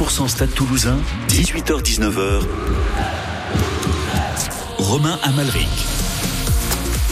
100% 0.00 0.28
Stade 0.28 0.54
Toulousain, 0.54 0.96
18h-19h. 1.28 2.40
Romain 4.78 5.18
Amalric. 5.22 5.68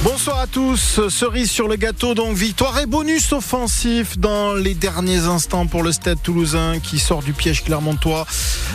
Bonsoir 0.02 0.38
à 0.38 0.46
tous. 0.46 1.00
Cerise 1.10 1.50
sur 1.50 1.68
le 1.68 1.76
gâteau, 1.76 2.14
donc 2.14 2.34
victoire 2.34 2.78
et 2.78 2.86
bonus 2.86 3.32
offensif 3.32 4.18
dans 4.18 4.54
les 4.54 4.72
derniers 4.72 5.24
instants 5.24 5.66
pour 5.66 5.82
le 5.82 5.92
Stade 5.92 6.22
toulousain 6.22 6.78
qui 6.78 6.98
sort 6.98 7.22
du 7.22 7.34
piège 7.34 7.62
clermontois. 7.62 8.26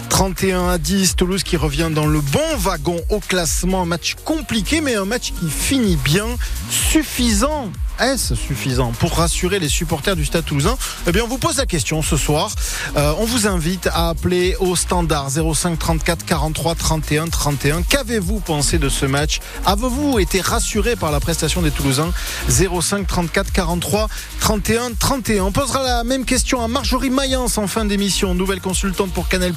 31 0.09 0.67
à 0.69 0.77
10, 0.77 1.15
Toulouse 1.15 1.41
qui 1.41 1.57
revient 1.57 1.89
dans 1.91 2.05
le 2.05 2.21
bon 2.21 2.55
wagon 2.57 3.01
au 3.09 3.19
classement. 3.19 3.83
Match 3.87 4.15
compliqué, 4.25 4.79
mais 4.79 4.93
un 4.93 5.05
match 5.05 5.33
qui 5.39 5.49
finit 5.49 5.95
bien, 5.95 6.27
suffisant 6.69 7.71
est-ce 7.99 8.33
suffisant 8.35 8.91
pour 8.91 9.17
rassurer 9.17 9.59
les 9.59 9.69
supporters 9.69 10.15
du 10.15 10.25
Stade 10.25 10.45
Toulousain 10.45 10.75
Eh 11.07 11.11
bien, 11.11 11.23
on 11.23 11.27
vous 11.27 11.37
pose 11.37 11.57
la 11.57 11.65
question 11.65 12.01
ce 12.01 12.17
soir. 12.17 12.51
Euh, 12.97 13.13
on 13.19 13.25
vous 13.25 13.47
invite 13.47 13.87
à 13.87 14.09
appeler 14.09 14.55
au 14.59 14.75
standard 14.75 15.29
05 15.29 15.77
34 15.77 16.25
43 16.25 16.75
31 16.75 17.27
31. 17.27 17.83
Qu'avez-vous 17.83 18.39
pensé 18.39 18.79
de 18.79 18.89
ce 18.89 19.05
match 19.05 19.39
Avez-vous 19.65 20.17
été 20.19 20.41
rassuré 20.41 20.95
par 20.95 21.11
la 21.11 21.19
prestation 21.19 21.61
des 21.61 21.69
Toulousains 21.69 22.11
05 22.49 23.05
34 23.05 23.51
43 23.51 24.07
31 24.39 24.93
31. 24.97 25.43
On 25.43 25.51
posera 25.51 25.83
la 25.83 26.03
même 26.03 26.25
question 26.25 26.63
à 26.63 26.67
Marjorie 26.67 27.11
Mayence 27.11 27.57
en 27.57 27.67
fin 27.67 27.85
d'émission, 27.85 28.33
nouvelle 28.33 28.61
consultante 28.61 29.11
pour 29.11 29.27
Canal+. 29.27 29.53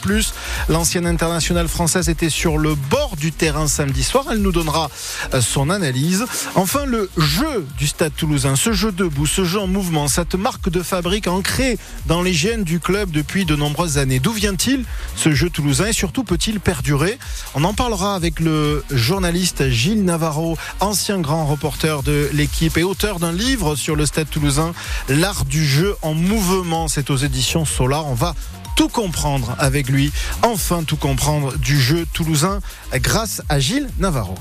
L'ancienne 0.69 1.07
internationale 1.07 1.69
française 1.69 2.11
était 2.11 2.31
sur 2.31 2.59
le 2.59 2.75
bord 2.75 3.17
du 3.17 3.33
terrain 3.33 3.67
samedi 3.67 4.03
soir. 4.03 4.27
Elle 4.31 4.43
nous 4.43 4.53
donnera 4.53 4.91
euh, 5.33 5.41
son 5.41 5.71
analyse. 5.71 6.27
Enfin, 6.55 6.85
le 6.85 7.11
jeu 7.17 7.67
du 7.79 7.87
Stade 7.87 8.13
Toulousain 8.15 8.26
ce 8.57 8.73
jeu 8.73 8.93
debout, 8.93 9.27
ce 9.27 9.45
jeu 9.45 9.61
en 9.61 9.67
mouvement, 9.67 10.09
cette 10.09 10.35
marque 10.35 10.69
de 10.69 10.83
fabrique 10.83 11.29
ancrée 11.29 11.79
dans 12.07 12.23
les 12.23 12.33
gènes 12.33 12.65
du 12.65 12.81
club 12.81 13.11
depuis 13.11 13.45
de 13.45 13.55
nombreuses 13.55 13.99
années. 13.99 14.19
D'où 14.19 14.33
vient-il 14.33 14.85
ce 15.15 15.33
jeu 15.33 15.49
toulousain 15.49 15.87
et 15.87 15.93
surtout 15.93 16.25
peut-il 16.25 16.59
perdurer? 16.59 17.19
On 17.55 17.63
en 17.65 17.73
parlera 17.73 18.15
avec 18.15 18.41
le 18.41 18.85
journaliste 18.91 19.69
Gilles 19.69 20.05
Navarro, 20.05 20.59
ancien 20.81 21.21
grand 21.21 21.47
reporter 21.47 22.03
de 22.03 22.29
l'équipe 22.33 22.77
et 22.77 22.83
auteur 22.83 23.21
d'un 23.21 23.33
livre 23.33 23.77
sur 23.77 23.95
le 23.95 24.07
stade 24.07 24.29
toulousain, 24.29 24.73
L'art 25.09 25.45
du 25.45 25.65
jeu 25.65 25.95
en 26.03 26.15
mouvement. 26.15 26.89
C'est 26.89 27.11
aux 27.11 27.17
éditions 27.17 27.65
Solar. 27.65 28.07
On 28.07 28.15
va 28.15 28.35
tout 28.77 28.89
comprendre 28.89 29.55
avec 29.59 29.89
lui, 29.89 30.13
enfin 30.43 30.83
tout 30.83 30.97
comprendre 30.97 31.57
du 31.59 31.81
jeu 31.81 32.07
toulousain 32.13 32.61
grâce 32.95 33.41
à 33.49 33.61
Gilles 33.61 33.89
Navarro. 33.99 34.35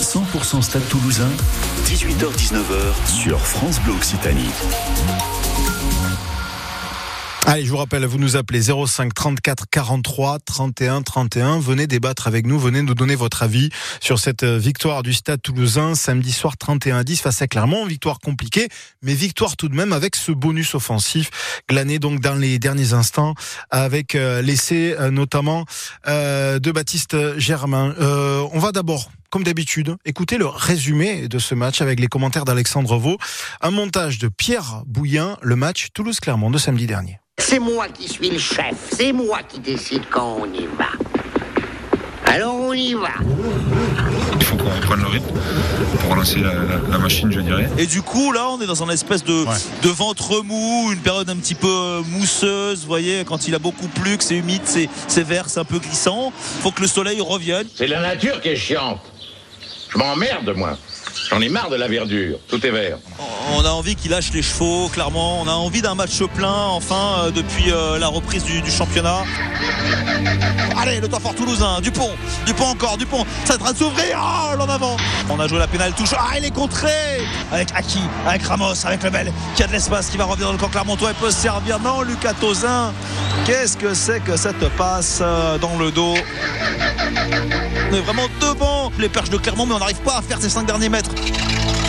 100% 0.00 0.62
Stade 0.62 0.88
Toulousain, 0.88 1.30
18h-19h 1.86 3.08
sur 3.08 3.40
France 3.40 3.80
Bleu 3.80 3.92
Occitanie. 3.94 4.48
Allez, 7.46 7.64
je 7.64 7.70
vous 7.70 7.76
rappelle, 7.76 8.04
vous 8.06 8.18
nous 8.18 8.36
appelez 8.36 8.62
05 8.62 9.12
34 9.12 9.66
43 9.70 10.38
31 10.40 11.02
31. 11.02 11.58
Venez 11.60 11.86
débattre 11.86 12.26
avec 12.26 12.46
nous, 12.46 12.58
venez 12.58 12.82
nous 12.82 12.94
donner 12.94 13.14
votre 13.14 13.42
avis 13.42 13.68
sur 14.00 14.18
cette 14.18 14.44
euh, 14.44 14.56
victoire 14.56 15.02
du 15.02 15.12
Stade 15.12 15.42
Toulousain 15.42 15.94
samedi 15.94 16.32
soir 16.32 16.56
31 16.56 17.04
10 17.04 17.20
face 17.20 17.42
à 17.42 17.46
Clermont. 17.46 17.84
Victoire 17.84 18.18
compliquée, 18.18 18.68
mais 19.02 19.14
victoire 19.14 19.56
tout 19.56 19.68
de 19.68 19.76
même 19.76 19.92
avec 19.92 20.16
ce 20.16 20.32
bonus 20.32 20.74
offensif 20.74 21.62
glané 21.68 21.98
donc 21.98 22.20
dans 22.20 22.34
les 22.34 22.58
derniers 22.58 22.94
instants 22.94 23.34
avec 23.70 24.14
euh, 24.14 24.40
l'essai 24.40 24.96
euh, 24.98 25.10
notamment 25.10 25.66
de 26.06 26.70
Baptiste 26.72 27.38
Germain. 27.38 27.94
on 28.00 28.58
va 28.58 28.72
d'abord 28.72 29.10
comme 29.34 29.42
d'habitude, 29.42 29.96
écoutez 30.04 30.38
le 30.38 30.46
résumé 30.46 31.26
de 31.26 31.40
ce 31.40 31.56
match 31.56 31.80
avec 31.80 31.98
les 31.98 32.06
commentaires 32.06 32.44
d'Alexandre 32.44 32.96
Vaux. 32.98 33.18
Un 33.60 33.72
montage 33.72 34.20
de 34.20 34.28
Pierre 34.28 34.84
Bouillin, 34.86 35.38
le 35.42 35.56
match 35.56 35.88
Toulouse-Clermont 35.92 36.52
de 36.52 36.58
samedi 36.58 36.86
dernier. 36.86 37.18
C'est 37.38 37.58
moi 37.58 37.88
qui 37.88 38.08
suis 38.08 38.30
le 38.30 38.38
chef, 38.38 38.76
c'est 38.92 39.12
moi 39.12 39.40
qui 39.42 39.58
décide 39.58 40.02
quand 40.08 40.38
on 40.40 40.46
y 40.52 40.68
va. 40.78 40.86
Alors 42.32 42.54
on 42.54 42.72
y 42.74 42.94
va. 42.94 43.08
Il 44.38 44.44
faut 44.44 44.56
qu'on 44.56 44.70
reprenne 44.70 45.00
le 45.00 45.08
rythme 45.08 45.34
pour 46.00 46.10
relancer 46.12 46.38
la, 46.38 46.98
machine, 46.98 47.32
je 47.32 47.40
dirais. 47.40 47.68
Et 47.76 47.86
du 47.86 48.02
coup, 48.02 48.30
là, 48.30 48.48
on 48.50 48.60
est 48.60 48.66
dans 48.66 48.84
un 48.84 48.90
espèce 48.90 49.24
de, 49.24 49.44
de 49.82 49.88
ventre 49.88 50.44
mou, 50.44 50.92
une 50.92 51.00
période 51.00 51.28
un 51.28 51.36
petit 51.36 51.56
peu 51.56 51.66
euh, 51.66 52.02
mousseuse. 52.02 52.82
Vous 52.82 52.86
voyez, 52.86 53.24
quand 53.24 53.48
il 53.48 53.54
a 53.56 53.58
beaucoup 53.58 53.88
plu, 53.88 54.16
que 54.16 54.22
c'est 54.22 54.36
humide, 54.36 54.62
c'est 54.64 55.22
vert, 55.24 55.48
c'est 55.48 55.58
un 55.58 55.64
peu 55.64 55.80
glissant. 55.80 56.32
Il 56.58 56.62
faut 56.62 56.70
que 56.70 56.82
le 56.82 56.86
soleil 56.86 57.20
revienne. 57.20 57.66
C'est 57.74 57.88
la 57.88 58.00
nature 58.00 58.40
qui 58.40 58.50
est 58.50 58.56
chiante. 58.56 59.00
Je 59.94 59.98
m'emmerde, 59.98 60.56
moi. 60.56 60.76
J'en 61.30 61.40
ai 61.40 61.48
marre 61.48 61.70
de 61.70 61.76
la 61.76 61.88
verdure. 61.88 62.38
Tout 62.48 62.64
est 62.64 62.70
vert. 62.70 62.98
On 63.52 63.64
a 63.64 63.70
envie 63.70 63.96
qu'il 63.96 64.10
lâche 64.10 64.32
les 64.32 64.42
chevaux, 64.42 64.88
clairement. 64.88 65.40
On 65.40 65.48
a 65.48 65.52
envie 65.52 65.82
d'un 65.82 65.94
match 65.94 66.22
plein, 66.34 66.66
enfin, 66.68 67.24
euh, 67.24 67.30
depuis 67.30 67.70
euh, 67.70 67.98
la 67.98 68.08
reprise 68.08 68.44
du, 68.44 68.70
championnat. 68.70 69.24
Allez, 70.80 71.00
le 71.00 71.08
temps 71.08 71.20
fort 71.20 71.34
toulousain. 71.34 71.80
Dupont. 71.80 72.10
Dupont 72.46 72.66
encore. 72.66 72.96
Dupont. 72.96 73.24
Ça 73.44 73.58
train 73.58 73.72
de 73.72 73.78
s'ouvrir. 73.78 74.18
Oh, 74.20 74.56
l'en 74.56 74.68
avant. 74.68 74.96
On 75.30 75.38
a 75.40 75.48
joué 75.48 75.58
la 75.58 75.66
pénale 75.66 75.92
touche. 75.92 76.14
Ah, 76.16 76.38
il 76.38 76.44
est 76.44 76.50
contré. 76.50 76.90
Avec 77.52 77.68
Aki, 77.74 78.00
avec 78.26 78.42
Ramos, 78.42 78.84
avec 78.84 79.02
Lebel, 79.02 79.32
qui 79.56 79.62
a 79.62 79.66
de 79.66 79.72
l'espace, 79.72 80.08
qui 80.08 80.16
va 80.16 80.24
revenir 80.24 80.46
dans 80.46 80.52
le 80.52 80.58
camp 80.58 80.68
Clermontois 80.68 81.10
et 81.12 81.14
peut 81.14 81.30
se 81.30 81.40
servir. 81.40 81.78
Non, 81.80 82.02
Lucas 82.02 82.34
Tozin. 82.34 82.92
Qu'est-ce 83.46 83.76
que 83.76 83.94
c'est 83.94 84.20
que 84.20 84.36
cette 84.36 84.68
passe 84.70 85.18
euh, 85.20 85.58
dans 85.58 85.76
le 85.76 85.90
dos? 85.90 86.14
On 87.90 87.94
est 87.94 88.00
vraiment 88.00 88.26
devant 88.40 88.90
les 88.98 89.08
perches 89.08 89.30
de 89.30 89.36
Clermont, 89.36 89.66
mais 89.66 89.74
on 89.74 89.78
n'arrive 89.78 90.00
pas 90.00 90.18
à 90.18 90.22
faire 90.22 90.40
ces 90.40 90.48
5 90.48 90.66
derniers 90.66 90.88
mètres. 90.94 91.10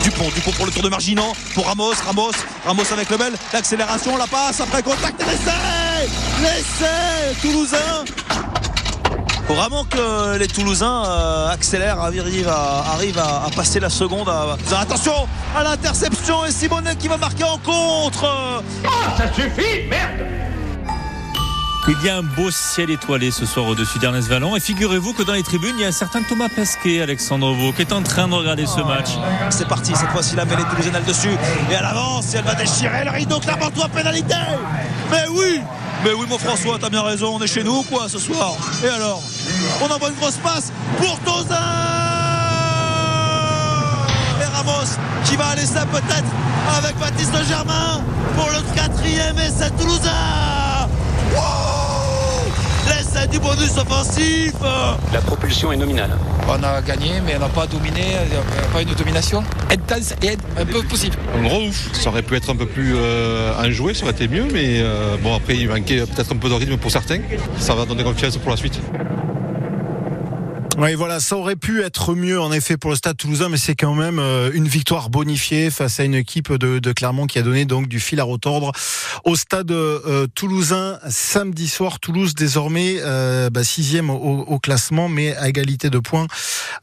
Dupont, 0.01 0.29
Dupont 0.33 0.51
pour 0.53 0.65
le 0.65 0.71
tour 0.71 0.81
de 0.81 0.89
Marginant, 0.89 1.33
pour 1.53 1.67
Ramos, 1.67 1.93
Ramos, 2.05 2.31
Ramos 2.65 2.83
avec 2.91 3.07
le 3.11 3.17
bel, 3.17 3.33
l'accélération, 3.53 4.17
la 4.17 4.25
passe, 4.25 4.61
après 4.61 4.81
contact, 4.81 5.21
l'essai 5.21 6.09
L'essai 6.41 7.39
Toulousain 7.41 8.03
faut 9.47 9.53
vraiment 9.53 9.83
que 9.83 10.37
les 10.39 10.47
Toulousains 10.47 11.03
euh, 11.05 11.49
accélèrent, 11.49 12.01
arrivent 12.01 12.49
à, 12.49 13.47
passer 13.55 13.79
la 13.79 13.91
seconde. 13.91 14.27
Attention 14.75 15.27
à 15.55 15.63
l'interception 15.63 16.43
et 16.45 16.51
Simonet 16.51 16.95
qui 16.95 17.07
va 17.07 17.17
marquer 17.17 17.43
en 17.43 17.59
contre. 17.59 18.25
Ah, 18.83 19.15
ça 19.15 19.31
suffit, 19.31 19.87
merde 19.87 20.25
il 21.87 22.03
y 22.03 22.09
a 22.09 22.17
un 22.17 22.23
beau 22.23 22.49
ciel 22.49 22.89
étoilé 22.89 23.29
ce 23.29 23.45
soir 23.45 23.67
au-dessus 23.67 23.99
d'Ernest 23.99 24.27
Vallon. 24.27 24.55
Et 24.55 24.59
figurez-vous 24.59 25.13
que 25.13 25.23
dans 25.23 25.33
les 25.33 25.43
tribunes, 25.43 25.75
il 25.77 25.81
y 25.81 25.85
a 25.85 25.89
un 25.89 25.91
certain 25.91 26.23
Thomas 26.23 26.49
Pesquet, 26.49 27.01
Alexandre 27.01 27.53
Vaux, 27.53 27.73
qui 27.73 27.81
est 27.81 27.93
en 27.93 28.01
train 28.01 28.27
de 28.27 28.33
regarder 28.33 28.65
ce 28.65 28.81
match. 28.81 29.09
C'est 29.51 29.67
parti, 29.67 29.93
cette 29.95 30.09
fois-ci 30.09 30.35
la 30.35 30.45
mêlée 30.45 30.63
toulousaine 30.63 31.03
dessus. 31.07 31.37
Et 31.69 31.73
elle 31.73 31.85
avance, 31.85 32.33
et 32.33 32.37
elle 32.37 32.43
va 32.43 32.55
déchirer 32.55 33.05
le 33.05 33.11
rideau, 33.11 33.39
toi 33.39 33.87
pénalité 33.93 34.35
Mais 35.11 35.25
oui 35.29 35.61
mais 36.03 36.11
oui, 36.13 36.27
mon 36.29 36.37
François, 36.37 36.77
t'as 36.79 36.89
bien 36.89 37.01
raison, 37.01 37.35
on 37.35 37.41
est 37.41 37.47
chez 37.47 37.63
nous 37.63 37.81
quoi 37.83 38.07
ce 38.07 38.19
soir 38.19 38.53
Et 38.83 38.89
alors 38.89 39.23
On 39.81 39.91
envoie 39.91 40.09
une 40.09 40.15
grosse 40.15 40.35
passe 40.37 40.71
pour 40.99 41.17
Tozin 41.21 41.55
Et 44.39 44.45
Ramos 44.55 44.99
qui 45.23 45.35
va 45.35 45.47
aller 45.47 45.65
ça 45.65 45.83
peut-être 45.87 46.77
avec 46.77 46.95
Baptiste 46.99 47.33
Germain 47.47 48.03
pour 48.35 48.49
le 48.51 48.75
quatrième 48.75 49.37
c'est 49.49 49.75
Toulousain 49.77 50.11
L'essai 52.87 53.27
du 53.27 53.39
bonus 53.39 53.77
offensif 53.77 54.53
La 55.13 55.21
propulsion 55.21 55.71
est 55.71 55.77
nominale. 55.77 56.11
On 56.47 56.63
a 56.63 56.81
gagné, 56.81 57.21
mais 57.25 57.35
on 57.37 57.39
n'a 57.39 57.49
pas 57.49 57.65
dominé, 57.65 58.01
pas 58.71 58.81
une 58.81 58.93
domination 58.93 59.43
intense 59.71 60.13
et 60.21 60.37
un 60.59 60.65
peu 60.65 60.83
possible. 60.83 61.15
Un 61.35 61.43
gros 61.43 61.67
ouf. 61.67 61.93
Ça 61.93 62.09
aurait 62.09 62.21
pu 62.21 62.35
être 62.35 62.49
un 62.49 62.55
peu 62.55 62.65
plus 62.67 62.93
euh, 62.95 63.53
enjoué, 63.59 63.93
ça 63.93 64.03
aurait 64.03 64.11
été 64.11 64.27
mieux, 64.27 64.45
mais 64.53 64.79
euh, 64.79 65.17
bon, 65.21 65.35
après, 65.35 65.55
il 65.55 65.67
manquait 65.67 66.01
peut-être 66.05 66.33
un 66.33 66.37
peu 66.37 66.49
de 66.49 66.53
rythme 66.53 66.77
pour 66.77 66.91
certains. 66.91 67.19
Ça 67.57 67.73
va 67.73 67.85
donner 67.85 68.03
confiance 68.03 68.37
pour 68.37 68.51
la 68.51 68.57
suite. 68.57 68.79
Oui, 70.77 70.93
voilà, 70.93 71.21
ça 71.21 71.37
aurait 71.37 71.55
pu 71.55 71.83
être 71.83 72.15
mieux 72.15 72.41
en 72.41 72.51
effet 72.51 72.75
pour 72.75 72.89
le 72.89 72.97
Stade 72.97 73.15
Toulousain, 73.15 73.47
mais 73.47 73.55
c'est 73.55 73.75
quand 73.75 73.95
même 73.95 74.19
euh, 74.19 74.51
une 74.53 74.67
victoire 74.67 75.09
bonifiée 75.09 75.69
face 75.69 76.01
à 76.01 76.03
une 76.03 76.15
équipe 76.15 76.51
de, 76.51 76.79
de, 76.79 76.91
Clermont 76.91 77.27
qui 77.27 77.39
a 77.39 77.43
donné 77.43 77.63
donc 77.63 77.87
du 77.87 78.01
fil 78.01 78.19
à 78.19 78.25
retordre 78.25 78.73
au 79.23 79.37
Stade 79.37 79.71
euh, 79.71 80.27
Toulousain 80.35 80.99
samedi 81.09 81.69
soir. 81.69 82.01
Toulouse 82.01 82.35
désormais 82.35 82.97
euh, 82.99 83.49
bah, 83.49 83.63
sixième 83.63 84.09
au, 84.09 84.41
au, 84.41 84.59
classement, 84.59 85.07
mais 85.07 85.33
à 85.37 85.47
égalité 85.47 85.89
de 85.89 85.97
points 85.99 86.27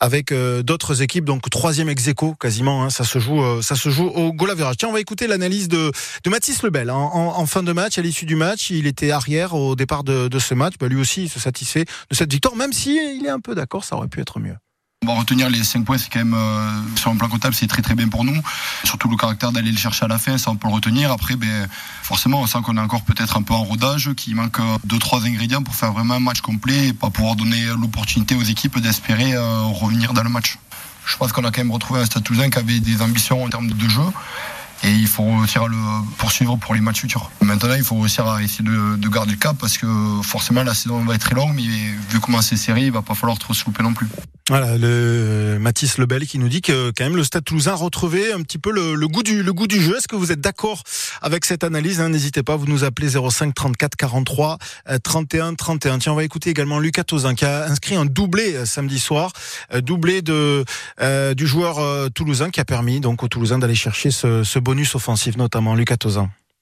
avec 0.01 0.33
euh, 0.33 0.63
d'autres 0.63 1.03
équipes, 1.03 1.27
donc 1.27 1.51
troisième 1.51 1.91
ex 1.91 2.09
aequo 2.09 2.35
quasiment. 2.35 2.85
Hein, 2.85 2.89
ça 2.89 3.05
se 3.05 3.19
joue, 3.19 3.43
ça 3.61 3.77
se 3.77 3.91
joue 3.91 4.07
au 4.07 4.33
goal 4.33 4.55
Tiens, 4.79 4.89
on 4.89 4.93
va 4.93 5.01
écouter 5.01 5.27
l'analyse 5.27 5.69
de, 5.69 5.93
de 6.25 6.31
Mathis 6.31 6.63
Lebel 6.63 6.89
hein, 6.89 6.95
en, 6.95 7.35
en, 7.37 7.47
fin 7.47 7.63
de 7.63 7.73
match, 7.73 7.99
à 7.99 8.03
l'issue 8.03 8.25
du 8.25 8.37
match. 8.37 8.71
Il 8.71 8.87
était 8.87 9.11
arrière 9.11 9.55
au 9.55 9.77
départ 9.77 10.03
de, 10.03 10.29
de 10.29 10.39
ce 10.39 10.55
match. 10.55 10.75
Bah, 10.81 10.89
lui 10.89 10.99
aussi, 10.99 11.25
il 11.25 11.29
se 11.29 11.39
satisfait 11.39 11.85
de 11.85 12.17
cette 12.17 12.33
victoire, 12.33 12.57
même 12.57 12.73
si 12.73 12.99
il 13.19 13.27
est 13.27 13.31
un 13.31 13.41
peu 13.41 13.55
d'accord 13.55 13.82
ça 13.85 13.97
aurait 13.97 14.09
pu 14.09 14.21
être 14.21 14.41
mieux. 14.41 14.57
On 15.05 15.09
va 15.09 15.19
retenir 15.19 15.51
les 15.51 15.65
5 15.65 15.85
points, 15.85 15.99
c'est 15.99 16.09
quand 16.13 16.21
même 16.21 16.35
euh, 16.35 16.97
sur 16.97 17.11
un 17.11 17.17
plan 17.17 17.29
comptable, 17.29 17.55
c'est 17.55 17.67
très 17.67 17.83
très 17.83 17.97
bien 17.97 18.09
pour 18.09 18.25
nous. 18.25 18.41
Surtout 18.85 19.09
le 19.09 19.17
caractère 19.17 19.51
d'aller 19.51 19.73
le 19.73 19.77
chercher 19.77 20.05
à 20.05 20.09
la 20.09 20.17
fin, 20.17 20.39
ça 20.39 20.53
on 20.53 20.57
peut 20.57 20.69
le 20.69 20.75
retenir. 20.75 21.11
Après, 21.11 21.35
ben, 21.35 21.67
forcément, 22.03 22.41
on 22.41 22.47
sent 22.47 22.59
qu'on 22.65 22.77
est 22.77 22.81
encore 22.81 23.03
peut-être 23.03 23.37
un 23.37 23.43
peu 23.43 23.53
en 23.53 23.65
rodage, 23.65 24.13
qu'il 24.15 24.37
manque 24.37 24.61
2-3 24.87 25.27
ingrédients 25.27 25.65
pour 25.65 25.75
faire 25.75 25.93
vraiment 25.93 26.15
un 26.15 26.21
match 26.21 26.41
complet 26.41 26.89
et 26.89 26.93
pas 26.93 27.11
pouvoir 27.11 27.35
donner 27.35 27.65
l'opportunité 27.81 28.37
aux 28.37 28.45
équipes 28.45 28.79
d'espérer 28.79 29.35
euh, 29.35 29.63
revenir 29.63 30.13
dans 30.13 30.23
le 30.23 30.31
match. 30.31 30.59
Je 31.05 31.17
pense 31.17 31.33
qu'on 31.33 31.45
a 31.45 31.51
quand 31.51 31.63
même 31.63 31.73
retrouvé 31.73 32.01
un 32.01 32.07
Stade 32.07 32.23
Toulousain 32.23 32.51
qui 32.51 32.59
avait 32.59 32.79
des 32.79 33.03
ambitions 33.03 33.43
en 33.43 33.49
termes 33.49 33.73
de 33.73 33.89
jeu 33.89 34.03
et 34.83 34.91
il 34.91 35.07
faut 35.07 35.37
réussir 35.39 35.63
à 35.63 35.69
le 35.69 35.77
poursuivre 36.19 36.57
pour 36.57 36.75
les 36.75 36.81
matchs 36.81 37.01
futurs. 37.01 37.31
Maintenant, 37.41 37.75
il 37.75 37.85
faut 37.85 37.99
réussir 37.99 38.27
à 38.27 38.43
essayer 38.43 38.65
de, 38.65 38.97
de 38.97 39.09
garder 39.09 39.33
le 39.33 39.39
cap 39.39 39.57
parce 39.59 39.79
que 39.79 39.87
forcément 40.23 40.63
la 40.63 40.75
saison 40.75 41.05
va 41.05 41.15
être 41.15 41.23
très 41.23 41.35
longue, 41.35 41.55
mais 41.55 41.63
vu 41.63 42.21
comment 42.21 42.43
c'est 42.43 42.57
serré, 42.57 42.87
il 42.87 42.93
va 42.93 43.03
pas 43.03 43.15
falloir 43.15 43.39
trop 43.39 43.55
se 43.55 43.65
louper 43.65 43.83
non 43.83 43.95
plus. 43.95 44.09
Voilà, 44.49 44.77
le 44.77 45.59
Mathis 45.61 45.99
Lebel 45.99 46.27
qui 46.27 46.41
nous 46.41 46.49
dit 46.49 46.63
que 46.63 46.91
quand 46.97 47.05
même 47.05 47.15
le 47.15 47.23
Stade 47.23 47.45
Toulousain 47.45 47.73
a 47.73 47.77
retrouvé 47.77 48.33
un 48.33 48.43
petit 48.43 48.59
peu 48.59 48.73
le, 48.73 49.07
goût 49.07 49.23
du 49.23 49.81
jeu. 49.81 49.97
Est-ce 49.97 50.09
que 50.09 50.17
vous 50.17 50.33
êtes 50.33 50.41
d'accord 50.41 50.83
avec 51.23 51.45
cette 51.45 51.63
analyse 51.63 52.01
hein? 52.01 52.09
N'hésitez 52.09 52.43
pas, 52.43 52.57
vous 52.57 52.67
nous 52.67 52.83
appelez 52.83 53.11
05 53.11 53.55
34 53.55 53.95
43 53.95 54.59
31 55.05 55.55
31. 55.55 55.99
Tiens, 56.01 56.13
on 56.13 56.17
va 56.17 56.25
écouter 56.25 56.51
également 56.51 56.81
Lucas 56.81 57.05
Tozin 57.05 57.37
qui 57.37 57.45
a 57.45 57.67
inscrit 57.67 57.95
un 57.95 58.05
doublé 58.05 58.57
euh, 58.57 58.67
samedi 58.67 58.99
soir, 58.99 59.33
euh, 59.73 59.81
doublé 59.81 60.23
de 60.23 60.65
euh, 61.01 61.35
du 61.35 61.47
joueur 61.47 62.11
toulousain 62.11 62.51
qui 62.51 62.61
a 62.61 62.65
permis 62.65 62.99
donc 62.99 63.23
aux 63.23 63.29
Toulousains 63.29 63.59
d'aller 63.59 63.77
chercher 63.77 64.11
ce, 64.11 64.43
ce 64.43 64.59
bonus 64.73 64.95
offensif 64.95 65.37
notamment 65.37 65.75
Lucas. 65.75 65.99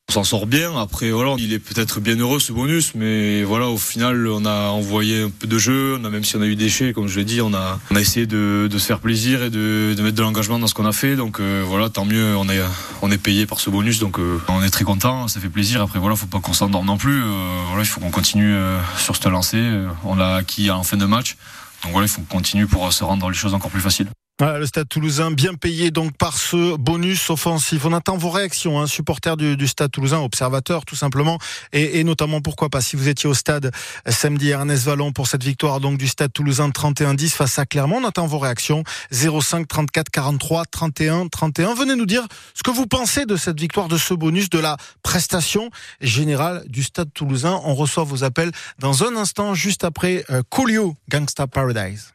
On 0.08 0.12
s'en 0.12 0.24
sort 0.24 0.46
bien. 0.48 0.76
Après, 0.76 1.12
voilà, 1.12 1.36
il 1.38 1.52
est 1.52 1.60
peut-être 1.60 2.00
bien 2.00 2.16
heureux 2.16 2.40
ce 2.40 2.52
bonus, 2.52 2.96
mais 2.96 3.44
voilà, 3.44 3.68
au 3.68 3.78
final, 3.78 4.26
on 4.26 4.44
a 4.44 4.70
envoyé 4.70 5.22
un 5.22 5.30
peu 5.30 5.46
de 5.46 5.58
jeu. 5.58 5.96
On 6.00 6.04
a, 6.04 6.10
même 6.10 6.24
si 6.24 6.34
on 6.34 6.42
a 6.42 6.46
eu 6.46 6.56
des 6.56 6.64
déchets, 6.64 6.92
comme 6.92 7.06
je 7.06 7.20
l'ai 7.20 7.24
dit, 7.24 7.40
on 7.40 7.54
a, 7.54 7.78
essayé 7.96 8.26
de, 8.26 8.68
se 8.68 8.84
faire 8.84 8.98
plaisir 8.98 9.44
et 9.44 9.50
de, 9.50 9.94
mettre 10.02 10.16
de 10.16 10.22
l'engagement 10.22 10.58
dans 10.58 10.66
ce 10.66 10.74
qu'on 10.74 10.86
a 10.86 10.92
fait. 10.92 11.14
Donc 11.14 11.38
euh, 11.38 11.62
voilà, 11.64 11.88
tant 11.88 12.04
mieux. 12.04 12.34
On 12.36 13.10
est, 13.12 13.18
payé 13.18 13.46
par 13.46 13.60
ce 13.60 13.70
bonus, 13.70 14.00
donc 14.00 14.18
euh, 14.18 14.42
on 14.48 14.60
est 14.64 14.70
très 14.70 14.84
content. 14.84 15.28
Ça 15.28 15.38
fait 15.38 15.48
plaisir. 15.48 15.80
Après, 15.80 16.00
voilà, 16.00 16.16
faut 16.16 16.26
pas 16.26 16.40
qu'on 16.40 16.52
s'endorme 16.52 16.86
non 16.86 16.98
plus. 16.98 17.22
Euh, 17.22 17.78
il 17.78 17.86
faut 17.86 18.00
qu'on 18.00 18.10
continue 18.10 18.56
sur 18.98 19.14
ce 19.14 19.28
lancé. 19.28 19.62
On 20.04 20.16
l'a 20.16 20.34
acquis 20.34 20.68
en 20.72 20.82
fin 20.82 20.96
de 20.96 21.06
match. 21.06 21.36
Donc 21.84 21.92
voilà, 21.92 22.06
il 22.06 22.10
faut 22.10 22.22
qu'on 22.22 22.38
continue 22.38 22.66
pour 22.66 22.92
se 22.92 23.04
rendre 23.04 23.30
les 23.30 23.36
choses 23.36 23.54
encore 23.54 23.70
plus 23.70 23.80
faciles. 23.80 24.08
Le 24.40 24.64
Stade 24.64 24.88
Toulousain 24.88 25.30
bien 25.30 25.52
payé 25.52 25.90
donc 25.90 26.16
par 26.16 26.38
ce 26.38 26.74
bonus 26.76 27.28
offensif. 27.28 27.84
On 27.84 27.92
attend 27.92 28.16
vos 28.16 28.30
réactions, 28.30 28.80
hein, 28.80 28.86
supporters 28.86 29.36
du, 29.36 29.68
Stade 29.68 29.90
Toulousain, 29.90 30.20
observateurs 30.20 30.86
tout 30.86 30.96
simplement, 30.96 31.38
et, 31.72 32.00
et, 32.00 32.04
notamment 32.04 32.40
pourquoi 32.40 32.70
pas 32.70 32.80
si 32.80 32.96
vous 32.96 33.08
étiez 33.08 33.28
au 33.28 33.34
stade 33.34 33.70
samedi 34.06 34.48
Ernest 34.48 34.84
Vallon 34.84 35.12
pour 35.12 35.26
cette 35.26 35.44
victoire 35.44 35.78
donc 35.78 35.98
du 35.98 36.08
Stade 36.08 36.32
Toulousain 36.32 36.70
31-10 36.70 37.28
face 37.32 37.58
à 37.58 37.66
Clermont. 37.66 37.98
On 38.02 38.04
attend 38.06 38.26
vos 38.26 38.38
réactions 38.38 38.82
05 39.12 39.68
34 39.68 40.08
43 40.08 40.64
31 40.64 41.28
31. 41.28 41.74
Venez 41.74 41.94
nous 41.94 42.06
dire 42.06 42.26
ce 42.54 42.62
que 42.62 42.70
vous 42.70 42.86
pensez 42.86 43.26
de 43.26 43.36
cette 43.36 43.60
victoire, 43.60 43.88
de 43.88 43.98
ce 43.98 44.14
bonus, 44.14 44.48
de 44.48 44.58
la 44.58 44.78
prestation 45.02 45.68
générale 46.00 46.64
du 46.66 46.82
Stade 46.82 47.12
Toulousain. 47.12 47.60
On 47.64 47.74
reçoit 47.74 48.04
vos 48.04 48.24
appels 48.24 48.52
dans 48.78 49.04
un 49.04 49.16
instant, 49.16 49.52
juste 49.52 49.84
après 49.84 50.24
euh, 50.30 50.42
Coolio 50.48 50.96
Gangsta 51.10 51.46
Paradise. 51.46 52.14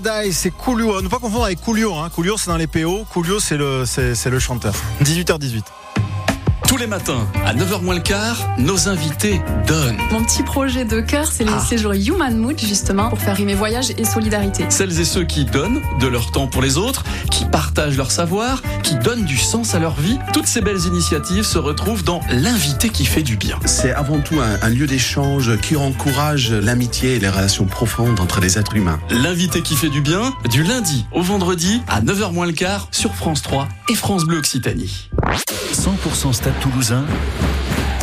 Paradise, 0.00 0.36
c'est 0.36 0.50
Coolio. 0.50 1.00
Ne 1.02 1.08
pas 1.08 1.18
confondre 1.18 1.44
avec 1.44 1.60
Coolio. 1.60 1.94
Hein. 1.94 2.10
Coolio, 2.14 2.36
c'est 2.36 2.50
dans 2.50 2.56
les 2.56 2.66
PO. 2.66 3.06
Coolio, 3.12 3.40
c'est 3.40 3.56
le, 3.56 3.84
c'est, 3.86 4.14
c'est 4.14 4.30
le 4.30 4.38
chanteur. 4.38 4.74
18h18. 5.02 5.62
Tous 6.68 6.76
les 6.76 6.88
matins, 6.88 7.26
à 7.44 7.54
9h 7.54 7.82
moins 7.82 7.94
le 7.94 8.00
quart, 8.00 8.36
nos 8.58 8.88
invités 8.88 9.40
donnent. 9.66 9.98
Mon 10.10 10.22
petit 10.24 10.42
projet 10.42 10.84
de 10.84 11.00
cœur, 11.00 11.30
c'est 11.30 11.44
le 11.44 11.52
séjour 11.60 11.92
Human 11.92 12.36
Mood, 12.36 12.58
justement, 12.58 13.08
pour 13.08 13.20
faire 13.20 13.36
rimer 13.36 13.54
voyage 13.54 13.92
et 13.96 14.04
solidarité. 14.04 14.66
Celles 14.68 15.00
et 15.00 15.04
ceux 15.04 15.24
qui 15.24 15.44
donnent 15.44 15.80
de 16.00 16.06
leur 16.08 16.32
temps 16.32 16.48
pour 16.48 16.62
les 16.62 16.76
autres, 16.76 17.04
qui 17.36 17.44
partagent 17.44 17.98
leur 17.98 18.10
savoir, 18.10 18.62
qui 18.82 18.94
donnent 18.94 19.26
du 19.26 19.36
sens 19.36 19.74
à 19.74 19.78
leur 19.78 20.00
vie. 20.00 20.18
Toutes 20.32 20.46
ces 20.46 20.62
belles 20.62 20.86
initiatives 20.86 21.44
se 21.44 21.58
retrouvent 21.58 22.02
dans 22.02 22.22
l'invité 22.30 22.88
qui 22.88 23.04
fait 23.04 23.22
du 23.22 23.36
bien. 23.36 23.58
C'est 23.66 23.92
avant 23.92 24.20
tout 24.20 24.40
un, 24.40 24.58
un 24.62 24.70
lieu 24.70 24.86
d'échange 24.86 25.58
qui 25.60 25.76
encourage 25.76 26.50
l'amitié 26.50 27.16
et 27.16 27.18
les 27.18 27.28
relations 27.28 27.66
profondes 27.66 28.20
entre 28.20 28.40
les 28.40 28.58
êtres 28.58 28.74
humains. 28.74 28.98
L'invité 29.10 29.60
qui 29.60 29.76
fait 29.76 29.90
du 29.90 30.00
bien, 30.00 30.32
du 30.50 30.62
lundi 30.62 31.04
au 31.12 31.20
vendredi, 31.20 31.82
à 31.88 32.00
9h 32.00 32.32
moins 32.32 32.46
le 32.46 32.52
quart, 32.52 32.88
sur 32.90 33.14
France 33.14 33.42
3 33.42 33.68
et 33.90 33.94
France 33.94 34.24
Bleu 34.24 34.38
Occitanie. 34.38 35.10
100% 35.74 36.32
Stade 36.32 36.58
Toulousain, 36.60 37.04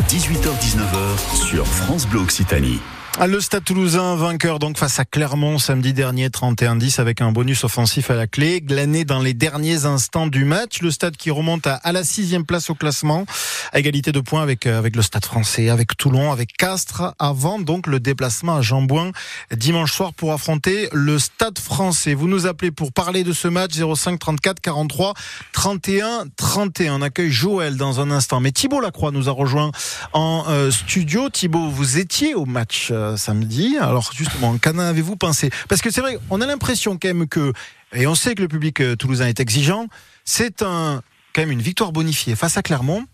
18h-19h 0.08 1.48
sur 1.48 1.66
France 1.66 2.06
Bleu 2.06 2.20
Occitanie. 2.20 2.78
Ah, 3.16 3.28
Le 3.28 3.40
Stade 3.40 3.62
Toulousain 3.62 4.16
vainqueur 4.16 4.58
donc 4.58 4.76
face 4.76 4.98
à 4.98 5.04
Clermont 5.04 5.60
samedi 5.60 5.92
dernier 5.92 6.30
31-10 6.30 7.00
avec 7.00 7.20
un 7.20 7.30
bonus 7.30 7.62
offensif 7.62 8.10
à 8.10 8.16
la 8.16 8.26
clé 8.26 8.60
glané 8.60 9.04
dans 9.04 9.20
les 9.20 9.34
derniers 9.34 9.84
instants 9.84 10.26
du 10.26 10.44
match. 10.44 10.80
Le 10.80 10.90
Stade 10.90 11.16
qui 11.16 11.30
remonte 11.30 11.64
à, 11.68 11.92
la 11.92 12.02
sixième 12.02 12.44
place 12.44 12.70
au 12.70 12.74
classement 12.74 13.24
à 13.72 13.78
égalité 13.78 14.10
de 14.10 14.18
points 14.18 14.42
avec 14.42 14.66
euh, 14.66 14.78
avec 14.78 14.96
le 14.96 15.02
Stade 15.02 15.24
Français, 15.24 15.68
avec 15.68 15.96
Toulon, 15.96 16.32
avec 16.32 16.56
Castres 16.56 17.14
avant 17.20 17.60
donc 17.60 17.86
le 17.86 18.00
déplacement 18.00 18.56
à 18.56 18.62
Jambouin 18.62 19.12
dimanche 19.52 19.92
soir 19.92 20.12
pour 20.12 20.32
affronter 20.32 20.88
le 20.92 21.20
Stade 21.20 21.60
Français. 21.60 22.14
Vous 22.14 22.26
nous 22.26 22.48
appelez 22.48 22.72
pour 22.72 22.92
parler 22.92 23.22
de 23.22 23.32
ce 23.32 23.46
match 23.46 23.74
05 23.74 24.18
34 24.18 24.60
43 24.60 25.14
31 25.52 26.24
31. 26.36 26.94
On 26.94 27.02
accueille 27.02 27.30
Joël 27.30 27.76
dans 27.76 28.00
un 28.00 28.10
instant, 28.10 28.40
mais 28.40 28.50
Thibaut 28.50 28.80
Lacroix 28.80 29.12
nous 29.12 29.28
a 29.28 29.32
rejoint 29.32 29.70
en 30.12 30.46
euh, 30.48 30.72
studio. 30.72 31.30
Thibaut, 31.30 31.68
vous 31.68 31.98
étiez 31.98 32.34
au 32.34 32.44
match 32.44 32.88
euh, 32.90 33.03
samedi. 33.16 33.76
Alors 33.80 34.10
justement, 34.14 34.56
qu'en 34.58 34.78
avez-vous 34.78 35.16
pensé? 35.16 35.50
Parce 35.68 35.82
que 35.82 35.90
c'est 35.90 36.00
vrai, 36.00 36.18
on 36.30 36.40
a 36.40 36.46
l'impression 36.46 36.98
quand 37.00 37.08
même 37.08 37.28
que, 37.28 37.52
et 37.92 38.06
on 38.06 38.14
sait 38.14 38.34
que 38.34 38.42
le 38.42 38.48
public 38.48 38.80
euh, 38.80 38.96
toulousain 38.96 39.26
est 39.26 39.40
exigeant, 39.40 39.88
c'est 40.24 40.62
un 40.62 41.02
quand 41.34 41.42
même 41.42 41.50
une 41.50 41.62
victoire 41.62 41.92
bonifiée 41.92 42.36
face 42.36 42.56
à 42.56 42.62
Clermont. 42.62 43.04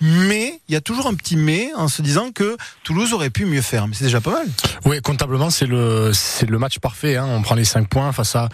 Mais 0.00 0.60
il 0.68 0.74
y 0.74 0.76
a 0.76 0.80
toujours 0.80 1.06
un 1.06 1.14
petit 1.14 1.36
mais 1.36 1.72
en 1.76 1.88
se 1.88 2.02
disant 2.02 2.32
que 2.32 2.56
Toulouse 2.82 3.12
aurait 3.12 3.30
pu 3.30 3.46
mieux 3.46 3.62
faire. 3.62 3.86
Mais 3.86 3.94
c'est 3.94 4.04
déjà 4.04 4.20
pas 4.20 4.32
mal. 4.32 4.46
Oui, 4.84 5.00
comptablement, 5.00 5.50
c'est 5.50 5.66
le 5.66 6.10
c'est 6.12 6.50
le 6.50 6.58
match 6.58 6.78
parfait. 6.78 7.16
Hein. 7.16 7.26
On 7.28 7.42
prend 7.42 7.54
les 7.54 7.64
5 7.64 7.88
points 7.88 8.12
face 8.12 8.34
à 8.34 8.48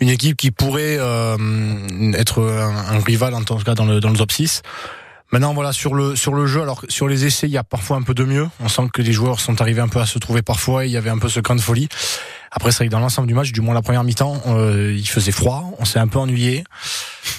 une 0.00 0.08
équipe 0.08 0.36
qui 0.36 0.50
pourrait 0.50 0.96
euh, 0.98 2.12
être 2.14 2.42
un, 2.42 2.96
un, 2.96 3.00
rival 3.00 3.34
en 3.34 3.42
tout 3.42 3.56
cas 3.58 3.74
dans 3.74 3.86
le 3.86 4.00
dans 4.00 4.10
le 4.10 4.16
top 4.16 4.32
6. 4.32 4.62
Maintenant, 5.32 5.54
voilà, 5.54 5.72
sur 5.72 5.94
le, 5.94 6.16
sur 6.16 6.34
le 6.34 6.46
jeu, 6.46 6.60
alors 6.62 6.82
sur 6.88 7.06
les 7.06 7.24
essais, 7.24 7.46
il 7.46 7.52
y 7.52 7.56
a 7.56 7.62
parfois 7.62 7.96
un 7.96 8.02
peu 8.02 8.14
de 8.14 8.24
mieux. 8.24 8.48
On 8.58 8.68
sent 8.68 8.88
que 8.92 9.00
les 9.00 9.12
joueurs 9.12 9.38
sont 9.38 9.60
arrivés 9.60 9.80
un 9.80 9.88
peu 9.88 10.00
à 10.00 10.06
se 10.06 10.18
trouver 10.18 10.42
parfois, 10.42 10.86
il 10.86 10.90
y 10.90 10.96
avait 10.96 11.10
un 11.10 11.18
peu 11.18 11.28
ce 11.28 11.38
cran 11.38 11.54
de 11.54 11.60
folie. 11.60 11.88
Après, 12.50 12.72
c'est 12.72 12.78
vrai 12.78 12.86
que 12.86 12.92
dans 12.92 12.98
l'ensemble 12.98 13.28
du 13.28 13.34
match, 13.34 13.52
du 13.52 13.60
moins 13.60 13.74
la 13.74 13.82
première 13.82 14.02
mi-temps, 14.02 14.42
euh, 14.48 14.92
il 14.92 15.06
faisait 15.06 15.30
froid, 15.30 15.70
on 15.78 15.84
s'est 15.84 16.00
un 16.00 16.08
peu 16.08 16.18
ennuyé. 16.18 16.64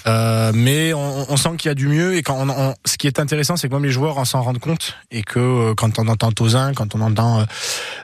Euh, 0.07 0.51
mais 0.53 0.93
on, 0.93 1.31
on 1.31 1.37
sent 1.37 1.51
qu'il 1.57 1.69
y 1.69 1.71
a 1.71 1.75
du 1.75 1.87
mieux 1.87 2.15
et 2.15 2.23
quand 2.23 2.35
on, 2.35 2.49
on, 2.49 2.75
ce 2.85 2.97
qui 2.97 3.07
est 3.07 3.19
intéressant, 3.19 3.57
c'est 3.57 3.67
que 3.67 3.73
même 3.73 3.83
les 3.83 3.91
joueurs 3.91 4.17
en 4.17 4.25
s'en 4.25 4.41
rendent 4.41 4.59
compte 4.59 4.95
et 5.11 5.21
que 5.21 5.39
euh, 5.39 5.73
quand 5.75 5.99
on 5.99 6.07
entend 6.07 6.31
Tozin, 6.31 6.73
quand 6.73 6.95
on 6.95 7.01
entend 7.01 7.45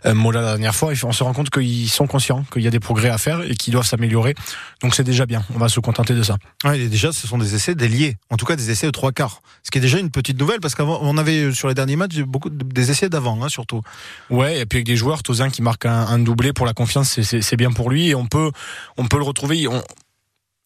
euh, 0.06 0.14
Mola 0.14 0.42
la 0.42 0.48
dernière 0.50 0.76
fois, 0.76 0.94
on 1.04 1.12
se 1.12 1.24
rend 1.24 1.34
compte 1.34 1.50
qu'ils 1.50 1.90
sont 1.90 2.08
conscients 2.08 2.44
qu'il 2.52 2.62
y 2.62 2.68
a 2.68 2.72
des 2.72 2.80
progrès 2.80 3.10
à 3.10 3.18
faire 3.18 3.42
et 3.42 3.56
qu'ils 3.56 3.74
doivent 3.74 3.86
s'améliorer. 3.86 4.36
Donc 4.82 4.96
c'est 4.96 5.04
déjà 5.04 5.26
bien. 5.26 5.44
On 5.56 5.60
va 5.60 5.70
se 5.70 5.80
contenter 5.80 6.14
de 6.14 6.24
ça. 6.24 6.38
Ouais, 6.64 6.80
et 6.80 6.88
déjà, 6.88 7.12
ce 7.12 7.28
sont 7.28 7.38
des 7.38 7.56
essais 7.56 7.76
déliés, 7.76 8.18
en 8.30 8.38
tout 8.38 8.46
cas 8.46 8.56
des 8.56 8.70
essais 8.72 8.88
de 8.88 8.92
trois 8.92 9.12
quarts, 9.12 9.42
ce 9.64 9.72
qui 9.72 9.78
est 9.78 9.82
déjà 9.82 10.00
une 10.00 10.12
petite 10.12 10.40
nouvelle 10.40 10.60
parce 10.60 10.76
qu'avant 10.76 11.00
on 11.02 11.18
avait 11.18 11.54
sur 11.54 11.68
les 11.68 11.74
derniers 11.74 11.96
matchs 11.96 12.20
beaucoup 12.20 12.50
de, 12.50 12.64
des 12.64 12.92
essais 12.92 13.10
d'avant, 13.10 13.42
hein, 13.44 13.50
surtout. 13.50 13.82
Ouais, 14.30 14.60
et 14.60 14.66
puis 14.66 14.78
avec 14.78 14.86
des 14.86 14.96
joueurs, 14.96 15.24
Tozin 15.24 15.50
qui 15.50 15.62
marque 15.62 15.86
un, 15.86 16.08
un 16.08 16.20
doublé 16.20 16.54
pour 16.54 16.66
la 16.66 16.74
confiance, 16.74 17.20
c'est 17.22 17.58
bien 17.58 17.72
pour 17.72 17.90
lui 17.90 18.10
et 18.10 18.16
on 18.16 18.26
peut 18.26 18.52
on 18.98 19.06
peut 19.06 19.18
le 19.18 19.24
retrouver. 19.24 19.68
On, 19.68 19.82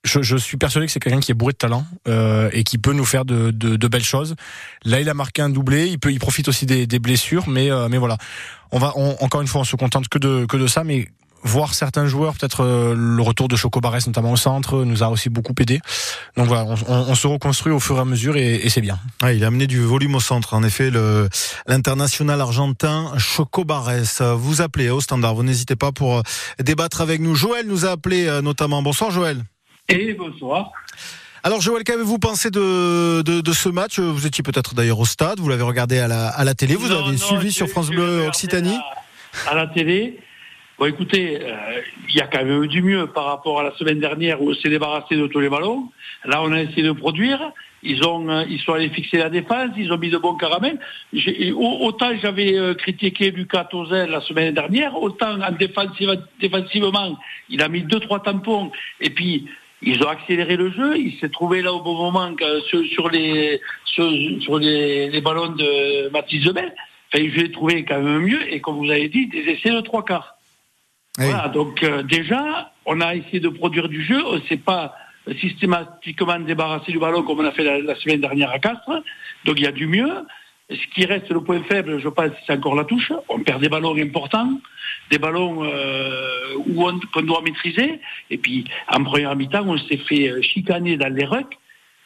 je, 0.04 0.22
je, 0.22 0.38
suis 0.38 0.58
persuadé 0.58 0.88
que 0.88 0.92
c'est 0.92 1.00
quelqu'un 1.00 1.20
qui 1.20 1.32
est 1.32 1.36
bourré 1.36 1.54
de 1.54 1.58
talent 1.58 1.86
euh, 2.08 2.50
et 2.54 2.64
qui 2.64 2.78
peut 2.78 2.94
nous 2.94 3.06
faire 3.06 3.26
de, 3.26 3.52
de, 3.52 3.76
de, 3.76 3.88
belles 3.88 4.04
choses. 4.04 4.36
Là, 4.84 5.00
il 5.00 5.10
a 5.10 5.14
marqué 5.14 5.42
un 5.42 5.50
doublé. 5.50 5.88
Il 5.88 6.00
peut, 6.00 6.12
il 6.12 6.20
profite 6.20 6.48
aussi 6.48 6.66
des, 6.66 6.88
des 6.88 7.00
blessures, 7.00 7.48
mais 7.48 7.72
euh, 7.72 7.88
mais 7.90 7.98
voilà. 7.98 8.18
On 8.72 8.80
va 8.80 8.94
on, 8.96 9.16
encore 9.20 9.42
une 9.42 9.48
fois, 9.48 9.62
on 9.62 9.66
se 9.66 9.76
contente 9.76 10.08
que 10.08 10.18
de 10.18 10.46
que 10.46 10.58
de 10.58 10.68
ça, 10.68 10.84
mais 10.84 11.10
voir 11.44 11.74
certains 11.74 12.06
joueurs, 12.06 12.34
peut-être 12.34 12.64
euh, 12.64 12.94
le 12.96 13.22
retour 13.22 13.48
de 13.48 13.56
Choco 13.56 13.80
Barres 13.80 13.98
notamment 14.08 14.32
au 14.32 14.38
centre, 14.38 14.84
nous 14.84 15.04
a 15.04 15.10
aussi 15.10 15.30
beaucoup 15.30 15.54
aidé. 15.60 15.80
Donc 16.38 16.48
voilà, 16.48 16.66
on, 16.66 16.76
on, 16.88 17.10
on 17.10 17.16
se 17.16 17.28
reconstruit 17.28 17.74
au 17.74 17.80
fur 17.80 17.98
et 17.98 18.00
à 18.00 18.06
mesure 18.06 18.38
et, 18.38 18.56
et 18.56 18.70
c'est 18.70 18.82
bien. 18.82 19.00
Ouais, 19.24 19.38
il 19.38 19.44
a 19.44 19.48
amené 19.48 19.68
du 19.68 19.82
volume 19.82 20.16
au 20.16 20.20
centre. 20.20 20.54
En 20.54 20.64
effet, 20.64 20.90
le 20.90 21.30
l'international 21.68 22.42
argentin 22.42 23.12
Choco 23.18 23.66
Barres. 23.66 23.92
Vous 24.38 24.62
appelez 24.62 24.90
au 24.90 25.02
standard. 25.02 25.36
Vous 25.36 25.44
n'hésitez 25.44 25.76
pas 25.76 25.92
pour 25.92 26.18
euh, 26.18 26.22
débattre 26.60 27.02
avec 27.02 27.22
nous. 27.22 27.36
Joël 27.36 27.68
nous 27.68 27.86
a 27.86 27.92
appelé 27.92 28.28
euh, 28.28 28.42
notamment. 28.42 28.82
Bonsoir 28.82 29.12
Joël. 29.12 29.44
Et 29.90 30.14
bonsoir. 30.14 30.72
Alors 31.44 31.60
Joël, 31.60 31.84
qu'avez-vous 31.84 32.20
pensé 32.20 32.52
de, 32.52 33.24
de, 33.24 33.42
de, 33.42 33.52
ce 33.52 33.68
match? 33.68 34.00
Vous 34.00 34.28
étiez 34.28 34.44
peut-être 34.44 34.76
d'ailleurs 34.76 35.00
au 35.00 35.06
stade, 35.06 35.40
vous 35.40 35.50
l'avez 35.50 35.64
regardé 35.64 35.98
à 35.98 36.08
la, 36.08 36.28
à 36.28 36.44
la 36.44 36.54
télé, 36.54 36.76
vous 36.76 36.90
non, 36.90 37.04
avez 37.04 37.12
non, 37.14 37.18
suivi 37.18 37.52
sur 37.52 37.68
France 37.68 37.90
Bleu 37.90 38.28
Occitanie 38.28 38.78
à, 39.48 39.52
à, 39.52 39.56
la 39.56 39.68
télé. 39.68 40.20
Bon 40.78 40.86
écoutez, 40.86 41.34
il 41.34 41.44
euh, 41.44 41.82
y 42.14 42.22
a 42.22 42.28
quand 42.28 42.44
même 42.44 42.64
eu 42.64 42.68
du 42.68 42.84
mieux 42.84 43.08
par 43.08 43.26
rapport 43.26 43.60
à 43.60 43.64
la 43.64 43.76
semaine 43.76 44.00
dernière 44.00 44.42
où 44.42 44.52
on 44.52 44.54
s'est 44.54 44.70
débarrassé 44.70 45.16
de 45.16 45.28
tous 45.28 45.40
les 45.40 45.50
ballons. 45.50 45.90
Là 46.26 46.42
on 46.44 46.52
a 46.52 46.62
essayé 46.62 46.84
de 46.84 46.92
produire. 46.92 47.52
Ils 47.84 48.04
ont, 48.04 48.30
euh, 48.30 48.44
ils 48.48 48.60
sont 48.60 48.74
allés 48.74 48.90
fixer 48.90 49.18
la 49.18 49.32
défense, 49.32 49.72
ils 49.76 49.92
ont 49.92 49.98
mis 49.98 50.12
de 50.12 50.20
bons 50.20 50.36
caramels. 50.36 50.80
Autant 51.56 52.12
j'avais 52.22 52.56
euh, 52.56 52.76
critiqué 52.76 53.32
Lucas 53.32 53.66
Tozel 53.66 54.12
la 54.12 54.22
semaine 54.22 54.54
dernière, 54.54 54.96
autant 54.96 55.42
en 55.42 55.52
défensive, 55.52 56.22
défensivement, 56.40 57.18
il 57.50 57.64
a 57.64 57.68
mis 57.68 57.82
deux 57.82 58.00
trois 58.00 58.22
tampons. 58.22 58.72
Et 59.00 59.10
puis 59.10 59.48
ils 59.82 60.04
ont 60.04 60.10
accéléré 60.10 60.56
le 60.58 60.72
jeu. 60.72 60.98
Il 60.98 61.18
s'est 61.20 61.30
trouvé 61.30 61.62
là 61.62 61.74
au 61.74 61.82
bon 61.82 61.96
moment 61.96 62.36
sur, 62.70 62.86
sur 62.86 63.10
les 63.10 63.60
sur, 63.86 64.10
sur 64.42 64.60
les, 64.60 65.10
les, 65.10 65.22
ballons 65.22 65.50
de 65.50 66.10
Mathis 66.10 66.46
Zebel. 66.46 66.74
Enfin, 67.14 67.26
je 67.28 67.42
l'ai 67.42 67.52
trouvé 67.52 67.84
quand 67.84 68.00
même 68.00 68.22
mieux. 68.22 68.54
Et 68.54 68.62
comme 68.62 68.78
vous 68.78 68.90
avez 68.90 69.10
dit, 69.10 69.28
des 69.28 69.40
essais 69.40 69.72
de 69.72 69.82
trois 69.82 70.06
quarts. 70.06 70.36
Oui. 71.18 71.26
Voilà. 71.26 71.50
Donc 71.50 71.84
euh, 71.84 72.04
déjà, 72.04 72.72
on 72.86 73.02
a 73.02 73.16
essayé 73.16 73.40
de 73.40 73.50
produire 73.50 73.90
du 73.90 74.04
jeu. 74.04 74.22
On 74.26 74.36
ne 74.36 74.42
s'est 74.42 74.58
pas 74.58 74.96
systématiquement 75.40 76.40
débarrassé 76.40 76.92
du 76.92 77.00
ballon 77.00 77.24
comme 77.24 77.40
on 77.40 77.46
a 77.46 77.52
fait 77.52 77.64
la, 77.64 77.80
la 77.80 77.96
semaine 77.96 78.22
dernière 78.22 78.52
à 78.52 78.60
Castres. 78.60 79.04
Donc 79.46 79.60
il 79.60 79.64
y 79.64 79.68
a 79.68 79.72
du 79.72 79.88
mieux. 79.88 80.26
Ce 80.72 80.88
qui 80.94 81.06
reste 81.06 81.30
le 81.30 81.42
point 81.42 81.62
faible, 81.64 82.00
je 82.00 82.08
pense, 82.08 82.32
c'est 82.46 82.54
encore 82.54 82.76
la 82.76 82.86
touche. 82.86 83.12
On 83.28 83.40
perd 83.40 83.62
des 83.62 83.68
ballons 83.68 83.96
importants, 83.98 84.50
des 85.10 85.18
ballons 85.18 85.64
euh, 85.66 86.56
qu'on 87.14 87.22
doit 87.24 87.42
maîtriser. 87.42 88.00
Et 88.30 88.38
puis, 88.38 88.66
en 88.88 89.04
première 89.04 89.36
mi-temps, 89.36 89.66
on 89.68 89.78
s'est 89.78 89.98
fait 89.98 90.42
chicaner 90.42 90.96
dans 90.96 91.14
les 91.14 91.26
rucks. 91.26 91.58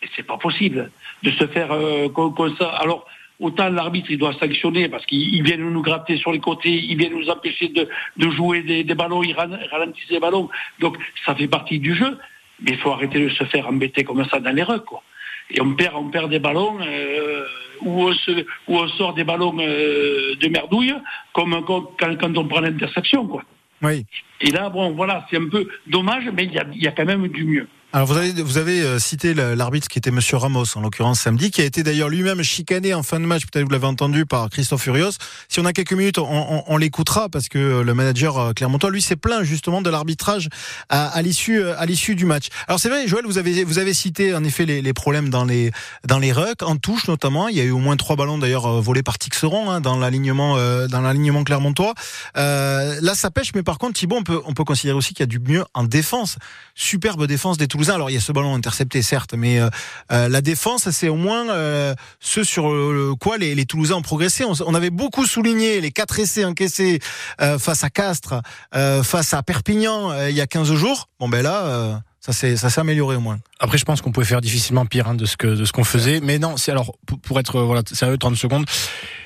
Et 0.01 0.07
c'est 0.15 0.25
pas 0.25 0.37
possible 0.37 0.89
de 1.23 1.31
se 1.31 1.45
faire 1.47 1.71
euh, 1.71 2.09
comme 2.09 2.55
ça. 2.57 2.69
Alors, 2.69 3.05
autant 3.39 3.69
l'arbitre, 3.69 4.07
il 4.09 4.17
doit 4.17 4.33
sanctionner 4.33 4.89
parce 4.89 5.05
qu'il 5.05 5.43
vient 5.43 5.57
nous 5.57 5.81
gratter 5.81 6.17
sur 6.17 6.31
les 6.31 6.39
côtés, 6.39 6.73
il 6.73 6.97
vient 6.97 7.09
nous 7.09 7.29
empêcher 7.29 7.69
de, 7.69 7.87
de 8.17 8.29
jouer 8.31 8.63
des, 8.63 8.83
des, 8.83 8.95
ballons, 8.95 9.21
il 9.21 9.33
ralentit 9.33 10.01
les 10.09 10.19
ballons. 10.19 10.49
Donc, 10.79 10.97
ça 11.25 11.35
fait 11.35 11.47
partie 11.47 11.79
du 11.79 11.95
jeu. 11.95 12.17
Mais 12.61 12.71
il 12.71 12.77
faut 12.77 12.91
arrêter 12.91 13.19
de 13.19 13.29
se 13.29 13.43
faire 13.43 13.67
embêter 13.67 14.03
comme 14.03 14.23
ça 14.25 14.39
dans 14.39 14.55
les 14.55 14.63
rucks, 14.63 14.85
quoi. 14.85 15.03
Et 15.51 15.61
on 15.61 15.73
perd, 15.75 15.95
on 15.95 16.09
perd 16.09 16.29
des 16.29 16.39
ballons. 16.39 16.77
Euh, 16.81 17.45
où 17.81 18.07
on, 18.07 18.13
se, 18.13 18.31
où 18.67 18.77
on 18.77 18.87
sort 18.89 19.13
des 19.13 19.23
ballons 19.23 19.55
euh, 19.59 20.35
de 20.35 20.47
merdouille, 20.47 20.93
comme 21.33 21.63
quand, 21.65 21.95
quand 21.99 22.37
on 22.37 22.47
prend 22.47 22.61
l'interception, 22.61 23.27
quoi. 23.27 23.43
Oui. 23.81 24.05
Et 24.41 24.51
là, 24.51 24.69
bon, 24.69 24.91
voilà, 24.91 25.25
c'est 25.29 25.37
un 25.37 25.49
peu 25.49 25.67
dommage, 25.87 26.29
mais 26.33 26.45
il 26.45 26.53
y 26.53 26.59
a, 26.59 26.65
y 26.73 26.87
a 26.87 26.91
quand 26.91 27.05
même 27.05 27.27
du 27.27 27.43
mieux. 27.43 27.67
Alors 27.95 28.09
vous 28.09 28.17
avez, 28.17 28.33
vous 28.33 28.57
avez 28.57 28.81
euh, 28.81 28.99
cité 28.99 29.33
l'arbitre 29.33 29.87
qui 29.87 29.97
était 29.97 30.11
Monsieur 30.11 30.35
Ramos 30.35 30.65
en 30.75 30.81
l'occurrence 30.81 31.21
samedi, 31.21 31.49
qui 31.49 31.61
a 31.61 31.63
été 31.63 31.81
d'ailleurs 31.81 32.09
lui-même 32.09 32.43
chicané 32.43 32.93
en 32.93 33.03
fin 33.03 33.21
de 33.21 33.25
match. 33.25 33.43
Peut-être 33.45 33.63
vous 33.63 33.71
l'avez 33.71 33.87
entendu 33.87 34.25
par 34.25 34.49
Christophe 34.49 34.81
Furios. 34.81 35.11
Si 35.47 35.61
on 35.61 35.65
a 35.65 35.71
quelques 35.71 35.93
minutes, 35.93 36.17
on, 36.17 36.25
on, 36.29 36.63
on 36.67 36.75
l'écoutera 36.75 37.29
parce 37.29 37.47
que 37.47 37.79
le 37.79 37.93
manager 37.93 38.53
Clermontois 38.53 38.91
lui 38.91 39.01
s'est 39.01 39.15
plaint 39.15 39.43
justement 39.43 39.81
de 39.81 39.89
l'arbitrage 39.89 40.49
à, 40.89 41.07
à 41.07 41.21
l'issue 41.21 41.63
à 41.63 41.85
l'issue 41.85 42.15
du 42.15 42.25
match. 42.25 42.49
Alors 42.67 42.81
c'est 42.81 42.89
vrai, 42.89 43.07
Joël, 43.07 43.23
vous 43.25 43.37
avez 43.37 43.63
vous 43.63 43.79
avez 43.79 43.93
cité 43.93 44.35
en 44.35 44.43
effet 44.43 44.65
les, 44.65 44.81
les, 44.81 44.93
problèmes 44.93 45.29
dans 45.29 45.45
les 45.45 45.71
dans 46.05 46.19
les 46.19 46.33
rucks, 46.33 46.63
en 46.63 46.75
touche 46.75 47.07
notamment. 47.07 47.47
Il 47.47 47.55
y 47.55 47.61
a 47.61 47.63
eu 47.63 47.71
au 47.71 47.79
moins 47.79 47.95
trois 47.95 48.17
ballons 48.17 48.37
d'ailleurs 48.37 48.81
volés 48.81 49.03
par 49.03 49.17
Tixeron 49.17 49.71
hein, 49.71 49.79
dans 49.79 49.95
l'alignement 49.95 50.57
euh, 50.57 50.87
dans 50.89 50.99
l'alignement 50.99 51.45
Clermontois. 51.45 51.93
Euh, 52.35 52.99
là 53.01 53.15
ça 53.15 53.31
pêche, 53.31 53.53
mais 53.55 53.63
par 53.63 53.77
contre 53.77 53.93
Thibaut, 53.93 54.17
on 54.17 54.23
peut 54.23 54.41
on 54.43 54.53
peut 54.53 54.65
considérer 54.65 54.97
aussi 54.97 55.13
qu'il 55.13 55.21
y 55.21 55.23
a 55.23 55.27
du 55.27 55.39
mieux 55.39 55.63
en 55.73 55.85
défense. 55.85 56.35
Superbe 56.77 57.25
défense 57.25 57.57
des 57.57 57.69
Toulousains 57.69 57.84
Alors 57.89 58.09
il 58.09 58.13
y 58.13 58.17
a 58.17 58.21
ce 58.21 58.31
ballon 58.31 58.55
intercepté, 58.55 59.01
certes, 59.01 59.33
mais 59.33 59.59
euh, 59.59 59.69
euh, 60.11 60.29
la 60.29 60.41
défense, 60.41 60.89
c'est 60.89 61.09
au 61.09 61.15
moins 61.15 61.49
euh, 61.49 61.93
ce 62.19 62.43
sur 62.43 62.69
le, 62.69 63.15
quoi 63.15 63.37
les, 63.37 63.55
les, 63.55 63.65
Toulousains 63.65 63.95
ont 63.95 64.01
progressé. 64.01 64.45
On, 64.45 64.53
on, 64.65 64.73
avait 64.73 64.89
beaucoup 64.89 65.25
souligné 65.25 65.81
les 65.81 65.91
quatre 65.91 66.19
essais 66.19 66.45
encaissés 66.45 66.99
face 67.39 67.83
à 67.83 67.89
Castres, 67.89 68.41
face 68.71 69.33
à 69.33 69.43
Perpignan 69.43 70.13
il 70.27 70.35
y 70.35 70.41
a 70.41 70.47
15 70.47 70.73
jours. 70.73 71.09
Bon 71.19 71.29
ben 71.29 71.41
là 71.41 72.01
ça 72.25 72.33
s'est 72.33 72.57
ça 72.57 72.71
s'est 72.71 72.81
amélioré 72.81 73.15
au 73.15 73.19
moins. 73.19 73.37
Après, 73.59 73.77
je 73.77 73.85
pense 73.85 74.01
qu'on 74.01 74.11
pouvait 74.11 74.25
faire 74.25 74.41
difficilement 74.41 74.87
pire 74.87 75.07
hein, 75.07 75.13
de 75.13 75.27
ce 75.27 75.37
que 75.37 75.45
de 75.45 75.63
ce 75.63 75.71
qu'on 75.71 75.83
faisait, 75.83 76.21
mais 76.21 76.39
non, 76.39 76.57
c'est 76.57 76.71
alors 76.71 76.95
pour, 77.21 77.39
être 77.39 77.61
voilà 77.61 77.83
sérieux, 77.91 78.17
30 78.17 78.35
secondes. 78.35 78.65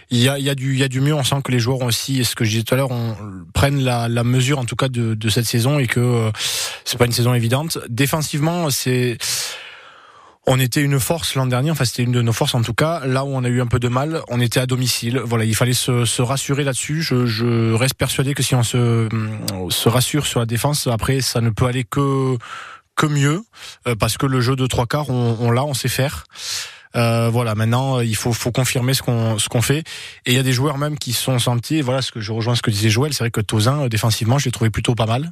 Il 0.10 0.18
y 0.18 0.28
a 0.28 0.38
il 0.38 0.44
y 0.44 0.50
a 0.50 0.56
du 0.56 0.74
il 0.74 0.80
y 0.80 0.84
a 0.84 0.90
du 0.90 1.00
mieux. 1.00 1.14
On 1.14 1.24
sent 1.24 1.38
que 1.46 1.54
les 1.54 1.60
joueurs 1.60 1.80
ont 1.80 1.86
aussi, 1.86 2.26
ce 2.26 2.36
que 2.36 2.44
je 2.44 2.50
disais 2.50 2.64
tout 2.64 2.74
à 2.74 2.78
l'heure, 2.78 2.92
on 2.92 3.16
prennent 3.54 3.82
la, 3.82 4.10
la 4.10 4.26
mesure 4.26 4.60
en 4.60 4.66
tout 4.66 4.76
cas 4.76 4.90
de, 4.90 5.14
de 5.14 5.30
cette 5.30 5.46
saison 5.46 5.80
et 5.80 5.88
que 5.88 6.02
euh, 6.02 6.32
c'est 6.84 6.98
pas 6.98 7.06
une 7.06 7.14
saison 7.14 7.34
évidente. 7.34 7.78
Défensivement, 7.88 8.70
c'est 8.70 9.18
on 10.46 10.60
était 10.60 10.82
une 10.82 11.00
force 11.00 11.36
l'an 11.36 11.46
dernier, 11.46 11.72
enfin 11.72 11.86
c'était 11.86 12.04
une 12.04 12.12
de 12.12 12.22
nos 12.22 12.34
forces 12.34 12.56
en 12.56 12.64
tout 12.64 12.74
cas. 12.74 13.06
Là 13.06 13.24
où 13.24 13.30
on 13.30 13.46
a 13.46 13.50
eu 13.50 13.62
un 13.62 13.68
peu 13.68 13.80
de 13.80 13.88
mal, 13.88 14.22
on 14.28 14.42
était 14.42 14.60
à 14.60 14.66
domicile. 14.66 15.22
Voilà, 15.24 15.46
il 15.46 15.56
fallait 15.56 15.74
se, 15.74 16.04
se 16.04 16.22
rassurer 16.22 16.66
là-dessus. 16.66 17.02
Je, 17.02 17.26
je, 17.26 17.74
reste 17.74 17.94
persuadé 17.94 18.34
que 18.34 18.44
si 18.44 18.56
on 18.56 18.64
se, 18.64 19.08
se 19.70 19.90
rassure 19.90 20.26
sur 20.26 20.42
la 20.42 20.46
défense, 20.46 20.88
après 20.88 21.22
ça 21.22 21.40
ne 21.40 21.50
peut 21.50 21.66
aller 21.66 21.86
que 21.86 22.38
que 23.00 23.08
mieux, 23.08 23.42
euh, 23.88 23.96
parce 23.96 24.18
que 24.18 24.26
le 24.26 24.42
jeu 24.42 24.56
de 24.58 24.68
trois 24.68 24.86
quarts, 24.86 25.10
on, 25.10 25.38
on 25.40 25.52
l'a, 25.52 25.64
on 25.64 25.74
sait 25.74 25.88
faire. 25.88 26.26
Euh, 26.96 27.30
voilà, 27.30 27.54
maintenant 27.56 28.00
il 28.00 28.16
faut, 28.16 28.34
faut 28.34 28.52
confirmer 28.52 28.94
ce 28.94 29.04
qu'on 29.04 29.38
ce 29.38 29.48
qu'on 29.48 29.62
fait. 29.62 29.80
Et 30.26 30.32
il 30.32 30.34
y 30.34 30.40
a 30.40 30.44
des 30.44 30.54
joueurs 30.54 30.78
même 30.78 30.98
qui 30.98 31.14
sont 31.14 31.38
sentis. 31.40 31.82
Voilà, 31.82 32.02
ce 32.02 32.12
que 32.12 32.20
je 32.20 32.32
rejoins 32.32 32.56
ce 32.56 32.62
que 32.62 32.72
disait 32.72 32.90
Joël, 32.90 33.14
c'est 33.14 33.24
vrai 33.24 33.32
que 33.32 33.42
Tozin 33.42 33.84
euh, 33.84 33.90
défensivement, 33.90 34.38
je 34.40 34.46
l'ai 34.46 34.52
trouvé 34.52 34.70
plutôt 34.70 34.96
pas 34.96 35.06
mal, 35.06 35.32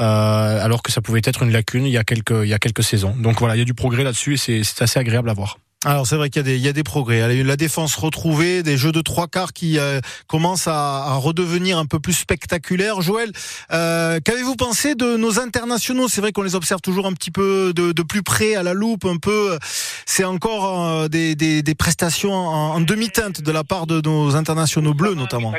euh, 0.00 0.64
alors 0.64 0.82
que 0.82 0.90
ça 0.90 1.00
pouvait 1.00 1.22
être 1.24 1.42
une 1.42 1.52
lacune 1.52 1.84
il 1.84 1.92
y 1.92 1.98
a 1.98 2.04
quelques 2.04 2.42
il 2.42 2.48
y 2.48 2.54
a 2.54 2.58
quelques 2.58 2.82
saisons. 2.82 3.14
Donc 3.16 3.38
voilà, 3.38 3.56
il 3.56 3.58
y 3.60 3.62
a 3.62 3.64
du 3.64 3.74
progrès 3.74 4.04
là-dessus 4.04 4.34
et 4.34 4.64
c'est 4.64 4.82
assez 4.82 4.98
agréable 4.98 5.30
à 5.30 5.34
voir. 5.34 5.58
Alors 5.84 6.08
c'est 6.08 6.16
vrai 6.16 6.28
qu'il 6.28 6.40
y 6.40 6.44
a 6.44 6.48
des 6.48 6.56
il 6.56 6.62
y 6.62 6.68
a 6.68 6.72
des 6.72 6.82
progrès. 6.82 7.44
La 7.44 7.56
défense 7.56 7.94
retrouvée, 7.94 8.64
des 8.64 8.76
jeux 8.76 8.90
de 8.90 9.00
trois 9.00 9.28
quarts 9.28 9.52
qui 9.52 9.78
euh, 9.78 10.00
commencent 10.26 10.66
à, 10.66 11.04
à, 11.04 11.14
redevenir 11.14 11.78
un 11.78 11.86
peu 11.86 12.00
plus 12.00 12.14
spectaculaires. 12.14 13.00
Joël, 13.00 13.30
euh, 13.70 14.18
qu'avez-vous 14.24 14.56
pensé 14.56 14.96
de 14.96 15.16
nos 15.16 15.38
internationaux? 15.38 16.08
C'est 16.08 16.20
vrai 16.20 16.32
qu'on 16.32 16.42
les 16.42 16.56
observe 16.56 16.80
toujours 16.80 17.06
un 17.06 17.12
petit 17.12 17.30
peu 17.30 17.72
de, 17.76 17.92
de, 17.92 18.02
plus 18.02 18.24
près 18.24 18.56
à 18.56 18.64
la 18.64 18.74
loupe, 18.74 19.04
un 19.04 19.18
peu. 19.18 19.56
C'est 20.04 20.24
encore 20.24 20.84
euh, 20.84 21.06
des, 21.06 21.36
des, 21.36 21.62
des, 21.62 21.74
prestations 21.76 22.34
en, 22.34 22.74
en 22.74 22.80
demi-teinte 22.80 23.40
de 23.40 23.52
la 23.52 23.62
part 23.62 23.86
de 23.86 24.00
nos 24.00 24.34
internationaux 24.34 24.94
bleus 24.94 25.14
notamment. 25.14 25.54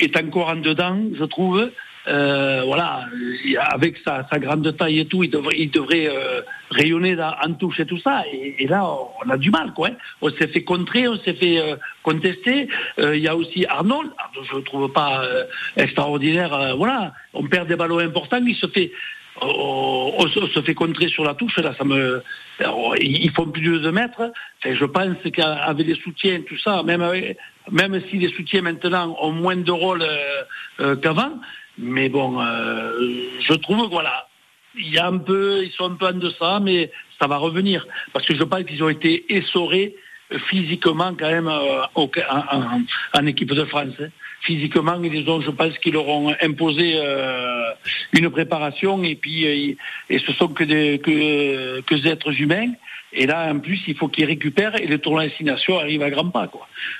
Est 0.00 0.16
encore 0.16 0.48
en 0.48 0.56
dedans, 0.56 1.00
je 1.16 1.24
trouve. 1.24 1.70
Euh, 2.08 2.62
voilà, 2.64 3.06
avec 3.72 3.98
sa, 3.98 4.26
grande 4.38 4.76
taille 4.76 5.00
et 5.00 5.04
tout, 5.04 5.22
il 5.22 5.30
devrait, 5.30 6.08
euh, 6.08 6.40
rayonner 6.70 7.16
en 7.20 7.52
touche 7.54 7.80
et 7.80 7.86
tout 7.86 7.98
ça. 7.98 8.24
Et, 8.32 8.66
là, 8.66 8.86
on 9.24 9.28
a 9.28 9.36
du 9.36 9.50
mal, 9.50 9.72
quoi. 9.74 9.88
Hein. 9.88 9.96
On 10.22 10.30
s'est 10.30 10.48
fait 10.48 10.64
contrer, 10.64 11.08
on 11.08 11.18
s'est 11.18 11.34
fait 11.34 11.58
euh, 11.58 11.76
contester. 12.02 12.68
Il 12.98 13.18
y 13.18 13.28
a 13.28 13.36
aussi 13.36 13.66
Arnold. 13.66 14.10
je 14.50 14.56
ne 14.56 14.62
trouve 14.62 14.90
pas 14.92 15.22
extraordinaire. 15.76 16.76
voilà, 16.76 17.12
on 17.34 17.46
perd 17.46 17.68
des 17.68 17.76
ballons 17.76 17.98
importants. 17.98 18.42
Il 18.46 18.56
se 18.56 18.66
fait, 18.68 18.92
on, 19.42 20.14
on, 20.18 20.26
se 20.26 20.62
fait 20.62 20.74
contrer 20.74 21.08
sur 21.08 21.24
la 21.24 21.34
touche. 21.34 21.58
Là, 21.58 21.74
me, 21.84 22.22
ils 22.98 23.30
font 23.30 23.46
plus 23.46 23.62
de 23.62 23.78
2 23.78 23.92
mètres. 23.92 24.32
Je 24.64 24.84
pense 24.86 25.16
qu'avec 25.34 25.86
les 25.86 25.96
soutiens, 25.96 26.40
tout 26.48 26.58
ça, 26.58 26.82
même 26.82 28.02
si 28.08 28.16
les 28.16 28.30
soutiens 28.30 28.62
maintenant 28.62 29.16
ont 29.20 29.32
moins 29.32 29.56
de 29.56 29.70
rôle 29.70 30.04
qu'avant. 31.02 31.32
Mais 31.80 32.08
bon, 32.08 32.40
euh, 32.40 32.92
je 33.40 33.54
trouve 33.54 33.84
que 33.84 33.90
voilà, 33.90 34.28
il 34.76 34.92
y 34.92 34.98
a 34.98 35.06
un 35.06 35.18
peu, 35.18 35.64
ils 35.64 35.72
sont 35.72 35.92
un 35.92 35.94
peu 35.94 36.06
en 36.06 36.12
deçà, 36.12 36.60
mais 36.60 36.90
ça 37.20 37.26
va 37.26 37.36
revenir. 37.38 37.86
Parce 38.12 38.26
que 38.26 38.34
je 38.34 38.44
pense 38.44 38.64
qu'ils 38.64 38.82
ont 38.84 38.88
été 38.88 39.34
essorés 39.34 39.94
physiquement 40.48 41.14
quand 41.18 41.30
même 41.30 41.48
euh, 41.48 41.82
en, 43.14 43.26
équipe 43.26 43.52
de 43.52 43.64
France. 43.64 43.94
Hein. 44.00 44.08
Physiquement, 44.42 45.02
ils 45.02 45.28
ont, 45.28 45.40
je 45.40 45.50
pense 45.50 45.76
qu'ils 45.78 45.92
leur 45.92 46.08
ont 46.08 46.34
imposé 46.40 46.94
euh, 46.96 47.72
une 48.12 48.30
préparation 48.30 49.02
et 49.02 49.16
puis 49.16 49.46
euh, 49.46 49.74
et 50.08 50.18
ce 50.18 50.32
sont 50.32 50.48
que 50.48 50.64
des 50.64 50.98
que, 50.98 51.94
des 51.94 52.08
êtres 52.08 52.40
humains. 52.40 52.72
Et 53.12 53.26
là, 53.26 53.52
en 53.52 53.58
plus, 53.58 53.80
il 53.88 53.96
faut 53.96 54.06
qu'ils 54.06 54.26
récupèrent 54.26 54.80
et 54.80 54.86
le 54.86 54.98
tournoi 54.98 55.24
destination 55.24 55.80
arrive 55.80 56.02
à 56.02 56.10
grands 56.10 56.30
pas. 56.30 56.48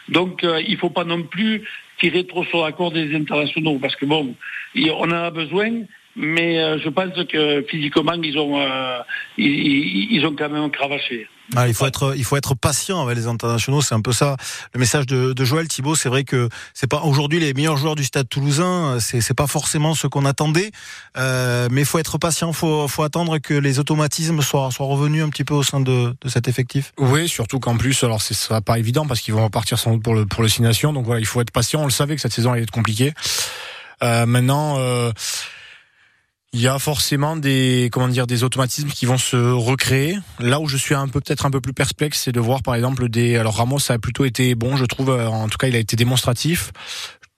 Donc, 0.09 0.45
il 0.66 0.77
faut 0.77 0.90
pas 0.90 1.05
non 1.05 1.23
plus 1.23 1.62
tirer 2.01 2.27
trop 2.27 2.45
sur 2.45 2.65
la 2.65 2.73
corde 2.73 2.95
des 2.95 3.15
internationaux 3.15 3.79
parce 3.79 3.95
que 3.97 4.07
bon, 4.07 4.35
on 4.77 5.05
en 5.05 5.13
a 5.13 5.31
besoin, 5.31 5.83
mais 6.17 6.59
euh, 6.59 6.79
je 6.79 6.89
pense 6.89 7.25
que 7.25 7.63
physiquement 7.69 8.21
ils 8.23 8.39
ont 8.39 8.61
euh, 8.61 8.99
ils, 9.37 10.13
ils, 10.13 10.27
ont 10.27 10.35
quand 10.35 10.49
même 10.49 10.71
cravaché. 10.71 11.29
Ah, 11.57 11.67
il 11.67 11.75
faut 11.75 11.87
être 11.87 12.15
il 12.17 12.25
faut 12.25 12.37
être 12.37 12.55
patient 12.55 13.03
avec 13.03 13.17
les 13.17 13.27
internationaux, 13.27 13.83
c'est 13.83 13.95
un 13.95 14.01
peu 14.01 14.13
ça 14.13 14.37
le 14.73 14.81
message 14.81 15.07
de, 15.07 15.33
de 15.33 15.45
Joël 15.45 15.67
Thibault. 15.67 15.97
C'est 15.97 16.09
vrai 16.09 16.25
que 16.25 16.49
c'est 16.75 16.87
pas 16.87 17.01
aujourd'hui 17.03 17.41
les 17.41 17.55
meilleurs 17.55 17.77
joueurs 17.77 17.97
du 17.97 18.05
Stade 18.05 18.29
Toulousain, 18.29 18.99
c'est 19.01 19.21
c'est 19.21 19.35
pas 19.35 19.47
forcément 19.47 19.95
ce 19.95 20.07
qu'on 20.07 20.25
attendait, 20.25 20.71
euh, 21.17 21.69
mais 21.71 21.83
il 21.83 21.87
faut 21.87 21.99
être 21.99 22.19
patient, 22.19 22.53
faut 22.53 22.87
faut 22.89 23.03
attendre 23.03 23.39
que 23.39 23.55
les 23.55 23.79
automatismes 23.79 24.43
soient 24.43 24.71
soient 24.71 24.87
revenus 24.87 25.25
un 25.25 25.29
petit 25.29 25.45
peu 25.45 25.55
au 25.55 25.63
sein 25.63 25.81
de, 25.81 26.15
de 26.21 26.29
cet 26.29 26.47
effectif. 26.47 26.93
Oui, 26.99 27.29
surtout 27.29 27.59
qu'en 27.59 27.77
plus 27.77 28.03
alors 28.05 28.23
c'est 28.23 28.35
sera 28.35 28.61
pas 28.61 28.79
évident 28.79 29.07
parce 29.07 29.21
qu'ils 29.21 29.35
vont 29.35 29.45
repartir 29.45 29.79
sans 29.79 29.95
doute 29.95 30.03
pour 30.03 30.15
le 30.15 30.27
pour 30.27 30.43
le 30.43 30.49
Six 30.49 30.63
Nations, 30.63 30.93
donc 30.93 31.05
voilà 31.05 31.21
il 31.21 31.27
faut 31.27 31.41
être 31.41 31.51
patient. 31.51 31.83
On 31.83 31.87
le 31.87 31.91
savait 31.91 32.15
que 32.15 32.21
cette 32.21 32.33
saison 32.33 32.53
allait 32.53 32.63
être 32.63 32.71
compliquée. 32.71 33.13
Euh, 34.03 34.25
maintenant. 34.25 34.77
Euh, 34.79 35.13
il 36.53 36.61
y 36.61 36.69
a 36.69 36.79
forcément 36.79 37.37
des 37.37 37.89
comment 37.93 38.09
dire 38.09 38.27
des 38.27 38.43
automatismes 38.43 38.89
qui 38.89 39.07
vont 39.07 39.19
se 39.19 39.37
recréer. 39.37 40.19
Là 40.41 40.61
où 40.61 40.67
je 40.67 40.77
suis 40.77 40.95
un 40.95 41.07
peu 41.07 41.21
peut-être 41.21 41.47
un 41.47 41.51
peu 41.51 41.61
plus 41.61 41.73
perplexe, 41.73 42.23
c'est 42.25 42.33
de 42.33 42.41
voir 42.41 42.63
par 42.63 42.75
exemple 42.75 43.09
des 43.09 43.37
alors 43.37 43.57
Ramos 43.57 43.79
ça 43.79 43.95
a 43.95 43.99
plutôt 43.99 44.25
été 44.25 44.55
bon, 44.55 44.77
je 44.77 44.85
trouve 44.85 45.11
euh, 45.11 45.29
en 45.29 45.49
tout 45.49 45.59
cas 45.59 45.69
il 45.69 45.77
a 45.77 45.79
été 45.79 45.97
démonstratif. 45.97 46.73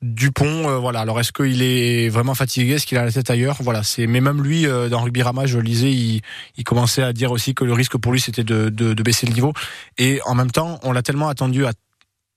Dupont, 0.03 0.69
euh, 0.69 0.79
voilà. 0.79 1.01
Alors 1.01 1.21
est-ce 1.21 1.31
qu'il 1.31 1.63
est 1.63 2.09
vraiment 2.09 2.35
fatigué? 2.35 2.73
Est-ce 2.73 2.87
qu'il 2.87 2.99
a 2.99 3.05
la 3.05 3.13
tête 3.13 3.31
ailleurs? 3.31 3.59
Voilà. 3.61 3.85
C'est 3.85 4.09
mais 4.09 4.21
même 4.21 4.43
lui 4.43 4.67
euh, 4.67 4.89
dans 4.89 5.01
Rugby 5.01 5.23
Rama, 5.23 5.47
je 5.47 5.59
lisais, 5.59 5.93
il, 5.93 6.23
il, 6.57 6.65
commençait 6.65 7.05
à 7.05 7.13
dire 7.13 7.31
aussi 7.31 7.55
que 7.55 7.65
le 7.65 7.73
risque 7.73 7.97
pour 7.99 8.13
lui 8.13 8.21
c'était 8.21 8.43
de, 8.43 8.69
de, 8.69 8.95
de, 8.95 9.03
baisser 9.03 9.27
le 9.27 9.33
niveau. 9.33 9.53
Et 9.99 10.21
en 10.25 10.35
même 10.35 10.51
temps, 10.51 10.81
on 10.83 10.91
l'a 10.91 11.03
tellement 11.03 11.29
attendu 11.29 11.67
à, 11.67 11.73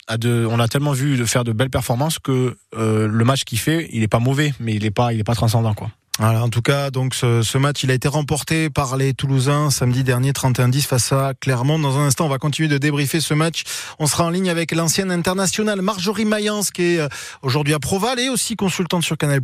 à 0.07 0.17
de, 0.17 0.45
on 0.49 0.57
l'a 0.57 0.67
tellement 0.67 0.91
vu 0.91 1.17
de 1.17 1.25
faire 1.25 1.43
de 1.43 1.53
belles 1.53 1.71
performances 1.71 2.19
que 2.19 2.55
euh, 2.77 3.07
le 3.07 3.25
match 3.25 3.45
qu'il 3.45 3.57
fait, 3.57 3.89
il 3.91 4.03
est 4.03 4.07
pas 4.07 4.19
mauvais, 4.19 4.53
mais 4.59 4.75
il 4.75 4.85
est 4.85 4.91
pas, 4.91 5.13
il 5.13 5.19
est 5.19 5.23
pas 5.23 5.35
transcendant 5.35 5.73
quoi. 5.73 5.89
Voilà, 6.17 6.43
en 6.43 6.49
tout 6.49 6.61
cas, 6.61 6.91
donc 6.91 7.13
ce, 7.13 7.57
match, 7.57 7.83
il 7.83 7.91
a 7.91 7.93
été 7.93 8.07
remporté 8.07 8.69
par 8.69 8.95
les 8.95 9.13
Toulousains 9.13 9.69
samedi 9.69 10.01
dernier 10.01 10.31
31-10 10.31 10.83
face 10.83 11.11
à 11.11 11.33
Clermont. 11.33 11.77
Dans 11.77 11.97
un 11.97 12.05
instant, 12.05 12.25
on 12.25 12.29
va 12.29 12.37
continuer 12.37 12.69
de 12.69 12.77
débriefer 12.77 13.19
ce 13.19 13.33
match. 13.33 13.63
On 13.99 14.07
sera 14.07 14.23
en 14.23 14.29
ligne 14.29 14.49
avec 14.49 14.71
l'ancienne 14.71 15.11
internationale 15.11 15.81
Marjorie 15.81 16.23
Mayence, 16.23 16.71
qui 16.71 16.83
est 16.83 16.99
euh, 16.99 17.09
aujourd'hui 17.41 17.73
à 17.73 17.79
Proval 17.79 18.17
et 18.21 18.29
aussi 18.29 18.55
consultante 18.55 19.03
sur 19.03 19.17
Canal+. 19.17 19.41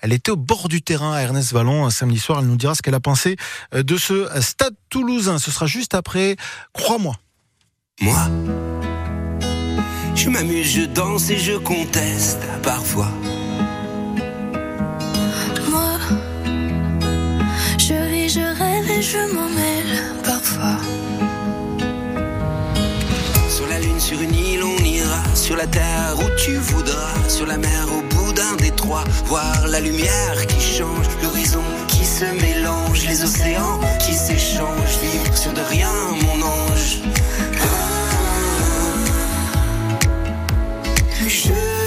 Elle 0.00 0.14
était 0.14 0.30
au 0.30 0.36
bord 0.36 0.70
du 0.70 0.80
terrain 0.80 1.12
à 1.12 1.20
Ernest 1.20 1.52
Vallon 1.52 1.90
samedi 1.90 2.18
soir. 2.18 2.38
Elle 2.40 2.46
nous 2.46 2.56
dira 2.56 2.74
ce 2.74 2.80
qu'elle 2.80 2.94
a 2.94 3.00
pensé 3.00 3.36
euh, 3.74 3.82
de 3.82 3.98
ce 3.98 4.28
stade 4.40 4.74
toulousain. 4.88 5.38
Ce 5.38 5.50
sera 5.50 5.66
juste 5.66 5.94
après. 5.94 6.36
Crois-moi. 6.72 7.16
Moi, 8.00 8.30
je 10.14 10.30
m'amuse, 10.30 10.72
je 10.72 10.86
danse 10.86 11.28
et 11.28 11.38
je 11.38 11.52
conteste 11.52 12.40
parfois. 12.62 13.10
Je 19.00 19.18
m'en 19.32 19.48
mêle 19.48 20.02
parfois. 20.24 20.78
Sur 23.48 23.66
la 23.68 23.78
lune, 23.80 24.00
sur 24.00 24.20
une 24.20 24.34
île, 24.34 24.62
on 24.62 24.84
ira. 24.84 25.22
Sur 25.34 25.56
la 25.56 25.66
terre 25.66 26.14
où 26.18 26.28
tu 26.36 26.54
voudras. 26.56 27.14
Sur 27.28 27.46
la 27.46 27.58
mer, 27.58 27.86
au 27.92 28.02
bout 28.14 28.32
d'un 28.32 28.56
détroit. 28.56 29.04
Voir 29.26 29.68
la 29.68 29.80
lumière 29.80 30.46
qui 30.48 30.60
change, 30.60 31.06
l'horizon 31.22 31.62
qui 31.86 32.04
se 32.04 32.24
mélange, 32.40 33.04
les 33.06 33.22
océans 33.22 33.80
qui 34.04 34.14
s'échangent. 34.14 34.98
Vivre 35.02 35.36
sur 35.36 35.52
de 35.52 35.62
rien, 35.62 35.92
mon 36.22 36.42
ange. 36.42 36.98
Ah, 37.60 37.68
je 41.28 41.77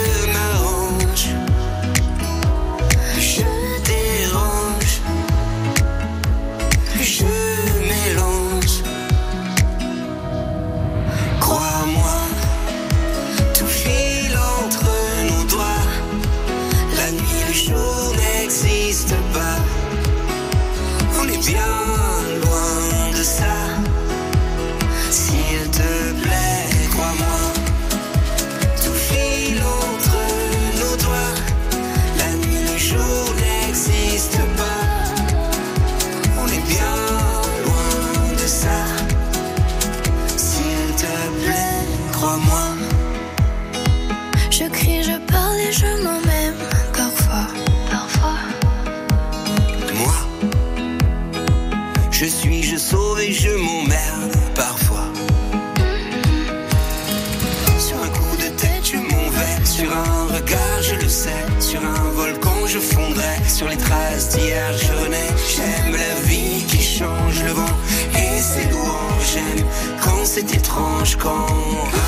j'aime 64.37 65.93
la 65.93 66.21
vie 66.21 66.63
qui 66.67 66.81
change 66.81 67.43
le 67.43 67.51
vent 67.51 67.77
et 68.13 68.39
ses 68.39 68.69
louanges. 68.69 69.33
J'aime 69.33 69.65
quand 70.01 70.25
c'est 70.25 70.53
étrange, 70.53 71.17
quand. 71.17 72.00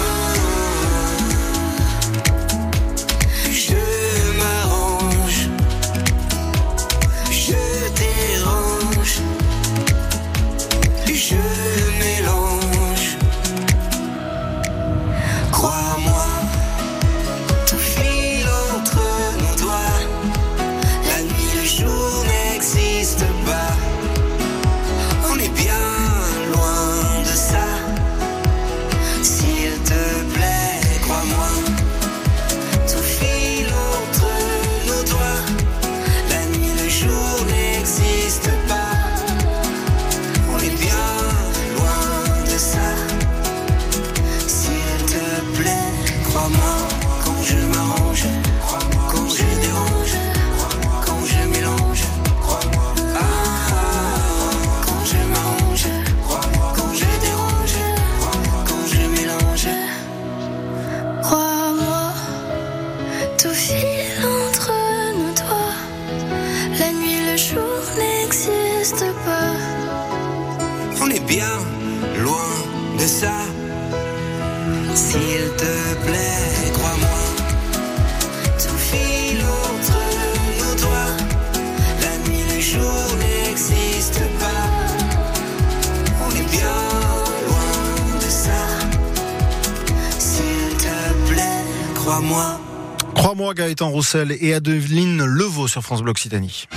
Roussel 94.14 94.38
et 94.42 94.54
Adeline 94.54 95.26
Levaux 95.26 95.68
sur 95.68 95.82
France 95.82 96.04
Bleu 96.04 96.12
Occitanie. 96.12 96.68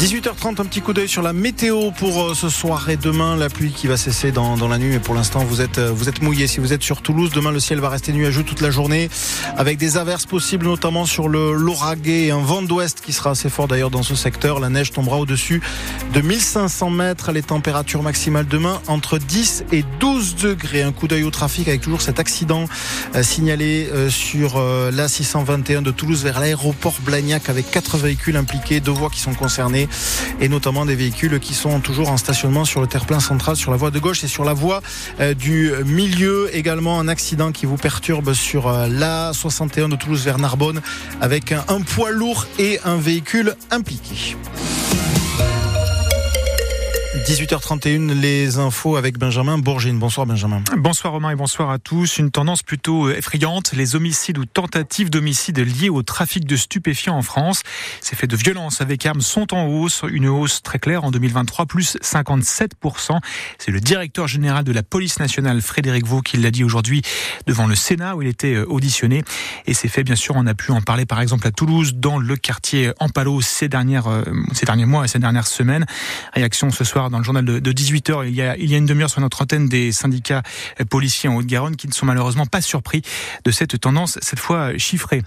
18h30, 0.00 0.62
un 0.62 0.64
petit 0.64 0.80
coup 0.80 0.94
d'œil 0.94 1.10
sur 1.10 1.20
la 1.20 1.34
météo 1.34 1.90
pour 1.90 2.22
euh, 2.22 2.34
ce 2.34 2.48
soir 2.48 2.88
et 2.88 2.96
demain. 2.96 3.36
La 3.36 3.50
pluie 3.50 3.70
qui 3.70 3.86
va 3.86 3.98
cesser 3.98 4.32
dans, 4.32 4.56
dans 4.56 4.66
la 4.66 4.78
nuit, 4.78 4.88
mais 4.88 4.98
pour 4.98 5.14
l'instant, 5.14 5.44
vous 5.44 5.60
êtes, 5.60 5.76
euh, 5.76 5.92
vous 5.92 6.08
êtes 6.08 6.22
mouillé. 6.22 6.46
Si 6.46 6.58
vous 6.58 6.72
êtes 6.72 6.82
sur 6.82 7.02
Toulouse, 7.02 7.32
demain, 7.34 7.52
le 7.52 7.60
ciel 7.60 7.80
va 7.80 7.90
rester 7.90 8.14
nuageux 8.14 8.42
toute 8.42 8.62
la 8.62 8.70
journée, 8.70 9.10
avec 9.58 9.76
des 9.76 9.98
averses 9.98 10.24
possibles, 10.24 10.64
notamment 10.64 11.04
sur 11.04 11.28
le 11.28 11.52
Lauragais 11.52 12.28
et 12.28 12.30
un 12.30 12.40
vent 12.40 12.62
d'ouest 12.62 13.02
qui 13.02 13.12
sera 13.12 13.32
assez 13.32 13.50
fort 13.50 13.68
d'ailleurs 13.68 13.90
dans 13.90 14.02
ce 14.02 14.14
secteur. 14.14 14.58
La 14.58 14.70
neige 14.70 14.90
tombera 14.90 15.18
au-dessus 15.18 15.60
de 16.14 16.22
1500 16.22 16.88
mètres. 16.88 17.30
Les 17.30 17.42
températures 17.42 18.02
maximales 18.02 18.48
demain 18.48 18.80
entre 18.86 19.18
10 19.18 19.64
et 19.70 19.84
12 20.00 20.36
degrés. 20.36 20.80
Un 20.80 20.92
coup 20.92 21.08
d'œil 21.08 21.24
au 21.24 21.30
trafic 21.30 21.68
avec 21.68 21.82
toujours 21.82 22.00
cet 22.00 22.18
accident 22.18 22.64
euh, 23.16 23.22
signalé 23.22 23.90
sur 24.08 24.58
la 24.58 25.08
621 25.08 25.82
de 25.82 25.90
Toulouse 25.90 26.24
vers 26.24 26.40
l'aéroport 26.40 26.94
Blagnac 27.02 27.50
avec 27.50 27.70
quatre 27.70 27.98
véhicules 27.98 28.38
impliqués, 28.38 28.80
deux 28.80 28.92
voies 28.92 29.10
qui 29.10 29.20
sont 29.20 29.34
concernées 29.34 29.89
et 30.40 30.48
notamment 30.48 30.84
des 30.86 30.94
véhicules 30.94 31.38
qui 31.40 31.54
sont 31.54 31.80
toujours 31.80 32.10
en 32.10 32.16
stationnement 32.16 32.64
sur 32.64 32.80
le 32.80 32.86
terre-plein 32.86 33.20
central, 33.20 33.56
sur 33.56 33.70
la 33.70 33.76
voie 33.76 33.90
de 33.90 33.98
gauche 33.98 34.24
et 34.24 34.28
sur 34.28 34.44
la 34.44 34.52
voie 34.52 34.82
euh, 35.20 35.34
du 35.34 35.72
milieu. 35.84 36.48
Également 36.54 37.00
un 37.00 37.08
accident 37.08 37.52
qui 37.52 37.66
vous 37.66 37.76
perturbe 37.76 38.32
sur 38.32 38.68
euh, 38.68 38.86
la 38.88 39.32
61 39.32 39.88
de 39.88 39.96
Toulouse 39.96 40.24
vers 40.24 40.38
Narbonne 40.38 40.80
avec 41.20 41.52
un, 41.52 41.64
un 41.68 41.80
poids 41.80 42.10
lourd 42.10 42.46
et 42.58 42.78
un 42.84 42.96
véhicule 42.96 43.54
impliqué. 43.70 44.36
18h31, 47.24 48.18
les 48.18 48.58
infos 48.58 48.96
avec 48.96 49.18
Benjamin 49.18 49.58
Bourgine. 49.58 49.98
Bonsoir 49.98 50.26
Benjamin. 50.26 50.62
Bonsoir 50.76 51.12
Romain 51.12 51.30
et 51.30 51.34
bonsoir 51.34 51.70
à 51.70 51.78
tous. 51.78 52.18
Une 52.18 52.30
tendance 52.30 52.62
plutôt 52.62 53.08
euh, 53.08 53.16
effrayante, 53.16 53.72
les 53.74 53.94
homicides 53.94 54.38
ou 54.38 54.46
tentatives 54.46 55.10
d'homicides 55.10 55.58
liés 55.58 55.90
au 55.90 56.02
trafic 56.02 56.46
de 56.46 56.56
stupéfiants 56.56 57.16
en 57.16 57.22
France. 57.22 57.62
Ces 58.00 58.16
faits 58.16 58.30
de 58.30 58.36
violence 58.36 58.80
avec 58.80 59.04
armes 59.04 59.20
sont 59.20 59.52
en 59.52 59.66
hausse, 59.66 60.02
une 60.10 60.28
hausse 60.28 60.62
très 60.62 60.78
claire 60.78 61.04
en 61.04 61.10
2023, 61.10 61.66
plus 61.66 61.98
57%. 62.02 63.18
C'est 63.58 63.70
le 63.70 63.80
directeur 63.80 64.26
général 64.26 64.64
de 64.64 64.72
la 64.72 64.82
police 64.82 65.20
nationale, 65.20 65.60
Frédéric 65.60 66.06
Vaux, 66.06 66.22
qui 66.22 66.38
l'a 66.38 66.50
dit 66.50 66.64
aujourd'hui 66.64 67.02
devant 67.46 67.66
le 67.66 67.74
Sénat 67.74 68.16
où 68.16 68.22
il 68.22 68.28
était 68.28 68.54
euh, 68.54 68.64
auditionné. 68.66 69.24
Et 69.66 69.74
ces 69.74 69.88
faits, 69.88 70.06
bien 70.06 70.16
sûr, 70.16 70.36
on 70.36 70.46
a 70.46 70.54
pu 70.54 70.72
en 70.72 70.80
parler 70.80 71.04
par 71.04 71.20
exemple 71.20 71.46
à 71.46 71.50
Toulouse, 71.50 71.94
dans 71.94 72.18
le 72.18 72.36
quartier 72.36 72.92
Ampalo 72.98 73.42
ces, 73.42 73.68
dernières, 73.68 74.06
euh, 74.06 74.22
ces 74.52 74.64
derniers 74.64 74.86
mois 74.86 75.04
et 75.04 75.08
ces 75.08 75.18
dernières 75.18 75.46
semaines. 75.46 75.84
Réaction 76.32 76.70
ce 76.70 76.84
soir 76.84 77.09
dans 77.10 77.18
le 77.18 77.24
journal 77.24 77.44
de 77.44 77.72
18h, 77.72 78.26
il 78.28 78.34
y 78.34 78.42
a, 78.42 78.56
une 78.56 78.86
demi-heure 78.86 79.10
sur 79.10 79.20
notre 79.20 79.42
antenne 79.42 79.68
des 79.68 79.92
syndicats 79.92 80.42
policiers 80.88 81.28
en 81.28 81.36
Haute-Garonne 81.36 81.76
qui 81.76 81.88
ne 81.88 81.92
sont 81.92 82.06
malheureusement 82.06 82.46
pas 82.46 82.60
surpris 82.60 83.02
de 83.44 83.50
cette 83.50 83.78
tendance, 83.80 84.18
cette 84.22 84.38
fois 84.38 84.76
chiffrée. 84.78 85.22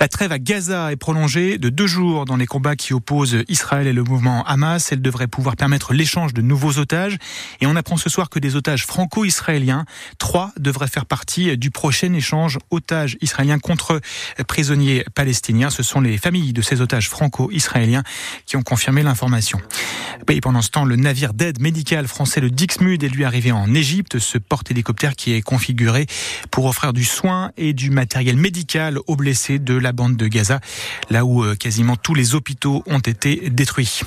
La 0.00 0.08
trêve 0.08 0.32
à 0.32 0.38
Gaza 0.38 0.92
est 0.92 0.96
prolongée 0.96 1.58
de 1.58 1.68
deux 1.68 1.86
jours 1.86 2.24
dans 2.24 2.36
les 2.36 2.46
combats 2.46 2.76
qui 2.76 2.92
opposent 2.94 3.38
Israël 3.48 3.86
et 3.86 3.92
le 3.92 4.04
mouvement 4.04 4.44
Hamas. 4.44 4.92
Elle 4.92 5.02
devrait 5.02 5.26
pouvoir 5.26 5.56
permettre 5.56 5.92
l'échange 5.92 6.32
de 6.32 6.42
nouveaux 6.42 6.78
otages. 6.78 7.18
Et 7.60 7.66
on 7.66 7.76
apprend 7.76 7.96
ce 7.96 8.08
soir 8.08 8.30
que 8.30 8.38
des 8.38 8.56
otages 8.56 8.86
franco-israéliens, 8.86 9.84
trois, 10.18 10.52
devraient 10.58 10.88
faire 10.88 11.06
partie 11.06 11.56
du 11.56 11.70
prochain 11.70 12.12
échange 12.12 12.58
otages 12.70 13.16
israéliens 13.20 13.58
contre 13.58 14.00
prisonniers 14.46 15.04
palestiniens. 15.14 15.70
Ce 15.70 15.82
sont 15.82 16.00
les 16.00 16.18
familles 16.18 16.52
de 16.52 16.62
ces 16.62 16.80
otages 16.80 17.08
franco-israéliens 17.08 18.02
qui 18.46 18.56
ont 18.56 18.62
confirmé 18.62 19.02
l'information. 19.02 19.60
Pendant 20.42 20.62
ce 20.62 20.70
temps, 20.70 20.84
le 20.84 20.96
navire 20.96 21.15
d'aide 21.16 21.60
médicale 21.60 22.06
français, 22.08 22.40
le 22.40 22.50
Dixmude, 22.50 23.02
est 23.02 23.08
lui 23.08 23.24
arrivé 23.24 23.50
en 23.50 23.74
Égypte. 23.74 24.18
Ce 24.18 24.36
porte-hélicoptère 24.36 25.16
qui 25.16 25.32
est 25.32 25.40
configuré 25.40 26.06
pour 26.50 26.66
offrir 26.66 26.92
du 26.92 27.04
soin 27.04 27.52
et 27.56 27.72
du 27.72 27.90
matériel 27.90 28.36
médical 28.36 28.98
aux 29.06 29.16
blessés 29.16 29.58
de 29.58 29.74
la 29.74 29.92
bande 29.92 30.16
de 30.16 30.26
Gaza, 30.26 30.60
là 31.08 31.24
où 31.24 31.42
euh, 31.42 31.54
quasiment 31.54 31.96
tous 31.96 32.14
les 32.14 32.34
hôpitaux 32.34 32.82
ont 32.86 32.98
été 32.98 33.48
détruits. 33.50 34.02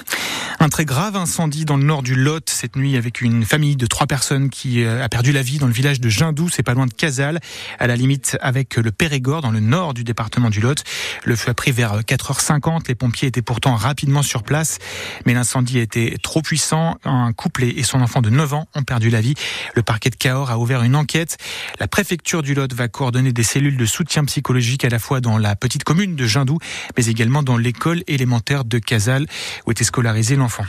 Un 0.60 0.69
très 0.69 0.86
grave 0.86 1.15
incendie 1.15 1.65
dans 1.65 1.78
le 1.78 1.84
nord 1.84 2.04
du 2.04 2.15
Lot 2.15 2.50
cette 2.50 2.76
nuit 2.76 2.95
avec 2.98 3.22
une 3.22 3.43
famille 3.43 3.76
de 3.76 3.86
trois 3.86 4.08
personnes 4.08 4.50
qui 4.50 4.84
euh, 4.84 5.04
a 5.04 5.10
perdu 5.10 5.32
la 5.32 5.41
vie 5.41 5.58
dans 5.58 5.67
le 5.67 5.74
village 5.74 6.00
de 6.00 6.10
Jindou, 6.10 6.50
c'est 6.50 6.63
pas 6.63 6.74
loin 6.74 6.86
de 6.86 6.93
Casal, 6.93 7.39
à 7.80 7.88
la 7.88 7.95
limite 7.95 8.38
avec 8.41 8.76
le 8.76 8.91
Périgord 8.91 9.41
dans 9.41 9.52
le 9.52 9.62
nord 9.62 9.93
du 9.93 10.04
département 10.04 10.50
du 10.50 10.60
Lot. 10.60 10.84
Le 11.24 11.36
feu 11.36 11.50
a 11.50 11.54
pris 11.54 11.72
vers 11.72 12.02
4h50, 12.02 12.88
les 12.88 12.95
pompiers 12.95 13.30
étaient 13.30 13.41
pourtant 13.41 13.76
rapidement 13.76 14.22
sur 14.22 14.43
place, 14.43 14.78
mais 15.26 15.34
l'incendie 15.34 15.80
été 15.80 16.17
trop 16.22 16.41
puissant. 16.41 16.98
Un 17.06 17.32
couple 17.34 17.64
et 17.64 17.84
son 17.84 18.02
enfant 18.02 18.22
de 18.22 18.30
9 18.30 18.54
ans 18.54 18.68
ont 18.76 18.84
perdu 18.84 19.10
la 19.10 19.22
vie. 19.22 19.36
Le 19.76 19.84
parquet 19.84 20.10
de 20.10 20.16
Cahors 20.16 20.50
a 20.50 20.58
ouvert 20.58 20.84
une 20.84 20.96
enquête. 20.96 21.38
La 21.80 21.88
préfecture 21.88 22.42
du 22.42 22.54
Lot 22.54 22.74
va 22.74 22.88
coordonner 22.88 23.32
des 23.32 23.44
cellules 23.44 23.78
de 23.78 23.86
soutien 23.86 24.26
psychologique 24.26 24.84
à 24.84 24.90
la 24.90 25.00
fois 25.00 25.22
dans 25.22 25.38
la 25.38 25.56
petite 25.56 25.84
commune 25.84 26.16
de 26.16 26.26
Jindou, 26.26 26.58
mais 26.98 27.06
également 27.06 27.44
dans 27.44 27.58
l'école 27.58 28.04
élémentaire 28.08 28.66
de 28.66 28.80
Casal 28.80 29.26
où 29.66 29.72
était 29.72 29.84
scolarisé 29.84 30.36
l'enfant. 30.36 30.66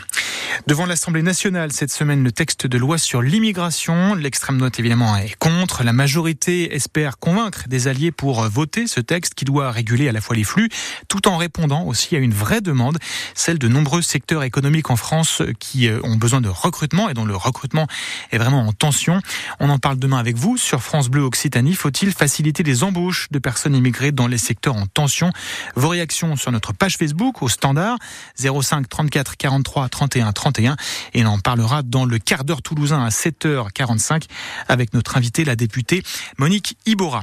Devant 0.66 0.85
l'Assemblée 0.85 1.23
nationale 1.23 1.73
cette 1.73 1.93
semaine, 1.93 2.23
le 2.23 2.33
texte 2.33 2.66
de 2.66 2.77
loi 2.77 2.99
sur 2.99 3.23
l'immigration. 3.23 4.14
L'extrême 4.14 4.59
droite 4.59 4.79
évidemment 4.79 5.16
est 5.16 5.35
contre. 5.37 5.85
La 5.85 5.93
majorité 5.93 6.75
espère 6.75 7.19
convaincre 7.19 7.64
des 7.69 7.88
alliés 7.88 8.11
pour 8.12 8.43
voter 8.49 8.87
ce 8.87 9.01
texte 9.01 9.35
qui 9.35 9.45
doit 9.45 9.71
réguler 9.71 10.09
à 10.09 10.12
la 10.12 10.21
fois 10.21 10.37
les 10.37 10.45
flux, 10.45 10.69
tout 11.09 11.29
en 11.29 11.37
répondant 11.37 11.85
aussi 11.85 12.14
à 12.14 12.19
une 12.19 12.35
vraie 12.35 12.61
demande, 12.61 12.99
celle 13.35 13.59
de 13.59 13.69
nombreux 13.69 14.03
secteurs 14.03 14.43
économiques 14.43 14.90
en 14.90 14.97
France 14.97 15.43
qui 15.59 15.88
ont 15.88 16.11
ont 16.11 16.16
besoin 16.20 16.40
de 16.40 16.48
recrutement 16.48 17.09
et 17.09 17.14
dont 17.14 17.24
le 17.24 17.35
recrutement 17.35 17.88
est 18.30 18.38
vraiment 18.38 18.66
en 18.66 18.72
tension. 18.72 19.20
On 19.59 19.68
en 19.70 19.78
parle 19.78 19.98
demain 19.98 20.18
avec 20.18 20.37
vous 20.37 20.56
sur 20.56 20.83
France 20.83 21.09
Bleu 21.09 21.22
Occitanie. 21.22 21.74
Faut-il 21.74 22.12
faciliter 22.12 22.62
les 22.62 22.85
embauches 22.85 23.26
de 23.33 23.40
personnes 23.40 23.74
immigrées 23.74 24.12
dans 24.12 24.28
les 24.28 24.38
secteurs 24.38 24.76
en 24.76 24.87
tension? 24.87 25.33
Vos 25.74 25.88
réactions 25.88 26.37
sur 26.37 26.52
notre 26.52 26.72
page 26.72 26.96
Facebook 26.96 27.42
au 27.42 27.48
standard 27.48 27.98
05 28.38 28.88
34 28.88 29.37
43 29.37 29.88
31 29.88 30.33
31 30.33 30.76
et 31.14 31.24
on 31.24 31.28
en 31.28 31.38
parlera 31.38 31.83
dans 31.83 32.04
le 32.04 32.18
quart 32.18 32.44
d'heure 32.44 32.62
toulousain 32.62 33.02
à 33.02 33.09
7h45 33.09 34.24
avec 34.68 34.94
notre 34.94 35.16
invitée 35.16 35.44
la 35.44 35.56
députée 35.56 36.02
Monique 36.38 36.76
Ibora. 36.87 37.22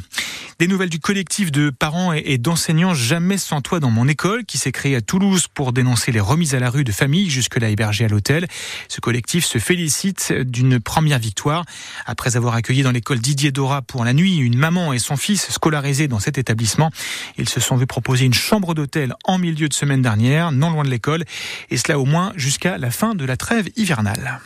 Des 0.60 0.68
nouvelles 0.68 0.90
du 0.90 1.00
collectif 1.00 1.52
de 1.52 1.70
parents 1.70 2.14
et 2.14 2.40
d'enseignants 2.40 2.96
Jamais 2.96 3.38
sans 3.38 3.62
toi 3.62 3.80
dans 3.80 3.92
mon 3.92 4.08
école 4.08 4.44
qui 4.46 4.58
s'est 4.58 4.72
créé 4.72 4.96
à 4.96 5.02
Toulouse 5.02 5.48
pour 5.54 5.72
dénoncer 5.72 6.12
les 6.12 6.20
remises 6.20 6.56
à 6.56 6.60
la 6.60 6.70
rue 6.70 6.84
de 6.84 6.92
familles 6.92 7.30
jusque-là 7.30 7.70
hébergées 7.70 8.06
à 8.06 8.08
l'hôtel. 8.08 8.48
Ce 8.88 9.02
collectif 9.02 9.46
se 9.46 9.58
félicite 9.58 10.34
d'une 10.34 10.80
première 10.80 11.20
victoire. 11.20 11.66
Après 12.06 12.36
avoir 12.36 12.56
accueilli 12.56 12.84
dans 12.84 12.92
l'école 12.92 13.20
Didier 13.20 13.52
Dora 13.52 13.82
pour 13.82 14.04
la 14.06 14.14
nuit 14.14 14.38
une 14.38 14.58
maman 14.58 14.94
et 14.94 15.00
son 15.00 15.18
fils 15.18 15.52
scolarisés 15.52 16.08
dans 16.08 16.20
cet 16.20 16.38
établissement, 16.38 16.92
ils 17.38 17.50
se 17.50 17.60
sont 17.60 17.76
vus 17.76 17.88
proposer 17.88 18.26
une 18.26 18.34
chambre 18.34 18.74
d'hôtel 18.74 19.14
en 19.26 19.38
milieu 19.38 19.70
de 19.70 19.74
semaine 19.74 20.02
dernière, 20.02 20.52
non 20.52 20.70
loin 20.70 20.84
de 20.84 20.90
l'école, 20.90 21.24
et 21.70 21.78
cela 21.78 22.00
au 22.00 22.06
moins 22.06 22.34
jusqu'à 22.36 22.78
la 22.78 22.92
fin 22.92 23.16
de 23.16 23.26
la 23.26 23.38
trêve 23.38 23.70
hivernale. 23.76 24.40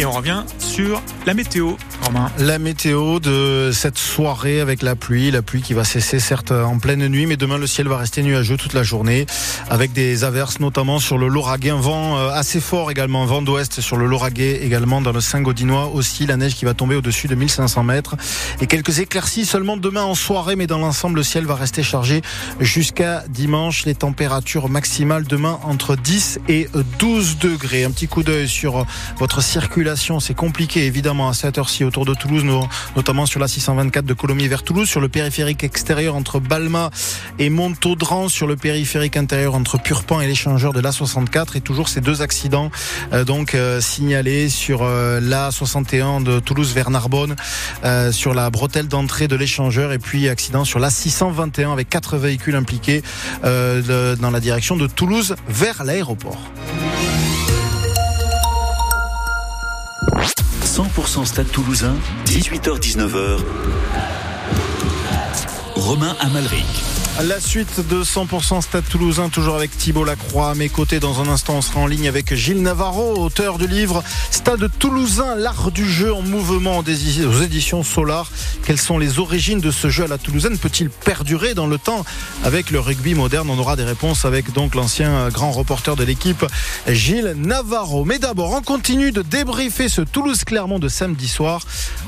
Et 0.00 0.04
on 0.04 0.12
revient 0.12 0.44
sur 0.60 1.02
la 1.26 1.34
météo, 1.34 1.72
Romain. 2.02 2.30
La 2.38 2.60
météo 2.60 3.18
de 3.18 3.72
cette 3.72 3.98
soirée 3.98 4.60
avec 4.60 4.80
la 4.80 4.94
pluie, 4.94 5.32
la 5.32 5.42
pluie 5.42 5.60
qui 5.60 5.74
va 5.74 5.82
cesser 5.82 6.20
certes 6.20 6.52
en 6.52 6.78
pleine 6.78 7.08
nuit, 7.08 7.26
mais 7.26 7.36
demain 7.36 7.58
le 7.58 7.66
ciel 7.66 7.88
va 7.88 7.96
rester 7.96 8.22
nuageux 8.22 8.56
toute 8.56 8.74
la 8.74 8.84
journée, 8.84 9.26
avec 9.68 9.92
des 9.92 10.22
averses 10.22 10.60
notamment 10.60 11.00
sur 11.00 11.18
le 11.18 11.26
Lauragais, 11.26 11.72
vent 11.72 12.16
euh, 12.16 12.30
assez 12.30 12.60
fort 12.60 12.92
également, 12.92 13.26
vent 13.26 13.42
d'ouest 13.42 13.80
sur 13.80 13.96
le 13.96 14.06
Lauragais 14.06 14.64
également 14.64 15.00
dans 15.00 15.10
le 15.10 15.20
Saint-Gaudinois 15.20 15.90
aussi, 15.92 16.26
la 16.26 16.36
neige 16.36 16.54
qui 16.54 16.64
va 16.64 16.74
tomber 16.74 16.94
au-dessus 16.94 17.26
de 17.26 17.34
1500 17.34 17.82
mètres, 17.82 18.14
et 18.60 18.68
quelques 18.68 19.00
éclaircies 19.00 19.46
seulement 19.46 19.76
demain 19.76 20.04
en 20.04 20.14
soirée, 20.14 20.54
mais 20.54 20.68
dans 20.68 20.78
l'ensemble 20.78 21.16
le 21.16 21.24
ciel 21.24 21.44
va 21.44 21.56
rester 21.56 21.82
chargé 21.82 22.22
jusqu'à 22.60 23.24
dimanche, 23.28 23.84
les 23.84 23.96
températures 23.96 24.68
maximales 24.68 25.24
demain 25.24 25.58
entre 25.64 25.96
10 25.96 26.38
et 26.48 26.68
12 27.00 27.38
degrés. 27.38 27.82
Un 27.82 27.90
petit 27.90 28.06
coup 28.06 28.22
d'œil 28.22 28.48
sur 28.48 28.86
votre 29.18 29.42
circulation 29.42 29.87
c'est 29.96 30.34
compliqué 30.34 30.84
évidemment 30.84 31.28
à 31.28 31.34
cette 31.34 31.56
heure-ci 31.56 31.82
autour 31.82 32.04
de 32.04 32.12
Toulouse, 32.12 32.44
notamment 32.94 33.24
sur 33.24 33.40
la 33.40 33.48
624 33.48 34.04
de 34.04 34.12
Colomiers 34.12 34.48
vers 34.48 34.62
Toulouse, 34.62 34.88
sur 34.88 35.00
le 35.00 35.08
périphérique 35.08 35.64
extérieur 35.64 36.14
entre 36.14 36.40
Balma 36.40 36.90
et 37.38 37.48
Montaudran, 37.48 38.28
sur 38.28 38.46
le 38.46 38.56
périphérique 38.56 39.16
intérieur 39.16 39.54
entre 39.54 39.78
Purpan 39.78 40.20
et 40.20 40.26
l'échangeur 40.26 40.74
de 40.74 40.80
l'A64 40.80 41.56
et 41.56 41.60
toujours 41.62 41.88
ces 41.88 42.00
deux 42.00 42.20
accidents 42.20 42.70
euh, 43.12 43.24
donc 43.24 43.54
euh, 43.54 43.80
signalés 43.80 44.50
sur 44.50 44.82
euh, 44.82 45.20
l'A61 45.20 46.22
de 46.22 46.38
Toulouse 46.38 46.74
vers 46.74 46.90
Narbonne, 46.90 47.36
sur 48.10 48.34
la 48.34 48.50
bretelle 48.50 48.88
d'entrée 48.88 49.28
de 49.28 49.36
l'échangeur 49.36 49.92
et 49.92 49.98
puis 49.98 50.28
accident 50.28 50.64
sur 50.64 50.80
l'A621 50.80 51.72
avec 51.72 51.88
quatre 51.88 52.18
véhicules 52.18 52.56
impliqués 52.56 53.02
dans 53.42 54.30
la 54.30 54.40
direction 54.40 54.76
de 54.76 54.86
Toulouse 54.86 55.36
vers 55.48 55.84
l'aéroport. 55.84 56.38
100% 60.64 61.24
Stade 61.24 61.50
Toulousain, 61.50 61.94
18h-19h. 62.26 63.40
Romain 65.76 66.16
Amalric. 66.20 66.97
La 67.26 67.40
suite 67.40 67.80
de 67.88 68.04
100% 68.04 68.62
Stade 68.62 68.84
Toulousain, 68.88 69.28
toujours 69.28 69.56
avec 69.56 69.76
Thibault 69.76 70.04
Lacroix 70.04 70.50
à 70.50 70.54
mes 70.54 70.68
côtés. 70.68 71.00
Dans 71.00 71.20
un 71.20 71.26
instant, 71.26 71.54
on 71.54 71.62
sera 71.62 71.80
en 71.80 71.88
ligne 71.88 72.06
avec 72.06 72.32
Gilles 72.32 72.62
Navarro, 72.62 73.18
auteur 73.18 73.58
du 73.58 73.66
livre 73.66 74.04
Stade 74.30 74.70
Toulousain, 74.78 75.34
l'art 75.34 75.72
du 75.72 75.84
jeu 75.90 76.14
en 76.14 76.22
mouvement 76.22 76.78
aux 76.78 76.84
éditions 77.42 77.82
Solar. 77.82 78.30
Quelles 78.64 78.80
sont 78.80 78.98
les 78.98 79.18
origines 79.18 79.60
de 79.60 79.72
ce 79.72 79.90
jeu 79.90 80.04
à 80.04 80.06
la 80.06 80.16
Toulousaine? 80.16 80.58
Peut-il 80.58 80.90
perdurer 80.90 81.54
dans 81.54 81.66
le 81.66 81.76
temps? 81.76 82.04
Avec 82.44 82.70
le 82.70 82.78
rugby 82.78 83.14
moderne 83.14 83.50
On 83.50 83.58
aura 83.58 83.74
des 83.74 83.84
réponses 83.84 84.24
avec 84.24 84.52
donc 84.52 84.76
l'ancien 84.76 85.28
grand 85.30 85.50
reporter 85.50 85.96
de 85.96 86.04
l'équipe, 86.04 86.46
Gilles 86.86 87.34
Navarro. 87.36 88.04
Mais 88.04 88.20
d'abord, 88.20 88.52
on 88.52 88.62
continue 88.62 89.10
de 89.10 89.22
débriefer 89.22 89.88
ce 89.88 90.02
Toulouse-Clermont 90.02 90.78
de 90.78 90.88
samedi 90.88 91.26
soir 91.26 91.62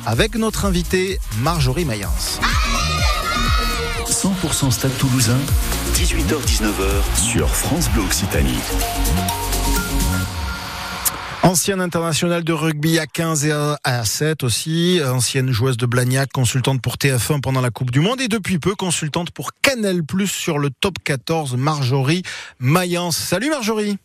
avec 0.06 0.36
notre 0.36 0.66
invité 0.66 1.18
Marjorie 1.42 1.84
Mayence. 1.84 2.38
100% 4.22 4.70
Stade 4.70 4.92
Toulousain, 4.98 5.38
18h-19h 5.94 7.18
sur 7.18 7.48
France 7.48 7.88
Bleu 7.88 8.02
Occitanie. 8.02 8.58
Ancienne 11.42 11.80
internationale 11.80 12.44
de 12.44 12.52
rugby 12.52 12.98
à 12.98 13.06
15 13.06 13.46
et 13.46 13.52
à 13.82 14.04
7 14.04 14.44
aussi, 14.44 15.00
ancienne 15.02 15.50
joueuse 15.52 15.78
de 15.78 15.86
Blagnac, 15.86 16.30
consultante 16.32 16.82
pour 16.82 16.96
TF1 16.96 17.40
pendant 17.40 17.62
la 17.62 17.70
Coupe 17.70 17.90
du 17.90 18.00
Monde 18.00 18.20
et 18.20 18.28
depuis 18.28 18.58
peu 18.58 18.74
consultante 18.74 19.30
pour 19.30 19.52
Canal 19.62 20.04
Plus 20.04 20.30
sur 20.30 20.58
le 20.58 20.68
top 20.68 20.96
14, 21.02 21.56
Marjorie 21.56 22.20
Mayence. 22.58 23.16
Salut 23.16 23.48
Marjorie 23.48 23.96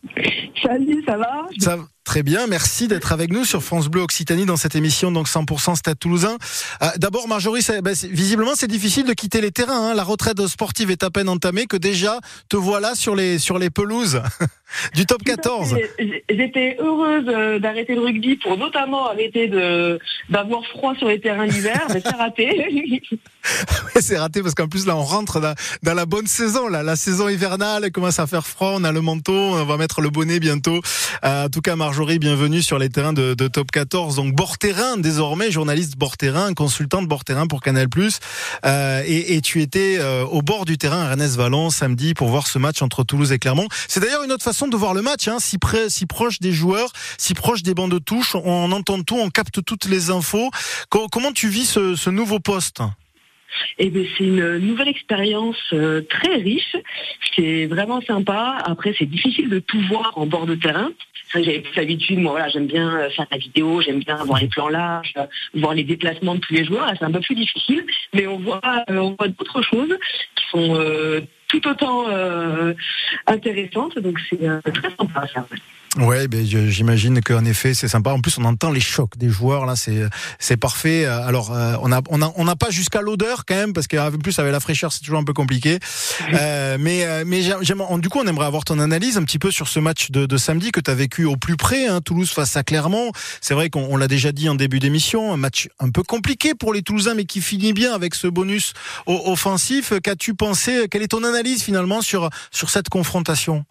Salut, 0.62 1.04
ça 1.06 1.18
va? 1.18 1.42
Ça 1.58 1.76
Très 2.06 2.22
bien, 2.22 2.46
merci 2.46 2.86
d'être 2.86 3.10
avec 3.10 3.32
nous 3.32 3.44
sur 3.44 3.64
France 3.64 3.88
Bleu 3.88 4.00
Occitanie 4.00 4.46
dans 4.46 4.56
cette 4.56 4.76
émission 4.76 5.10
donc 5.10 5.26
100% 5.26 5.74
Stade 5.74 5.98
Toulousain. 5.98 6.36
Euh, 6.80 6.86
D'abord 6.98 7.26
Marjorie, 7.26 7.66
bah, 7.82 7.90
visiblement 8.08 8.52
c'est 8.54 8.68
difficile 8.68 9.06
de 9.06 9.12
quitter 9.12 9.40
les 9.40 9.50
terrains. 9.50 9.90
Hein. 9.90 9.94
La 9.94 10.04
retraite 10.04 10.46
sportive 10.46 10.92
est 10.92 11.02
à 11.02 11.10
peine 11.10 11.28
entamée 11.28 11.66
que 11.66 11.76
déjà 11.76 12.20
te 12.48 12.56
voilà 12.56 12.94
sur 12.94 13.16
les 13.16 13.40
sur 13.40 13.58
les 13.58 13.70
pelouses 13.70 14.22
du 14.94 15.04
top 15.04 15.24
14. 15.24 15.76
J'étais 16.30 16.76
heureuse 16.78 17.24
euh, 17.26 17.58
d'arrêter 17.58 17.96
le 17.96 18.02
rugby 18.02 18.36
pour 18.36 18.56
notamment 18.56 19.08
arrêter 19.08 19.48
de 19.48 19.98
d'avoir 20.30 20.64
froid 20.66 20.94
sur 20.94 21.08
les 21.08 21.20
terrains 21.20 21.46
l'hiver, 21.46 21.88
mais 21.92 22.00
c'est 22.00 22.14
raté. 22.14 23.02
c'est 24.00 24.18
raté 24.18 24.42
parce 24.42 24.54
qu'en 24.54 24.68
plus 24.68 24.86
là 24.86 24.96
on 24.96 25.02
rentre 25.02 25.40
dans, 25.40 25.94
la 25.94 26.06
bonne 26.06 26.28
saison 26.28 26.68
là, 26.68 26.84
la 26.84 26.94
saison 26.94 27.28
hivernale 27.28 27.90
commence 27.90 28.20
à 28.20 28.28
faire 28.28 28.46
froid, 28.46 28.74
on 28.76 28.84
a 28.84 28.92
le 28.92 29.00
manteau, 29.00 29.32
on 29.32 29.64
va 29.64 29.76
mettre 29.76 30.00
le 30.00 30.10
bonnet 30.10 30.38
bientôt. 30.38 30.80
Euh, 31.24 31.46
en 31.46 31.48
tout 31.48 31.62
cas 31.62 31.74
Marjorie 31.74 31.95
Marjorie, 31.96 32.18
bienvenue 32.18 32.60
sur 32.60 32.78
les 32.78 32.90
terrains 32.90 33.14
de, 33.14 33.32
Top 33.48 33.70
14. 33.70 34.16
Donc 34.16 34.34
bord 34.34 34.58
terrain 34.58 34.98
désormais, 34.98 35.50
journaliste 35.50 35.96
bord 35.96 36.18
terrain, 36.18 36.52
consultante 36.52 37.08
bord 37.08 37.24
terrain 37.24 37.46
pour 37.46 37.62
Canal+. 37.62 37.88
Euh, 38.66 39.02
et, 39.06 39.40
tu 39.40 39.62
étais 39.62 39.96
euh, 39.98 40.22
au 40.26 40.42
bord 40.42 40.66
du 40.66 40.76
terrain 40.76 41.04
à 41.04 41.08
Rennes 41.08 41.26
Vallon 41.26 41.70
samedi 41.70 42.12
pour 42.12 42.28
voir 42.28 42.48
ce 42.48 42.58
match 42.58 42.82
entre 42.82 43.02
Toulouse 43.02 43.32
et 43.32 43.38
Clermont. 43.38 43.66
C'est 43.88 44.00
d'ailleurs 44.00 44.24
une 44.24 44.32
autre 44.32 44.44
façon 44.44 44.68
de 44.68 44.76
voir 44.76 44.92
le 44.92 45.00
match, 45.00 45.26
hein, 45.26 45.38
si 45.40 45.56
près, 45.56 45.88
si 45.88 46.04
proche 46.04 46.38
des 46.38 46.52
joueurs, 46.52 46.92
si 47.16 47.32
proche 47.32 47.62
des 47.62 47.72
bancs 47.72 47.90
de 47.90 47.98
touche. 47.98 48.34
On 48.34 48.72
entend 48.72 49.02
tout, 49.02 49.16
on 49.16 49.30
capte 49.30 49.64
toutes 49.64 49.86
les 49.86 50.10
infos. 50.10 50.50
Comment 50.90 51.32
tu 51.32 51.48
vis 51.48 51.64
ce 51.64 52.10
nouveau 52.10 52.40
poste? 52.40 52.82
Eh 53.78 53.92
c'est 54.16 54.24
une 54.24 54.58
nouvelle 54.58 54.88
expérience 54.88 55.56
euh, 55.72 56.02
très 56.08 56.36
riche, 56.36 56.76
c'est 57.34 57.66
vraiment 57.66 58.00
sympa. 58.00 58.58
Après, 58.64 58.94
c'est 58.98 59.06
difficile 59.06 59.48
de 59.48 59.58
tout 59.58 59.80
voir 59.88 60.12
en 60.16 60.26
bord 60.26 60.46
de 60.46 60.54
terrain. 60.54 60.90
J'avais 61.34 61.60
plus 61.60 61.74
l'habitude, 61.76 62.18
moi 62.20 62.32
voilà, 62.32 62.48
j'aime 62.48 62.66
bien 62.66 62.96
euh, 62.96 63.10
faire 63.10 63.26
la 63.30 63.36
vidéo, 63.36 63.80
j'aime 63.82 63.98
bien 63.98 64.16
voir 64.24 64.40
les 64.40 64.48
plans 64.48 64.68
larges, 64.68 65.12
euh, 65.16 65.26
voir 65.54 65.74
les 65.74 65.84
déplacements 65.84 66.36
de 66.36 66.40
tous 66.40 66.54
les 66.54 66.64
joueurs. 66.64 66.90
C'est 66.98 67.04
un 67.04 67.10
peu 67.10 67.20
plus 67.20 67.34
difficile, 67.34 67.84
mais 68.14 68.26
on 68.26 68.38
voit, 68.38 68.60
on 68.88 69.16
voit 69.18 69.28
d'autres 69.28 69.62
choses 69.62 69.96
qui 70.36 70.44
sont 70.50 71.26
tout 71.48 71.68
autant 71.68 72.06
intéressantes. 73.26 73.98
Donc 73.98 74.18
c'est 74.30 74.72
très 74.72 74.90
sympa 74.96 75.26
ça. 75.34 75.46
Ouais, 75.96 76.28
ben 76.28 76.44
j'imagine 76.44 77.22
qu'en 77.22 77.44
effet 77.46 77.72
c'est 77.72 77.88
sympa. 77.88 78.10
En 78.10 78.20
plus, 78.20 78.36
on 78.38 78.44
entend 78.44 78.70
les 78.70 78.80
chocs 78.80 79.16
des 79.16 79.30
joueurs 79.30 79.64
là, 79.64 79.76
c'est 79.76 80.02
c'est 80.38 80.58
parfait. 80.58 81.06
Alors, 81.06 81.52
euh, 81.52 81.76
on 81.80 81.90
a 81.90 82.02
on 82.10 82.20
a 82.20 82.32
on 82.36 82.44
n'a 82.44 82.56
pas 82.56 82.68
jusqu'à 82.70 83.00
l'odeur 83.00 83.44
quand 83.46 83.54
même 83.54 83.72
parce 83.72 83.86
qu'en 83.86 84.10
plus 84.10 84.38
avec 84.38 84.52
la 84.52 84.60
fraîcheur 84.60 84.92
c'est 84.92 85.00
toujours 85.00 85.18
un 85.18 85.24
peu 85.24 85.32
compliqué. 85.32 85.78
Euh, 86.34 86.76
mais 86.78 87.04
euh, 87.06 87.24
mais 87.26 87.40
du 87.42 88.08
coup 88.10 88.18
on 88.22 88.26
aimerait 88.26 88.46
avoir 88.46 88.64
ton 88.64 88.78
analyse 88.78 89.16
un 89.16 89.24
petit 89.24 89.38
peu 89.38 89.50
sur 89.50 89.68
ce 89.68 89.80
match 89.80 90.10
de, 90.10 90.26
de 90.26 90.36
samedi 90.36 90.70
que 90.70 90.80
tu 90.80 90.90
as 90.90 90.94
vécu 90.94 91.24
au 91.24 91.36
plus 91.36 91.56
près, 91.56 91.86
hein, 91.86 92.00
Toulouse 92.02 92.30
face 92.30 92.56
à 92.56 92.62
Clermont. 92.62 93.10
C'est 93.40 93.54
vrai 93.54 93.70
qu'on 93.70 93.96
l'a 93.96 94.08
déjà 94.08 94.32
dit 94.32 94.50
en 94.50 94.54
début 94.54 94.80
d'émission, 94.80 95.32
un 95.32 95.38
match 95.38 95.68
un 95.80 95.90
peu 95.90 96.02
compliqué 96.02 96.54
pour 96.54 96.74
les 96.74 96.82
Toulousains, 96.82 97.14
mais 97.14 97.24
qui 97.24 97.40
finit 97.40 97.72
bien 97.72 97.94
avec 97.94 98.14
ce 98.14 98.26
bonus 98.26 98.74
offensif. 99.06 99.94
Qu'as-tu 100.02 100.34
pensé? 100.34 100.88
Quelle 100.90 101.02
est 101.02 101.08
ton 101.08 101.24
analyse 101.24 101.62
finalement 101.62 102.02
sur 102.02 102.28
sur 102.50 102.68
cette 102.68 102.90
confrontation? 102.90 103.64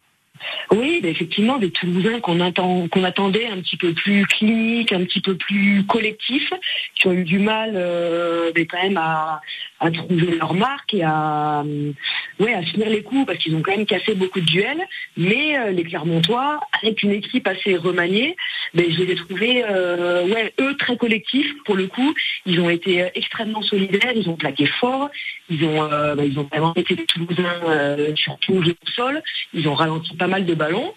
Oui, 0.71 1.01
effectivement, 1.03 1.57
des 1.57 1.71
Toulousains 1.71 2.19
qu'on 2.19 2.39
attendait 2.39 3.47
un 3.47 3.57
petit 3.57 3.77
peu 3.77 3.93
plus 3.93 4.25
cliniques, 4.25 4.91
un 4.91 5.03
petit 5.03 5.21
peu 5.21 5.35
plus 5.35 5.85
collectifs, 5.85 6.51
qui 6.95 7.07
ont 7.07 7.13
eu 7.13 7.23
du 7.23 7.39
mal 7.39 7.73
euh, 7.75 8.51
quand 8.69 8.81
même 8.81 8.97
à, 8.97 9.41
trouver 9.79 10.37
leur 10.37 10.53
marque 10.53 10.93
et 10.93 11.03
à, 11.03 11.61
euh, 11.61 11.91
ouais, 12.39 12.53
à 12.53 12.61
finir 12.61 12.89
les 12.89 13.03
coups 13.03 13.25
parce 13.25 13.39
qu'ils 13.39 13.55
ont 13.55 13.61
quand 13.61 13.75
même 13.75 13.85
cassé 13.85 14.15
beaucoup 14.15 14.39
de 14.39 14.45
duels. 14.45 14.85
Mais 15.17 15.57
euh, 15.57 15.71
les 15.71 15.83
Clermontois, 15.83 16.59
avec 16.81 17.03
une 17.03 17.11
équipe 17.11 17.47
assez 17.47 17.75
remaniée, 17.75 18.35
ben, 18.73 18.85
je 18.91 19.03
les 19.03 19.13
ai 19.13 19.15
trouvés, 19.15 19.63
ouais, 19.63 20.53
eux 20.59 20.75
très 20.77 20.97
collectifs 20.97 21.51
pour 21.65 21.75
le 21.75 21.87
coup. 21.87 22.13
Ils 22.45 22.59
ont 22.59 22.69
été 22.69 23.05
extrêmement 23.15 23.61
solidaires, 23.61 24.13
ils 24.15 24.29
ont 24.29 24.35
plaqué 24.35 24.65
fort, 24.65 25.09
ils 25.49 25.63
ont, 25.63 25.87
ben, 26.15 26.23
ils 26.23 26.37
ont 26.39 26.47
vraiment 26.51 26.73
été 26.75 26.95
des 26.95 27.05
Toulousains 27.05 28.15
surtout 28.15 28.55
au 28.55 28.91
sol, 28.91 29.21
ils 29.53 29.67
ont 29.67 29.73
ralenti 29.75 30.15
pas 30.15 30.27
mal 30.27 30.45
de 30.45 30.53
ballons. 30.53 30.93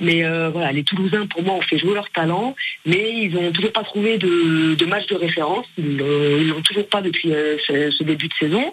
Mais 0.00 0.24
euh, 0.24 0.50
voilà, 0.50 0.72
les 0.72 0.82
Toulousains, 0.82 1.26
pour 1.26 1.42
moi, 1.42 1.54
ont 1.54 1.62
fait 1.62 1.78
jouer 1.78 1.94
leur 1.94 2.10
talent, 2.10 2.54
mais 2.86 3.12
ils 3.12 3.34
n'ont 3.34 3.52
toujours 3.52 3.72
pas 3.72 3.82
trouvé 3.82 4.18
de, 4.18 4.84
match 4.86 5.06
de 5.06 5.16
référence. 5.16 5.66
Ils 5.76 5.96
ne 5.96 6.52
l'ont 6.52 6.62
toujours 6.62 6.88
pas 6.88 7.02
depuis 7.02 7.32
euh, 7.32 7.56
ce 7.66 8.02
début 8.02 8.28
de 8.28 8.34
saison. 8.34 8.72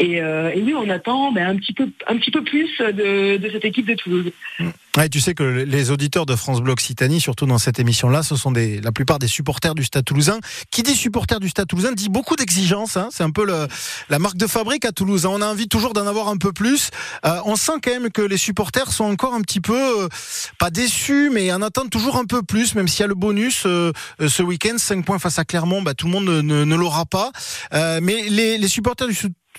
Et, 0.00 0.22
euh, 0.22 0.50
et 0.54 0.62
oui, 0.62 0.74
on 0.74 0.88
attend 0.88 1.30
ben, 1.30 1.46
un, 1.46 1.56
petit 1.56 1.74
peu, 1.74 2.42
plus 2.42 2.70
de, 2.78 3.50
cette 3.52 3.66
équipe 3.66 3.86
de 3.86 3.94
Toulouse. 3.94 4.32
Tu 5.12 5.20
sais 5.20 5.34
que 5.34 5.42
les 5.44 5.90
auditeurs 5.90 6.24
de 6.24 6.34
France 6.34 6.62
Bleu 6.62 6.72
Occitanie, 6.72 7.20
surtout 7.20 7.44
dans 7.44 7.58
cette 7.58 7.78
émission-là, 7.78 8.22
ce 8.22 8.34
sont 8.34 8.50
la 8.50 8.92
plupart 8.92 9.18
des 9.18 9.28
supporters 9.28 9.74
du 9.74 9.84
Stade 9.84 10.06
Toulousain. 10.06 10.40
Qui 10.70 10.82
dit 10.82 10.94
supporter 10.94 11.38
du 11.38 11.50
Stade 11.50 11.68
Toulousain 11.68 11.92
dit 11.92 12.08
beaucoup 12.08 12.34
d'exigences. 12.34 12.96
Hein. 12.96 13.10
C'est 13.12 13.22
un 13.22 13.30
peu 13.30 13.44
la 13.44 14.18
marque 14.18 14.38
de 14.38 14.46
fabrique 14.46 14.86
à 14.86 14.92
Toulouse. 14.92 15.26
hein. 15.26 15.30
On 15.32 15.42
a 15.42 15.46
envie 15.46 15.68
toujours 15.68 15.92
d'en 15.92 16.06
avoir 16.06 16.28
un 16.28 16.38
peu 16.38 16.52
plus. 16.52 16.88
Euh, 17.26 17.38
on 17.44 17.56
sent 17.56 17.74
quand 17.84 17.90
même 17.90 18.10
que 18.10 18.22
les 18.22 18.38
supporters 18.38 18.90
sont 18.92 19.04
encore 19.04 19.34
un 19.34 19.42
petit 19.42 19.60
peu 19.60 20.04
euh, 20.04 20.08
pas 20.58 20.70
déçus, 20.70 21.28
mais 21.30 21.52
en 21.52 21.60
attendent 21.60 21.90
toujours 21.90 22.16
un 22.16 22.24
peu 22.24 22.42
plus. 22.42 22.74
Même 22.74 22.88
s'il 22.88 23.00
y 23.00 23.04
a 23.04 23.08
le 23.08 23.14
bonus 23.14 23.66
ce 23.66 24.42
week-end, 24.42 24.78
5 24.78 25.04
points 25.04 25.18
face 25.18 25.38
à 25.38 25.44
Clermont, 25.44 25.82
bah, 25.82 25.92
tout 25.92 26.06
le 26.06 26.12
monde 26.12 26.24
ne, 26.24 26.74
l'aura 26.74 27.04
pas. 27.04 27.32
Mais 27.72 28.28
les, 28.30 28.56
les 28.56 28.68
supporters 28.68 29.06
du, 29.06 29.14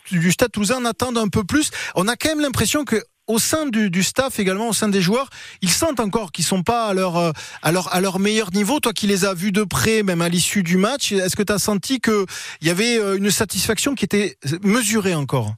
du 0.09 0.31
Stade 0.31 0.51
Toulousain 0.51 0.77
en 0.77 0.85
attendent 0.85 1.17
un 1.17 1.27
peu 1.27 1.43
plus. 1.43 1.71
On 1.95 2.07
a 2.07 2.15
quand 2.15 2.29
même 2.29 2.41
l'impression 2.41 2.85
que 2.85 3.03
au 3.27 3.39
sein 3.39 3.65
du, 3.65 3.89
du, 3.89 4.03
staff 4.03 4.39
également, 4.39 4.69
au 4.69 4.73
sein 4.73 4.89
des 4.89 5.01
joueurs, 5.01 5.29
ils 5.61 5.69
sentent 5.69 5.99
encore 5.99 6.31
qu'ils 6.31 6.43
sont 6.43 6.63
pas 6.63 6.87
à 6.87 6.93
leur, 6.93 7.17
euh, 7.17 7.31
à 7.61 7.71
leur, 7.71 7.93
à 7.93 8.01
leur 8.01 8.19
meilleur 8.19 8.51
niveau. 8.51 8.79
Toi 8.79 8.93
qui 8.93 9.07
les 9.07 9.25
as 9.25 9.33
vus 9.33 9.51
de 9.51 9.63
près, 9.63 10.03
même 10.03 10.21
à 10.21 10.29
l'issue 10.29 10.63
du 10.63 10.77
match, 10.77 11.11
est-ce 11.11 11.35
que 11.35 11.43
tu 11.43 11.53
as 11.53 11.59
senti 11.59 11.99
qu'il 11.99 12.25
y 12.61 12.69
avait 12.69 12.99
euh, 12.99 13.17
une 13.17 13.31
satisfaction 13.31 13.95
qui 13.95 14.05
était 14.05 14.37
mesurée 14.63 15.15
encore? 15.15 15.53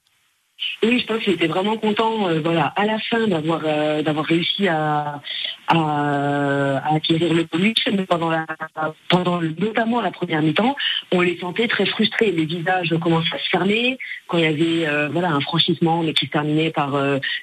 Oui, 0.84 1.00
je 1.00 1.06
pense 1.06 1.24
qu'il 1.24 1.34
était 1.34 1.48
vraiment 1.48 1.78
content, 1.78 2.28
euh, 2.28 2.40
voilà, 2.42 2.68
à 2.76 2.86
la 2.86 3.00
fin 3.00 3.28
d'avoir 3.28 3.62
euh, 3.66 4.02
d'avoir 4.02 4.26
réussi 4.26 4.68
à, 4.68 5.22
à, 5.68 6.78
à, 6.78 6.96
acquérir 6.96 7.34
le 7.34 7.44
bonus, 7.46 7.78
mais 7.92 8.06
pendant 8.06 8.30
la, 8.30 8.46
pendant 9.10 9.42
notamment 9.42 10.02
la 10.02 10.12
première 10.12 10.42
mi-temps, 10.42 10.76
on 11.12 11.22
les 11.22 11.38
sentait 11.38 11.68
très 11.68 11.86
frustrés. 11.86 12.32
Les 12.32 12.46
visages 12.46 12.94
commençaient 13.02 13.36
à 13.36 13.40
se 13.40 13.50
fermer 13.50 13.98
quand 14.28 14.38
il 14.38 14.44
y 14.44 14.48
avait 14.48 14.88
euh, 14.88 15.10
voilà 15.10 15.30
un 15.30 15.40
franchissement, 15.42 16.04
mais 16.04 16.14
qui 16.14 16.26
se 16.26 16.32
terminait 16.32 16.72
par 16.72 16.96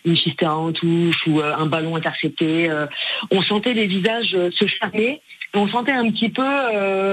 une 0.05 0.17
chistère 0.17 0.59
en 0.59 0.73
touche 0.73 1.27
ou 1.27 1.41
un 1.41 1.67
ballon 1.67 1.97
intercepté. 1.97 2.71
on 3.31 3.43
sentait 3.43 3.75
les 3.75 3.87
visages 3.87 4.37
se 4.51 4.67
fermer. 4.67 5.21
On 5.55 5.67
sentait 5.69 5.93
un 5.93 6.11
petit 6.11 6.29
peu 6.29 6.43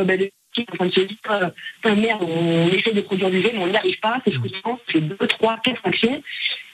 ben, 0.03 0.29
en 0.71 0.75
train 0.75 0.85
de 0.87 0.91
se 0.91 1.01
dire 1.01 1.17
merde, 1.95 2.23
on 2.23 2.67
essaie 2.69 2.93
de 2.93 3.01
produire 3.01 3.29
du 3.29 3.41
jeu, 3.41 3.51
mais 3.53 3.59
on 3.59 3.67
n'y 3.67 3.77
arrive 3.77 3.99
pas, 3.99 4.21
c'est 4.25 4.33
frustrant, 4.33 4.79
c'est 4.91 5.01
deux, 5.01 5.27
trois, 5.27 5.57
quatre 5.63 5.81
actions. 5.85 6.21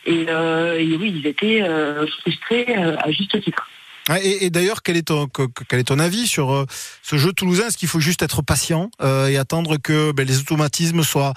Et, 0.06 0.26
euh, 0.30 0.80
et 0.80 0.96
oui, 0.98 1.14
ils 1.16 1.28
étaient 1.28 1.62
euh, 1.62 2.06
frustrés 2.22 2.66
euh, 2.70 2.96
à 3.00 3.12
juste 3.12 3.40
titre. 3.42 3.70
Et, 4.10 4.46
et 4.46 4.50
d'ailleurs, 4.50 4.84
quel, 4.84 4.98
est 4.98 5.04
ton, 5.08 5.28
quel 5.70 5.80
est 5.80 5.86
ton 5.86 6.00
avis 6.00 6.28
sur 6.28 6.52
euh, 6.52 6.66
ce 7.04 7.18
jeu 7.18 7.32
toulousain? 7.32 7.68
Est-ce 7.68 7.78
qu'il 7.78 7.88
faut 7.88 8.02
juste 8.02 8.22
être 8.22 8.42
patient 8.42 8.92
euh, 9.02 9.28
et 9.28 9.38
attendre 9.38 9.78
que 9.78 10.12
ben, 10.12 10.28
les 10.28 10.40
automatismes 10.40 11.04
soient, 11.04 11.34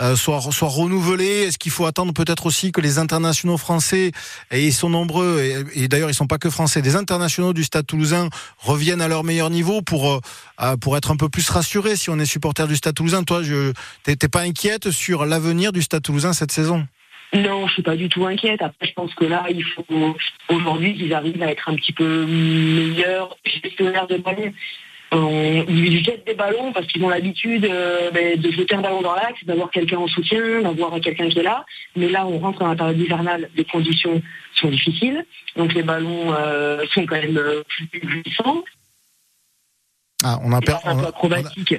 euh, 0.00 0.16
soient, 0.16 0.40
soient 0.50 0.68
renouvelés? 0.68 1.44
Est-ce 1.44 1.58
qu'il 1.58 1.70
faut 1.70 1.86
attendre 1.86 2.12
peut-être 2.12 2.46
aussi 2.46 2.72
que 2.72 2.80
les 2.80 2.98
internationaux 2.98 3.56
français, 3.56 4.10
et 4.50 4.66
ils 4.66 4.74
sont 4.74 4.90
nombreux, 4.90 5.64
et, 5.74 5.86
d'ailleurs 5.86 6.10
ils 6.10 6.14
sont 6.14 6.26
pas 6.26 6.38
que 6.38 6.50
français, 6.50 6.82
des 6.82 6.96
internationaux 6.96 7.52
du 7.52 7.62
Stade 7.62 7.86
toulousain 7.86 8.28
reviennent 8.58 9.00
à 9.00 9.08
leur 9.08 9.22
meilleur 9.22 9.50
niveau 9.50 9.80
pour, 9.80 10.20
euh, 10.60 10.76
pour 10.76 10.96
être 10.96 11.12
un 11.12 11.16
peu 11.16 11.28
plus 11.28 11.48
rassurés 11.48 11.94
si 11.94 12.10
on 12.10 12.18
est 12.18 12.26
supporter 12.26 12.66
du 12.66 12.74
Stade 12.74 12.94
toulousain? 12.94 13.22
Toi, 13.22 13.44
je 13.44 13.72
t'es 14.02 14.16
pas 14.28 14.40
inquiète 14.40 14.90
sur 14.90 15.24
l'avenir 15.24 15.70
du 15.70 15.82
Stade 15.82 16.02
toulousain 16.02 16.32
cette 16.32 16.50
saison? 16.50 16.84
Non, 17.34 17.66
je 17.66 17.74
suis 17.74 17.82
pas 17.82 17.96
du 17.96 18.08
tout 18.08 18.24
inquiète. 18.24 18.62
Après, 18.62 18.86
je 18.86 18.92
pense 18.94 19.14
que 19.14 19.24
là, 19.24 19.44
il 19.50 19.62
faut 19.62 19.84
aujourd'hui 20.48 20.94
qu'ils 20.94 21.12
arrivent 21.12 21.42
à 21.42 21.50
être 21.50 21.68
un 21.68 21.74
petit 21.74 21.92
peu 21.92 22.24
meilleurs 22.24 23.36
gestionnaires 23.44 24.06
de 24.06 24.16
ballons. 24.16 24.52
Euh, 25.14 25.64
ils 25.68 26.04
jettent 26.04 26.26
des 26.26 26.34
ballons 26.34 26.72
parce 26.72 26.86
qu'ils 26.86 27.02
ont 27.02 27.08
l'habitude 27.08 27.64
euh, 27.64 28.10
ben, 28.10 28.38
de 28.38 28.50
jeter 28.50 28.74
un 28.74 28.82
ballon 28.82 29.00
dans 29.00 29.14
l'axe, 29.14 29.42
d'avoir 29.44 29.70
quelqu'un 29.70 29.98
en 29.98 30.06
soutien, 30.06 30.60
d'avoir 30.60 31.00
quelqu'un 31.00 31.28
qui 31.28 31.38
est 31.38 31.42
là. 31.42 31.64
Mais 31.96 32.08
là, 32.08 32.26
on 32.26 32.38
rentre 32.38 32.58
dans 32.58 32.68
la 32.68 32.76
période 32.76 32.98
hivernale, 32.98 33.48
les 33.56 33.64
conditions 33.64 34.20
sont 34.54 34.68
difficiles, 34.68 35.24
donc 35.56 35.72
les 35.72 35.82
ballons 35.82 36.34
euh, 36.34 36.84
sont 36.92 37.06
quand 37.06 37.16
même 37.16 37.40
plus 37.68 37.86
puissants. 37.86 38.64
Ah, 40.24 40.40
on 40.42 40.52
a, 40.52 40.60
per... 40.60 40.78
on, 40.82 40.98
a, 40.98 41.12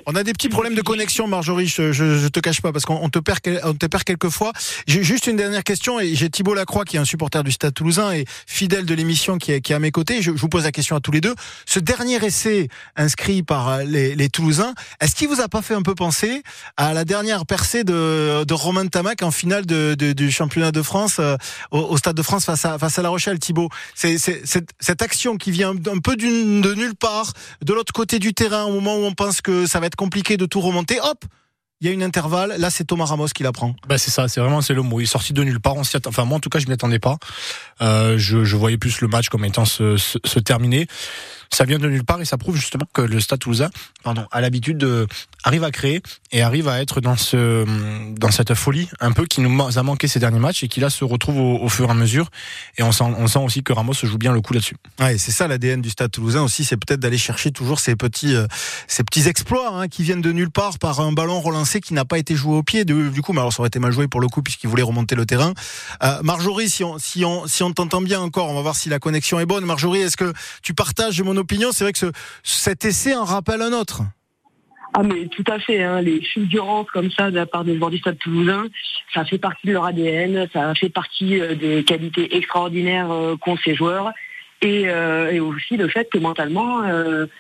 on, 0.06 0.16
a, 0.16 0.24
des 0.24 0.32
petits 0.32 0.48
problèmes 0.48 0.74
de 0.74 0.82
connexion, 0.82 1.28
Marjorie. 1.28 1.68
Je, 1.68 1.92
je, 1.92 2.18
je 2.18 2.28
te 2.30 2.40
cache 2.40 2.62
pas 2.62 2.72
parce 2.72 2.86
qu'on 2.86 3.10
te 3.10 3.20
perd, 3.20 3.40
on 3.66 3.74
te 3.74 3.86
perd 3.86 4.06
quelques 4.06 4.30
fois. 4.30 4.54
J'ai 4.88 5.04
juste 5.04 5.28
une 5.28 5.36
dernière 5.36 5.66
question 5.66 6.00
et 6.00 6.16
j'ai 6.16 6.30
Thibault 6.30 6.54
Lacroix 6.54 6.86
qui 6.86 6.96
est 6.96 7.00
un 7.02 7.06
supporter 7.06 7.44
du 7.44 7.52
Stade 7.52 7.74
Toulousain 7.74 8.14
et 8.14 8.24
fidèle 8.48 8.86
de 8.86 8.94
l'émission 8.94 9.38
qui 9.40 9.52
est, 9.52 9.60
qui 9.60 9.74
est 9.74 9.76
à 9.76 9.80
mes 9.80 9.92
côtés. 9.92 10.22
Je, 10.22 10.32
je, 10.32 10.40
vous 10.40 10.48
pose 10.48 10.64
la 10.64 10.72
question 10.72 10.96
à 10.96 11.02
tous 11.02 11.12
les 11.12 11.20
deux. 11.20 11.36
Ce 11.66 11.80
dernier 11.80 12.16
essai 12.26 12.70
inscrit 12.96 13.44
par 13.44 13.80
les, 13.80 14.16
les 14.16 14.30
Toulousains, 14.30 14.74
est-ce 15.02 15.16
qu'il 15.16 15.28
vous 15.28 15.42
a 15.42 15.50
pas 15.50 15.62
fait 15.62 15.74
un 15.74 15.82
peu 15.82 15.94
penser 15.94 16.42
à 16.78 16.94
la 16.94 17.04
dernière 17.04 17.46
percée 17.46 17.84
de, 17.84 18.46
de 18.46 18.54
Romain 18.54 18.88
Tamac 18.88 19.22
en 19.22 19.32
finale 19.32 19.66
de, 19.66 19.96
de, 20.00 20.14
du 20.14 20.32
championnat 20.32 20.72
de 20.72 20.82
France 20.82 21.18
euh, 21.20 21.36
au, 21.72 21.80
au, 21.80 21.98
Stade 21.98 22.16
de 22.16 22.22
France 22.22 22.46
face 22.46 22.64
à, 22.64 22.80
face 22.80 22.98
à 22.98 23.02
La 23.02 23.10
Rochelle, 23.10 23.38
Thibault 23.38 23.68
C'est 23.96 24.18
cette, 24.18 24.70
cette 24.80 25.02
action 25.02 25.36
qui 25.36 25.52
vient 25.52 25.72
un 25.72 26.00
peu 26.00 26.16
de 26.16 26.74
nulle 26.74 26.96
part, 26.96 27.34
de 27.62 27.74
l'autre 27.74 27.92
côté 27.92 28.18
du 28.18 28.29
terrain 28.34 28.64
au 28.64 28.74
moment 28.74 28.96
où 28.98 29.04
on 29.04 29.14
pense 29.14 29.42
que 29.42 29.66
ça 29.66 29.80
va 29.80 29.88
être 29.88 29.96
compliqué 29.96 30.38
de 30.38 30.46
tout 30.46 30.62
remonter, 30.62 31.00
hop, 31.02 31.26
il 31.82 31.88
y 31.88 31.90
a 31.90 31.94
une 31.94 32.04
intervalle. 32.04 32.56
Là, 32.58 32.70
c'est 32.70 32.84
Thomas 32.84 33.06
Ramos 33.06 33.28
qui 33.28 33.44
la 33.44 33.52
prend. 33.52 33.76
Bah 33.88 33.98
c'est 33.98 34.12
ça, 34.12 34.28
c'est 34.28 34.42
vraiment 34.42 34.62
c'est 34.62 34.74
le 34.74 34.82
mot. 34.82 35.00
Il 35.00 35.04
est 35.04 35.06
sorti 35.06 35.32
de 35.34 35.44
nulle 35.44 35.62
part. 35.62 35.76
On 35.78 35.84
enfin 36.08 36.26
moi 36.26 36.38
en 36.38 36.40
tout 36.40 36.50
cas, 36.50 36.60
je 36.60 36.68
m'y 36.68 36.74
attendais 36.74 37.00
pas. 37.00 37.18
Euh, 37.82 38.18
je, 38.18 38.56
voyais 38.56 38.78
plus 38.78 39.00
le 39.02 39.08
match 39.08 39.30
comme 39.30 39.46
étant 39.46 39.66
se, 39.66 40.40
terminer. 40.40 40.88
Ça 41.52 41.66
vient 41.66 41.80
de 41.80 41.90
nulle 41.90 42.04
part 42.04 42.22
et 42.22 42.26
ça 42.26 42.38
prouve 42.38 42.56
justement 42.56 42.86
que 42.94 43.02
le 43.02 43.20
Stade 43.20 43.40
Toulousain, 43.40 43.70
pardon, 44.04 44.26
a 44.32 44.42
l'habitude 44.42 44.78
de 44.78 45.08
à 45.46 45.72
créer 45.72 46.02
et 46.32 46.42
arrive 46.42 46.68
à 46.68 46.80
être 46.80 47.02
dans 47.02 47.18
ce 47.18 47.66
dans 48.16 48.32
cette 48.32 48.54
folie 48.54 48.88
un 49.00 49.12
peu 49.12 49.26
qui 49.26 49.42
nous 49.42 49.78
a 49.78 49.84
manqué 49.84 50.08
ces 50.08 50.20
derniers 50.20 50.40
matchs 50.40 50.64
et 50.64 50.68
qui 50.68 50.80
là 50.80 50.90
se 50.90 51.04
retrouve 51.04 51.40
au, 51.40 51.70
fur 51.70 51.88
et 51.88 51.92
à 51.92 51.94
mesure. 51.94 52.30
Et 52.78 52.84
on 52.84 52.92
sent 52.92 53.04
on 53.18 53.28
sent 53.28 53.40
aussi 53.40 53.64
que 53.64 53.74
Ramos 53.74 53.94
joue 53.94 54.18
bien 54.18 54.32
le 54.32 54.42
coup 54.42 54.54
là-dessus. 54.54 54.76
Ouais, 55.00 55.18
c'est 55.18 55.32
ça 55.32 55.48
l'ADN 55.48 55.82
du 55.82 55.90
Stade 55.90 56.12
Toulousain 56.12 56.44
aussi, 56.44 56.64
c'est 56.64 56.78
peut-être 56.78 57.00
d'aller 57.00 57.18
chercher 57.18 57.52
toujours 57.52 57.80
ces 57.80 57.96
petits 57.96 58.36
euh, 58.36 58.46
ces 58.88 59.04
petits 59.04 59.28
exploits 59.28 59.70
hein, 59.74 59.88
qui 59.88 60.04
viennent 60.04 60.22
de 60.22 60.32
nulle 60.32 60.52
part 60.52 60.78
par 60.78 61.00
un 61.00 61.12
ballon 61.12 61.42
relancé 61.42 61.82
qui 61.82 61.94
n'a 61.94 62.06
pas 62.06 62.20
été 62.20 62.36
joué 62.36 62.56
au 62.56 62.64
pied. 62.64 62.86
Du 62.86 63.22
coup, 63.22 63.34
mais 63.34 63.40
alors 63.40 63.54
ça 63.54 63.62
aurait 63.62 63.68
été 63.68 63.80
mal 63.80 63.92
joué 63.92 64.08
pour 64.08 64.22
le 64.22 64.28
coup 64.28 64.42
puisqu'il 64.42 64.70
voulait 64.70 64.84
remonter 64.84 65.16
le 65.16 65.26
terrain. 65.26 65.54
Euh, 66.04 66.22
Marjorie, 66.24 66.70
si 66.70 66.84
on 66.84 66.98
si 67.00 67.26
on 67.26 67.48
si 67.48 67.64
on 67.64 67.74
t'entend 67.74 68.02
bien 68.02 68.20
encore, 68.22 68.50
on 68.50 68.56
va 68.56 68.62
voir 68.62 68.76
si 68.76 68.90
la 68.90 69.00
connexion 69.00 69.40
est 69.40 69.46
bonne. 69.46 69.66
Marjorie, 69.66 70.02
est-ce 70.02 70.18
que 70.18 70.34
tu 70.62 70.74
partages 70.74 71.22
mon 71.22 71.36
C'est 71.72 71.84
vrai 71.84 71.94
que 71.94 72.00
ce, 72.00 72.12
cet 72.44 72.86
essai 72.86 73.16
en 73.16 73.24
rappelle 73.24 73.62
un 73.62 73.74
autre. 73.74 74.02
Ah 74.94 75.04
mais 75.04 75.28
tout 75.28 75.44
à 75.48 75.60
fait, 75.60 75.84
hein, 75.84 76.02
les 76.02 76.22
fulgurances 76.22 76.90
comme 76.92 77.12
ça 77.12 77.30
de 77.30 77.36
la 77.36 77.46
part 77.46 77.64
des 77.64 77.78
joueurs 77.78 77.92
du 77.92 78.00
Stade 78.00 78.18
Toulousain, 78.18 78.66
ça 79.14 79.24
fait 79.24 79.38
partie 79.38 79.68
de 79.68 79.74
leur 79.74 79.86
ADN, 79.86 80.48
ça 80.52 80.74
fait 80.74 80.90
partie 80.90 81.40
euh, 81.40 81.54
des 81.54 81.84
qualités 81.84 82.36
extraordinaires 82.36 83.12
euh, 83.12 83.36
qu'ont 83.38 83.58
ces 83.58 83.76
joueurs. 83.76 84.12
Et, 84.62 84.90
euh, 84.90 85.32
et, 85.32 85.40
aussi 85.40 85.78
le 85.78 85.88
fait 85.88 86.10
que 86.12 86.18
mentalement, 86.18 86.82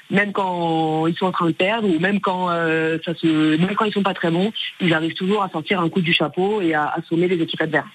même 0.09 0.31
quand 0.31 1.05
ils 1.05 1.17
sont 1.17 1.25
en 1.25 1.31
train 1.33 1.47
de 1.47 1.51
perdre 1.51 1.89
ou 1.89 1.99
même 1.99 2.21
quand 2.21 2.49
euh, 2.49 2.97
ça 3.03 3.13
se, 3.13 3.57
même 3.57 3.75
quand 3.75 3.83
ils 3.83 3.91
sont 3.91 4.03
pas 4.03 4.13
très 4.13 4.31
bons, 4.31 4.53
ils 4.79 4.93
arrivent 4.93 5.15
toujours 5.15 5.43
à 5.43 5.49
sortir 5.49 5.81
un 5.81 5.89
coup 5.89 5.99
du 5.99 6.13
chapeau 6.13 6.61
et 6.61 6.73
à 6.73 6.87
assommer 6.87 7.27
les 7.27 7.41
équipes 7.41 7.61
adverses. 7.61 7.87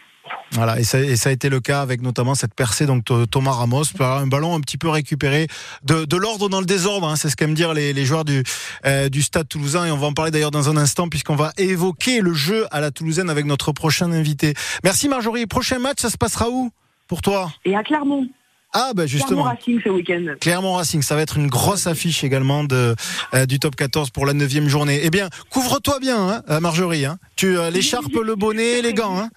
Voilà, 0.53 0.79
et 0.79 0.85
ça, 0.85 1.01
et 1.01 1.17
ça, 1.17 1.31
a 1.31 1.33
été 1.33 1.49
le 1.49 1.61
cas 1.61 1.81
avec 1.81 2.01
notamment 2.01 2.35
cette 2.35 2.55
percée 2.55 2.87
donc 2.87 3.05
Thomas 3.31 3.53
Ramos, 3.53 3.85
un 3.99 4.27
ballon 4.27 4.55
un 4.55 4.61
petit 4.61 4.79
peu 4.79 4.89
récupéré 4.89 5.49
de, 5.83 6.05
de 6.05 6.17
l'ordre 6.17 6.49
dans 6.49 6.61
le 6.61 6.67
désordre, 6.67 7.09
hein, 7.09 7.17
c'est 7.17 7.29
ce 7.29 7.37
qu'aiment 7.37 7.55
dire 7.55 7.75
les, 7.75 7.93
les, 7.93 8.05
joueurs 8.05 8.25
du, 8.25 8.45
euh, 8.87 9.09
du 9.09 9.23
Stade 9.23 9.49
Toulousain, 9.49 9.87
et 9.87 9.91
on 9.91 9.97
va 9.97 10.07
en 10.07 10.13
parler 10.13 10.31
d'ailleurs 10.31 10.53
dans 10.53 10.69
un 10.69 10.77
instant 10.77 11.09
puisqu'on 11.09 11.35
va 11.35 11.53
évoquer 11.59 12.21
le 12.21 12.35
jeu 12.35 12.67
à 12.71 12.81
la 12.81 12.91
Toulousaine 12.91 13.31
avec 13.31 13.47
notre 13.47 13.73
prochain 13.73 14.13
invité. 14.13 14.55
Merci 14.85 15.09
Marjorie. 15.09 15.47
Prochain 15.47 15.79
match, 15.79 16.01
ça 16.01 16.11
se 16.11 16.17
passera 16.17 16.49
où 16.49 16.71
pour 17.09 17.21
toi? 17.21 17.53
Et 17.65 17.75
à 17.75 17.83
Clermont. 17.83 18.29
Ah 18.73 18.91
bah 18.95 19.07
justement. 19.07 19.43
Clermont 19.43 19.51
Racing 19.51 19.81
ce 19.85 19.89
week-end. 19.89 20.35
Clermont 20.41 20.73
Racing, 20.75 21.03
ça 21.03 21.15
va 21.15 21.23
être 21.23 21.37
une 21.37 21.47
grosse 21.47 21.87
affiche 21.87 22.25
également 22.25 22.65
de 22.65 22.97
euh, 23.35 23.47
du 23.47 23.61
top 23.61 23.77
14 23.77 24.11
pour 24.11 24.27
la 24.27 24.33
neuvième 24.33 24.69
journée. 24.69 25.01
Eh 25.03 25.11
bien, 25.11 25.29
couvre-toi 25.51 26.01
bien, 26.01 26.43
hein, 26.49 26.61
Marjorie. 26.61 27.05
Hein. 27.05 27.19
Tu 27.37 27.57
euh, 27.57 27.71
l'écharpe, 27.71 28.13
le 28.13 28.35
bonnet, 28.35 28.83
les 28.83 28.93
gants. 28.93 29.17
Hein. 29.17 29.31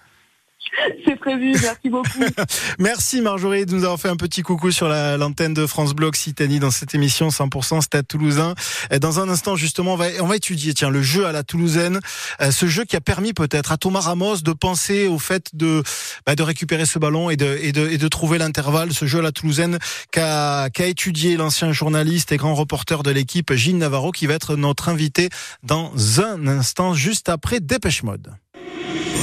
C'est 1.06 1.16
prévu, 1.16 1.52
merci 1.60 1.88
beaucoup. 1.88 2.24
merci 2.78 3.20
Marjorie 3.20 3.66
de 3.66 3.74
nous 3.74 3.84
avoir 3.84 3.98
fait 3.98 4.08
un 4.08 4.16
petit 4.16 4.42
coucou 4.42 4.70
sur 4.70 4.88
l'antenne 4.88 5.54
de 5.54 5.66
France 5.66 5.94
Blog 5.94 6.08
Occitanie 6.08 6.58
dans 6.58 6.70
cette 6.70 6.94
émission 6.94 7.28
100% 7.28 7.80
Stade 7.80 8.06
Toulousain. 8.06 8.54
Dans 9.00 9.20
un 9.20 9.28
instant 9.28 9.56
justement, 9.56 9.94
on 9.94 9.96
va, 9.96 10.06
on 10.20 10.26
va 10.26 10.36
étudier 10.36 10.74
tiens 10.74 10.90
le 10.90 11.02
jeu 11.02 11.26
à 11.26 11.32
la 11.32 11.42
Toulousaine, 11.42 12.00
euh, 12.40 12.50
ce 12.50 12.66
jeu 12.66 12.84
qui 12.84 12.96
a 12.96 13.00
permis 13.00 13.32
peut-être 13.32 13.72
à 13.72 13.76
Thomas 13.76 14.00
Ramos 14.00 14.38
de 14.38 14.52
penser 14.52 15.06
au 15.06 15.18
fait 15.18 15.50
de 15.54 15.82
bah, 16.26 16.34
de 16.34 16.42
récupérer 16.42 16.86
ce 16.86 16.98
ballon 16.98 17.30
et 17.30 17.36
de 17.36 17.58
et 17.60 17.72
de, 17.72 17.88
et 17.88 17.98
de 17.98 18.08
trouver 18.08 18.38
l'intervalle. 18.38 18.92
Ce 18.92 19.06
jeu 19.06 19.18
à 19.18 19.22
la 19.22 19.32
Toulousaine 19.32 19.78
qu'a 20.10 20.70
qu'a 20.70 20.86
étudié 20.86 21.36
l'ancien 21.36 21.72
journaliste 21.72 22.32
et 22.32 22.36
grand 22.36 22.54
reporter 22.54 23.02
de 23.02 23.10
l'équipe 23.10 23.52
Gilles 23.52 23.78
Navarro 23.78 24.12
qui 24.12 24.26
va 24.26 24.34
être 24.34 24.56
notre 24.56 24.88
invité 24.88 25.28
dans 25.62 25.92
un 26.20 26.46
instant 26.46 26.94
juste 26.94 27.28
après 27.28 27.60
Dépêche 27.60 28.02
Mode. 28.02 28.32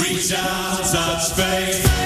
Reach 0.00 0.32
out, 0.32 0.84
touch 0.84 1.32
faith. 1.32 2.05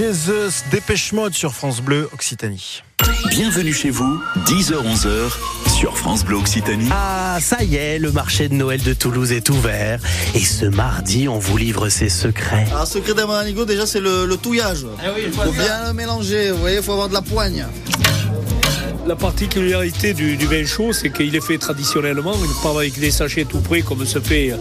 Jesus 0.00 0.64
Dépêche 0.70 1.12
Mode 1.12 1.34
sur 1.34 1.52
France 1.52 1.82
Bleu 1.82 2.08
Occitanie. 2.14 2.80
Bienvenue 3.28 3.74
chez 3.74 3.90
vous, 3.90 4.18
10h-11h 4.46 5.30
sur 5.78 5.98
France 5.98 6.24
Bleu 6.24 6.36
Occitanie. 6.36 6.88
Ah, 6.90 7.36
ça 7.38 7.62
y 7.62 7.76
est, 7.76 7.98
le 7.98 8.10
marché 8.10 8.48
de 8.48 8.54
Noël 8.54 8.82
de 8.82 8.94
Toulouse 8.94 9.30
est 9.30 9.50
ouvert. 9.50 10.00
Et 10.34 10.40
ce 10.40 10.64
mardi, 10.64 11.28
on 11.28 11.38
vous 11.38 11.58
livre 11.58 11.90
ses 11.90 12.08
secrets. 12.08 12.66
Alors, 12.70 12.86
secret 12.86 13.12
d'un 13.12 13.26
manigot, 13.26 13.66
déjà, 13.66 13.84
c'est 13.84 14.00
le, 14.00 14.24
le 14.24 14.38
touillage. 14.38 14.86
Il 15.22 15.32
faut 15.32 15.52
bien 15.52 15.88
le 15.88 15.92
mélanger, 15.92 16.50
vous 16.50 16.60
voyez, 16.60 16.78
il 16.78 16.82
faut 16.82 16.92
avoir 16.92 17.10
de 17.10 17.14
la 17.14 17.22
poigne. 17.22 17.66
La 19.06 19.16
particularité 19.16 20.14
du, 20.14 20.38
du 20.38 20.46
vin 20.46 20.64
chaud, 20.64 20.94
c'est 20.94 21.10
qu'il 21.10 21.36
est 21.36 21.44
fait 21.44 21.58
traditionnellement, 21.58 22.32
il 22.42 22.48
ne 22.48 22.62
pas 22.62 22.70
avec 22.70 22.98
des 22.98 23.10
sachets 23.10 23.44
tout 23.44 23.60
près 23.60 23.82
comme 23.82 24.06
se 24.06 24.18
fait 24.18 24.54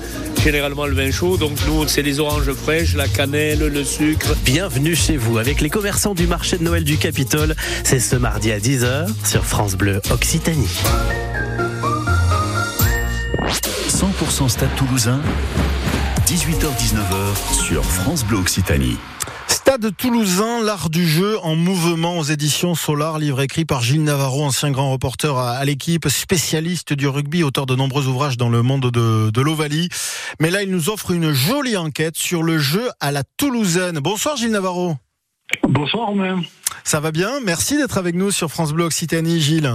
généralement 0.44 0.86
le 0.86 0.94
vin 0.94 1.12
chaud. 1.12 1.38
Donc 1.38 1.58
nous, 1.68 1.88
c'est 1.88 2.02
les 2.02 2.20
oranges 2.20 2.52
fraîches, 2.54 2.96
la 2.96 3.08
cannelle, 3.08 3.60
le 3.60 3.84
sucre. 3.84 4.36
Bienvenue 4.46 4.96
chez 4.96 5.18
vous 5.18 5.38
avec 5.38 5.62
les 5.62 5.70
commerçants 5.70 6.14
du 6.14 6.28
marché 6.28 6.58
de 6.58 6.64
Noël 6.64 6.84
du 6.84 6.98
Capitole. 6.98 7.56
C'est 7.84 8.00
ce 8.00 8.16
mardi 8.16 8.52
à 8.52 8.60
10h 8.60 9.08
sur 9.26 9.46
France 9.46 9.76
Bleu 9.76 10.02
Occitanie. 10.12 10.70
100% 13.90 14.50
Stade 14.50 14.70
Toulousain, 14.78 15.20
18h-19h 16.28 17.66
sur 17.66 17.84
France 17.84 18.24
Bleu 18.26 18.38
Occitanie. 18.38 18.98
Stade 19.50 19.96
Toulousain, 19.98 20.64
l'art 20.64 20.90
du 20.90 21.08
jeu 21.08 21.38
en 21.42 21.56
mouvement 21.56 22.18
aux 22.18 22.24
éditions 22.24 22.76
Solar, 22.76 23.18
livre 23.18 23.42
écrit 23.42 23.66
par 23.66 23.82
Gilles 23.82 24.04
Navarro, 24.04 24.44
ancien 24.44 24.72
grand 24.72 24.92
reporter 24.92 25.38
à, 25.38 25.66
l'équipe, 25.66 26.08
spécialiste 26.08 26.94
du 26.94 27.08
rugby, 27.08 27.44
auteur 27.44 27.66
de 27.66 27.76
nombreux 27.76 28.08
ouvrages 28.08 28.38
dans 28.38 28.50
le 28.50 28.62
monde 28.62 28.92
de, 28.92 29.32
de 29.32 29.42
l'Ovalie. 29.42 29.90
Mais 30.40 30.52
là, 30.52 30.64
il 30.64 30.72
nous 30.72 30.90
offre 30.90 31.12
une 31.12 31.32
jolie 31.32 31.78
enquête 31.78 32.16
sur 32.16 32.44
le 32.44 32.60
jeu 32.60 32.90
à 33.00 33.12
la 33.12 33.24
Toulousaine. 33.38 34.00
Bonsoir 34.00 34.38
Gilles 34.38 34.52
Navarro. 34.52 34.96
Bonsoir 35.68 36.08
Romain. 36.08 36.42
Ça 36.84 37.00
va 37.00 37.12
bien? 37.12 37.40
Merci 37.44 37.78
d'être 37.78 37.98
avec 37.98 38.16
nous 38.16 38.32
sur 38.32 38.50
France 38.50 38.72
Bleu 38.72 38.86
Occitanie, 38.86 39.42
Gilles. 39.42 39.74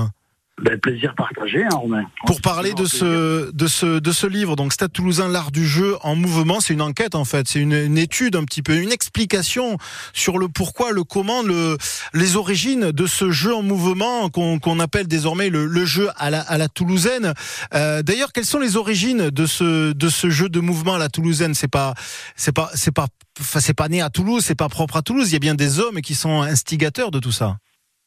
Ben, 0.62 0.78
plaisir 0.78 1.14
partagé, 1.16 1.64
hein, 1.64 1.74
Romain. 1.74 2.04
Pour 2.26 2.40
parler 2.40 2.74
de 2.74 2.84
ce, 2.84 3.50
de 3.50 3.66
ce, 3.66 3.98
de 3.98 4.12
ce 4.12 4.26
livre, 4.28 4.54
donc 4.54 4.72
Stade 4.72 4.92
Toulousain, 4.92 5.28
l'art 5.28 5.50
du 5.50 5.66
jeu 5.66 5.96
en 6.02 6.14
mouvement, 6.14 6.60
c'est 6.60 6.72
une 6.72 6.80
enquête 6.80 7.16
en 7.16 7.24
fait, 7.24 7.48
c'est 7.48 7.58
une, 7.58 7.72
une, 7.72 7.98
étude 7.98 8.36
un 8.36 8.44
petit 8.44 8.62
peu, 8.62 8.76
une 8.76 8.92
explication 8.92 9.78
sur 10.12 10.38
le 10.38 10.46
pourquoi, 10.46 10.92
le 10.92 11.02
comment, 11.02 11.42
le, 11.42 11.76
les 12.12 12.36
origines 12.36 12.92
de 12.92 13.06
ce 13.08 13.32
jeu 13.32 13.52
en 13.52 13.62
mouvement 13.62 14.30
qu'on 14.30 14.60
qu'on 14.60 14.78
appelle 14.78 15.08
désormais 15.08 15.48
le, 15.48 15.66
le, 15.66 15.84
jeu 15.84 16.08
à 16.16 16.30
la, 16.30 16.42
à 16.42 16.56
la 16.56 16.68
toulousaine. 16.68 17.34
Euh, 17.74 18.02
D'ailleurs, 18.02 18.32
quelles 18.32 18.46
sont 18.46 18.60
les 18.60 18.76
origines 18.76 19.30
de 19.30 19.46
ce, 19.46 19.92
de 19.92 20.08
ce 20.08 20.30
jeu 20.30 20.48
de 20.48 20.60
mouvement 20.60 20.94
à 20.94 20.98
la 20.98 21.08
toulousaine? 21.08 21.54
C'est 21.54 21.66
pas, 21.66 21.94
c'est 22.36 22.54
pas, 22.54 22.70
c'est 22.74 22.94
pas, 22.94 23.08
c'est 23.40 23.74
pas 23.74 23.88
né 23.88 24.02
à 24.02 24.08
Toulouse, 24.08 24.44
c'est 24.44 24.54
pas 24.54 24.68
propre 24.68 24.98
à 24.98 25.02
Toulouse. 25.02 25.30
Il 25.30 25.32
y 25.32 25.36
a 25.36 25.40
bien 25.40 25.56
des 25.56 25.80
hommes 25.80 26.00
qui 26.00 26.14
sont 26.14 26.42
instigateurs 26.42 27.10
de 27.10 27.18
tout 27.18 27.32
ça. 27.32 27.56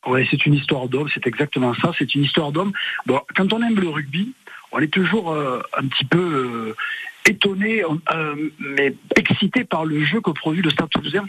Oui, 0.08 0.26
c'est 0.32 0.46
une 0.46 0.54
histoire 0.54 0.88
d'homme, 0.88 1.10
c'est 1.14 1.28
exactement 1.28 1.74
ça, 1.76 1.92
c'est 1.98 2.16
une 2.16 2.24
histoire 2.24 2.54
d'homme. 2.54 2.72
Bon, 3.06 3.20
quand 3.36 3.52
on 3.52 3.62
aime 3.62 3.78
le 3.78 3.90
rugby, 3.90 4.34
on 4.72 4.80
est 4.80 4.88
toujours 4.88 5.34
euh, 5.34 5.62
un 5.78 5.86
petit 5.88 6.06
peu 6.06 6.18
euh, 6.18 6.76
étonné, 7.30 7.84
euh, 7.84 8.50
mais 8.58 8.96
excité 9.18 9.66
par 9.66 9.84
le 9.84 10.06
jeu 10.06 10.22
que 10.22 10.32
produit 10.32 10.62
le 10.62 10.70
Stade 10.70 10.90
Toulousain. 10.90 11.26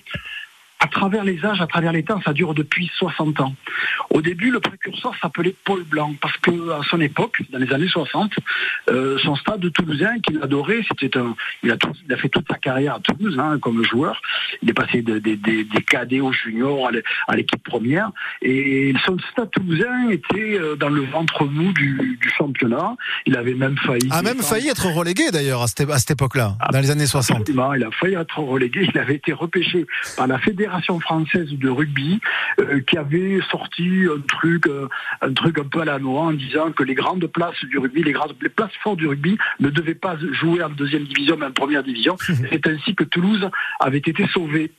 À 0.80 0.86
travers 0.86 1.24
les 1.24 1.44
âges, 1.44 1.60
à 1.60 1.66
travers 1.66 1.92
les 1.92 2.04
temps, 2.04 2.20
ça 2.24 2.32
dure 2.32 2.54
depuis 2.54 2.88
60 2.98 3.40
ans. 3.40 3.52
Au 4.10 4.22
début, 4.22 4.52
le 4.52 4.60
précurseur 4.60 5.12
s'appelait 5.20 5.56
Paul 5.64 5.82
Blanc, 5.82 6.14
parce 6.20 6.36
que 6.36 6.70
à 6.70 6.82
son 6.88 7.00
époque, 7.00 7.42
dans 7.50 7.58
les 7.58 7.72
années 7.72 7.88
60, 7.88 8.32
euh, 8.90 9.18
son 9.18 9.34
stade 9.34 9.58
de 9.58 9.70
Toulousain 9.70 10.20
qu'il 10.20 10.40
adorait, 10.40 10.82
c'était 10.88 11.18
un, 11.18 11.34
il 11.64 11.72
a, 11.72 11.76
tout, 11.76 11.90
il 12.06 12.12
a 12.12 12.16
fait 12.16 12.28
toute 12.28 12.46
sa 12.48 12.58
carrière 12.58 12.94
à 12.94 13.00
Toulouse 13.00 13.36
hein, 13.40 13.58
comme 13.60 13.84
joueur. 13.84 14.22
Il 14.62 14.70
est 14.70 14.72
passé 14.72 15.02
des 15.02 15.20
de, 15.20 15.34
de, 15.34 15.62
de, 15.64 15.80
cadets 15.80 16.20
aux 16.20 16.32
juniors 16.32 16.88
à 17.26 17.34
l'équipe 17.34 17.62
première, 17.64 18.12
et 18.40 18.94
son 19.04 19.18
stade 19.32 19.50
toulousain 19.50 20.10
était 20.10 20.58
euh, 20.60 20.76
dans 20.76 20.90
le 20.90 21.02
ventre 21.02 21.44
mou 21.44 21.72
du, 21.72 22.18
du 22.20 22.30
championnat. 22.36 22.94
Il 23.26 23.36
avait 23.36 23.54
même 23.54 23.76
failli. 23.78 24.08
A 24.12 24.22
même 24.22 24.42
failli 24.42 24.68
être 24.68 24.86
relégué 24.86 25.32
d'ailleurs 25.32 25.62
à 25.62 25.66
cette, 25.66 25.90
à 25.90 25.98
cette 25.98 26.12
époque-là, 26.12 26.56
dans 26.72 26.80
les 26.80 26.92
années 26.92 27.06
60. 27.06 27.40
Absolument, 27.40 27.74
il 27.74 27.82
a 27.82 27.90
failli 27.90 28.14
être 28.14 28.38
relégué. 28.38 28.88
Il 28.94 28.98
avait 28.98 29.16
été 29.16 29.32
repêché 29.32 29.84
par 30.16 30.28
la 30.28 30.38
fédération 30.38 30.67
française 31.00 31.48
de 31.50 31.68
rugby 31.68 32.20
euh, 32.60 32.80
qui 32.80 32.96
avait 32.96 33.40
sorti 33.50 34.06
un 34.10 34.20
truc, 34.20 34.66
euh, 34.66 34.88
un 35.20 35.32
truc 35.32 35.58
un 35.58 35.64
peu 35.64 35.80
à 35.80 35.84
la 35.84 35.98
noix 35.98 36.22
en 36.22 36.32
disant 36.32 36.72
que 36.72 36.82
les 36.82 36.94
grandes 36.94 37.26
places 37.26 37.64
du 37.64 37.78
rugby, 37.78 38.02
les 38.02 38.12
grandes 38.12 38.34
les 38.40 38.48
places 38.48 38.74
fortes 38.82 38.98
du 38.98 39.06
rugby 39.06 39.36
ne 39.60 39.70
devaient 39.70 39.94
pas 39.94 40.16
jouer 40.32 40.62
en 40.62 40.68
deuxième 40.68 41.04
division 41.04 41.36
mais 41.38 41.46
en 41.46 41.52
première 41.52 41.82
division. 41.82 42.16
C'est 42.18 42.66
ainsi 42.66 42.94
que 42.94 43.04
Toulouse 43.04 43.48
avait 43.80 43.98
été 43.98 44.26
sauvée. 44.28 44.72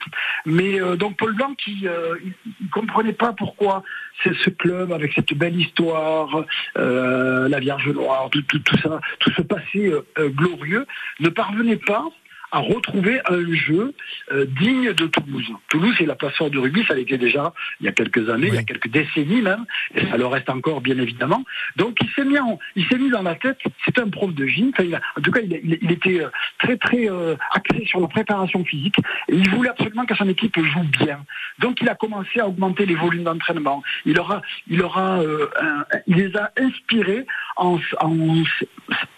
Mais 0.46 0.82
euh, 0.82 0.96
donc 0.96 1.18
Paul 1.18 1.36
Blanc 1.36 1.54
qui 1.56 1.84
ne 1.84 2.70
comprenait 2.72 3.14
pas 3.14 3.34
pourquoi 3.34 3.84
c'est 4.24 4.36
ce 4.44 4.50
club 4.50 4.92
avec 4.92 5.14
cette 5.14 5.34
belle 5.34 5.58
histoire, 5.58 6.44
la 6.76 7.60
Vierge 7.60 7.88
Noire, 7.90 8.30
tout, 8.30 8.42
tout, 8.42 8.60
tout 8.60 8.78
ça, 8.80 9.00
tout 9.20 9.32
ce 9.32 9.42
passé 9.42 9.94
glorieux, 10.18 10.86
ne 11.22 11.30
parvenait 11.30 11.78
pas 11.78 12.06
à 12.52 12.60
retrouver 12.60 13.20
un 13.30 13.54
jeu 13.54 13.93
euh, 14.32 14.45
digne 14.60 14.93
de 14.93 15.06
Toulouse. 15.08 15.47
Toulouse 15.70 15.95
est 16.00 16.06
la 16.06 16.16
plateforme 16.16 16.50
du 16.50 16.58
rugby, 16.60 16.84
ça 16.88 16.95
l'était 16.95 17.18
déjà 17.18 17.54
il 17.80 17.86
y 17.86 17.89
a 17.89 17.91
quelques 17.91 18.30
années, 18.30 18.47
il 18.47 18.56
y 18.56 18.58
a 18.58 18.64
quelques 18.64 18.89
décennies 18.89 19.41
même, 19.41 19.66
et 19.95 20.06
ça 20.08 20.18
le 20.18 20.26
reste 20.26 20.50
encore 20.50 20.82
bien 20.82 20.97
évidemment. 20.97 21.43
Donc 21.76 21.97
il 22.02 22.10
s'est 22.12 22.26
mis, 22.26 22.39
en- 22.39 22.58
il 22.76 22.86
s'est 22.88 22.97
mis 22.97 23.10
dans 23.10 23.22
la 23.22 23.36
tête, 23.36 23.60
c'est 23.86 24.00
un 24.00 24.10
prof 24.10 24.34
de 24.34 24.45
gym, 24.47 24.70
enfin, 24.74 24.84
il 24.84 24.95
a- 24.95 25.02
en 25.18 25.22
tout 25.22 25.32
cas 25.32 25.41
il, 25.41 25.54
a- 25.54 25.58
il- 25.62 25.91
était 25.91 26.22
euh, 26.22 26.30
très 26.60 26.78
très 26.78 27.10
euh, 27.10 27.36
axé 27.52 27.86
sur 27.86 28.00
la 28.00 28.08
préparation 28.08 28.64
physique, 28.66 28.95
et 29.28 29.36
il 29.36 29.50
voulait 29.50 29.70
absolument 29.70 30.06
que 30.06 30.16
son 30.16 30.28
équipe 30.28 30.58
joue 30.60 30.84
bien. 31.00 31.24
Donc 31.60 31.82
il 31.82 31.89
a 31.89 31.95
commencé 31.95 32.39
à 32.39 32.47
augmenter 32.47 32.86
les 32.86 32.95
volumes 32.95 33.24
d'entraînement. 33.24 33.84
Il 34.06 34.20
aura, 34.20 34.41
il 34.68 34.82
aura, 34.82 35.20
euh, 35.22 35.47
un- 35.62 35.86
il 36.08 36.16
les 36.16 36.36
a 36.36 36.52
inspirés 36.58 37.26
en, 37.58 37.78
en, 38.02 38.43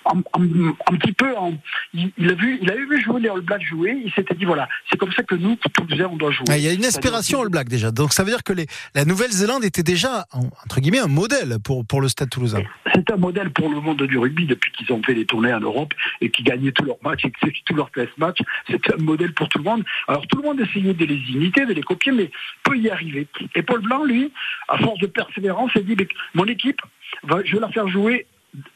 en- 0.05 0.21
en- 0.34 0.75
un 0.91 0.95
petit 0.97 1.13
peu 1.13 1.36
en, 1.38 1.53
il, 1.93 2.11
il 2.17 2.29
a 2.29 2.34
vu, 2.34 2.59
il 2.61 2.69
a 2.71 2.75
vu 2.75 3.01
jouer 3.01 3.20
les 3.22 3.30
All 3.30 3.41
Blacks 3.41 3.63
jouer, 3.65 4.01
il 4.05 4.11
s'était 4.13 4.36
dit 4.36 4.45
voilà, 4.45 4.67
c'est 4.89 4.97
comme 4.97 5.11
ça 5.13 5.24
que 5.24 5.36
nous, 5.36 5.55
Toulousains, 5.74 6.09
on 6.11 6.17
doit 6.17 6.32
jouer. 6.32 6.45
Ah, 6.49 6.57
Il 6.57 6.63
y 6.63 6.67
a 6.67 6.74
une 6.74 6.84
inspiration 6.86 7.41
All 7.41 7.49
Black 7.49 7.69
déjà. 7.69 7.91
Donc 7.91 8.13
ça 8.13 8.24
veut 8.24 8.30
dire 8.32 8.43
que 8.43 8.53
les, 8.53 8.65
la 8.95 9.05
Nouvelle-Zélande 9.05 9.63
était 9.63 9.84
déjà, 9.84 10.26
en- 10.32 10.45
entre 10.65 10.80
guillemets, 10.82 10.99
un 10.99 11.07
modèle 11.07 11.57
pour, 11.63 11.86
pour 11.86 12.01
le 12.01 12.07
Stade 12.09 12.30
toulousain. 12.30 12.63
C'est 12.93 13.09
un 13.11 13.17
modèle 13.17 13.51
pour 13.51 13.69
le 13.69 13.80
monde 13.80 14.01
du 14.03 14.17
rugby 14.17 14.45
depuis 14.45 14.72
qu'ils 14.74 14.91
ont 14.91 15.01
fait 15.03 15.13
des 15.15 15.26
tournées 15.26 15.53
en 15.53 15.59
Europe 15.61 15.93
et 16.19 16.30
qu'ils 16.30 16.45
gagnaient 16.45 16.72
tous 16.72 16.84
leurs 16.84 16.97
matchs 17.03 17.26
et 17.26 17.32
tous 17.65 17.74
leurs 17.76 17.91
test 17.91 18.11
matchs. 18.17 18.39
C'est 18.69 18.93
un 18.93 18.97
modèle 18.97 19.34
pour 19.34 19.47
tout 19.49 19.59
le 19.59 19.63
monde. 19.63 19.84
Alors 20.07 20.28
tout 20.28 20.38
le 20.41 20.43
monde 20.43 20.59
essayait 20.59 20.93
de 20.93 21.05
les 21.05 21.15
imiter, 21.32 21.65
de 21.65 21.74
les 21.74 21.82
copier, 21.84 22.11
mais 22.11 22.30
peut 22.63 22.78
y 22.78 22.89
arriver. 22.89 23.28
Et 23.55 23.61
Paul 23.61 23.82
Blanc, 23.82 24.03
lui, 24.03 24.32
à 24.67 24.78
force 24.78 24.99
de 24.99 25.07
persévérance, 25.07 25.72
s'est 25.74 25.84
dit 25.84 25.95
mon 26.34 26.45
équipe, 26.45 26.82
je 27.45 27.53
vais 27.55 27.59
la 27.59 27.69
faire 27.69 27.88
jouer. 27.88 28.26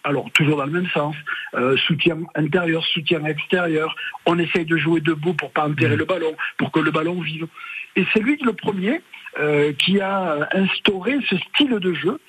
Alors, 0.03 0.31
toujours 0.31 0.57
dans 0.57 0.65
le 0.65 0.71
même 0.71 0.89
sens, 0.89 1.15
euh, 1.53 1.75
soutien 1.77 2.19
intérieur, 2.35 2.83
soutien 2.85 3.23
extérieur, 3.25 3.93
on 4.25 4.39
essaye 4.39 4.65
de 4.65 4.77
jouer 4.77 5.01
debout 5.01 5.33
pour 5.33 5.51
pas 5.51 5.67
enterrer 5.67 5.97
le 5.97 6.05
ballon, 6.05 6.35
pour 6.57 6.71
que 6.71 6.79
le 6.79 6.91
ballon 6.91 7.19
vive. 7.21 7.47
Et 7.95 8.05
c'est 8.13 8.21
lui 8.21 8.37
le 8.41 8.53
premier 8.53 9.01
euh, 9.39 9.73
qui 9.73 9.99
a 9.99 10.47
instauré 10.53 11.17
ce 11.29 11.37
style 11.37 11.77
de 11.79 11.93
jeu 11.93 12.19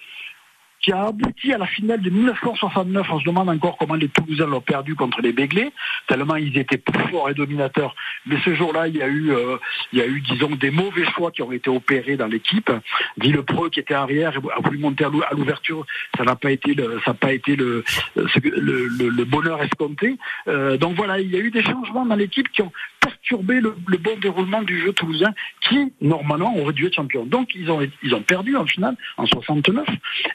qui 0.87 0.93
a 0.93 1.07
abouti 1.07 1.53
à 1.53 1.59
la 1.59 1.67
finale 1.67 2.01
de 2.01 2.11
1969. 2.11 3.09
On 3.11 3.19
se 3.19 3.25
demande 3.25 3.49
encore 3.49 3.77
comment 3.77 3.95
les 3.97 4.07
Toulousains 4.09 4.47
l'ont 4.47 4.61
perdu 4.61 4.95
contre 4.95 5.21
les 5.21 5.33
Béglés, 5.33 5.73
tellement 6.07 6.37
ils 6.37 6.57
étaient 6.57 6.81
forts 7.11 7.29
et 7.29 7.35
dominateurs. 7.35 7.97
Mais 8.25 8.37
ce 8.45 8.55
jour-là, 8.55 8.87
il 8.87 8.95
y 8.97 9.03
a 9.03 9.09
eu, 9.09 9.33
euh, 9.33 9.57
il 9.93 9.99
y 9.99 10.03
a 10.03 10.07
eu, 10.07 10.21
disons, 10.21 10.51
des 10.55 10.71
mauvais 10.71 11.05
choix 11.07 11.33
qui 11.33 11.43
ont 11.43 11.51
été 11.51 11.69
opérés 11.71 12.17
dans 12.17 12.29
l'équipe. 12.29 12.71
Villepreux, 13.19 13.69
qui 13.69 13.81
était 13.81 13.95
arrière, 13.95 14.35
a 14.57 14.61
voulu 14.61 14.79
monter 14.79 15.05
à 15.05 15.09
l'ou- 15.09 15.25
à 15.29 15.35
l'ouverture. 15.35 15.85
Ça 16.17 16.23
n'a 16.23 16.37
pas 16.37 16.53
été 16.53 16.75
le, 16.75 17.01
ça 17.05 17.15
pas 17.15 17.33
été 17.33 17.57
le, 17.57 17.83
le, 18.15 18.87
le- 18.87 19.09
le 19.09 19.25
bonheur 19.25 19.61
escompté. 19.65 20.17
Euh, 20.47 20.77
donc 20.77 20.95
voilà, 20.95 21.19
il 21.19 21.29
y 21.33 21.37
a 21.37 21.41
eu 21.41 21.51
des 21.51 21.65
changements 21.65 22.07
dans 22.07 22.15
l'équipe 22.15 22.49
qui 22.53 22.63
ont 22.63 22.71
perturbé 23.01 23.61
le, 23.61 23.75
le 23.89 23.99
bon 23.99 24.17
déroulement 24.21 24.63
du 24.63 24.81
jeu 24.81 24.93
toulousain, 24.93 25.33
qui 25.63 25.93
normalement 26.01 26.57
aurait 26.59 26.73
dû 26.75 26.87
être 26.87 26.95
champion. 26.95 27.25
Donc 27.27 27.49
ils 27.57 27.69
ont, 27.73 27.81
ils 28.05 28.15
ont 28.15 28.23
perdu 28.23 28.55
en 28.57 28.67
finale 28.67 28.97
en 29.17 29.27
69. 29.27 29.85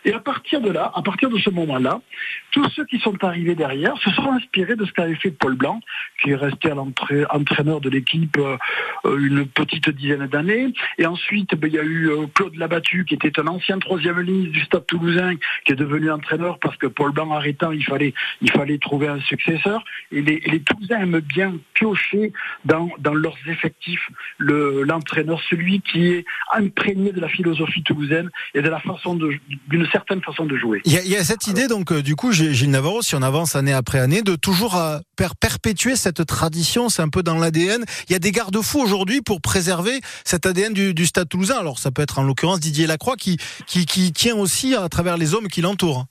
Et 0.04 0.12
à 0.14 0.20
partir 0.20 0.41
de 0.50 0.72
là, 0.72 0.92
à 0.96 1.02
partir 1.02 1.30
de 1.30 1.38
ce 1.38 1.50
moment-là, 1.50 2.02
tous 2.52 2.68
ceux 2.72 2.86
qui 2.86 3.00
sont 3.00 3.24
arrivés 3.24 3.56
derrière 3.56 3.98
se 3.98 4.10
sont 4.12 4.32
inspirés 4.32 4.76
de 4.76 4.86
ce 4.86 4.92
qu'avait 4.92 5.16
fait 5.16 5.32
Paul 5.32 5.56
Blanc, 5.56 5.80
qui 6.22 6.32
est 6.32 6.36
resté 6.36 6.72
à 6.72 7.36
entraîneur 7.36 7.80
de 7.80 7.90
l'équipe 7.90 8.38
euh, 8.38 8.58
une 9.18 9.46
petite 9.46 9.90
dizaine 9.90 10.28
d'années. 10.28 10.74
Et 10.98 11.06
ensuite, 11.06 11.56
ben, 11.56 11.68
il 11.68 11.74
y 11.74 11.80
a 11.80 11.84
eu 11.84 12.10
euh, 12.10 12.26
Claude 12.34 12.56
Labattu, 12.56 13.06
qui 13.06 13.14
était 13.14 13.40
un 13.40 13.48
ancien 13.48 13.80
troisième 13.80 14.20
ligne 14.20 14.52
du 14.52 14.62
Stade 14.62 14.86
Toulousain, 14.88 15.36
qui 15.66 15.74
est 15.74 15.76
devenu 15.76 16.12
entraîneur 16.12 16.60
parce 16.60 16.76
que 16.78 16.88
Paul 16.88 17.12
Blanc 17.12 17.32
arrêtant, 17.32 17.72
il 17.72 17.84
fallait, 17.84 18.14
trouver 18.80 19.08
un 19.08 19.22
successeur. 19.22 19.84
Et 20.12 20.22
les, 20.22 20.62
Toulousains 20.62 21.02
aiment 21.02 21.20
bien 21.20 21.54
piocher 21.74 22.34
dans, 22.66 22.90
leurs 23.14 23.38
effectifs 23.48 24.10
le- 24.38 24.84
l'entraîneur, 24.84 25.40
celui 25.50 25.82
qui 25.82 26.08
est 26.08 26.26
imprégné 26.54 27.12
de 27.12 27.22
la 27.22 27.30
philosophie 27.30 27.84
toulousaine 27.84 28.30
et 28.54 28.62
de 28.62 28.70
la 28.70 28.80
façon 28.80 29.16
d'une 29.16 29.88
certaine 29.92 30.22
façon 30.22 30.31
Il 30.86 30.94
y, 30.94 31.16
a, 31.16 31.24
cette 31.24 31.48
idée, 31.48 31.68
donc, 31.68 31.92
euh, 31.92 32.02
du 32.02 32.16
coup, 32.16 32.32
Gilles 32.32 32.70
Navarro, 32.70 33.02
si 33.02 33.16
on 33.16 33.22
avance 33.22 33.56
année 33.56 33.74
après 33.74 34.00
année, 34.00 34.22
de 34.22 34.36
toujours 34.36 34.76
euh, 34.76 35.00
per- 35.16 35.36
perpétuer 35.40 35.96
cette 35.96 36.26
tradition. 36.26 36.90
C'est 36.90 37.02
un 37.02 37.10
peu 37.10 37.24
dans 37.24 37.38
l'ADN. 37.38 37.84
Il 38.10 38.14
y 38.14 38.16
a 38.16 38.20
des 38.20 38.32
garde-fous 38.32 38.80
aujourd'hui 38.80 39.22
pour 39.22 39.42
préserver 39.42 40.02
cet 40.24 40.46
ADN 40.46 40.74
du, 40.74 41.06
Stade 41.06 41.30
toulousain. 41.30 41.58
Alors, 41.60 41.80
ça 41.80 41.92
peut 41.92 42.02
être 42.02 42.20
en 42.20 42.24
l'occurrence 42.24 42.60
Didier 42.60 42.88
Lacroix 42.88 43.16
qui 43.18 43.38
tient 44.14 44.36
aussi 44.36 44.76
à 44.76 44.88
travers 44.90 45.18
les 45.18 45.34
hommes 45.34 45.48
qui 45.48 45.62
l'entourent. 45.62 46.06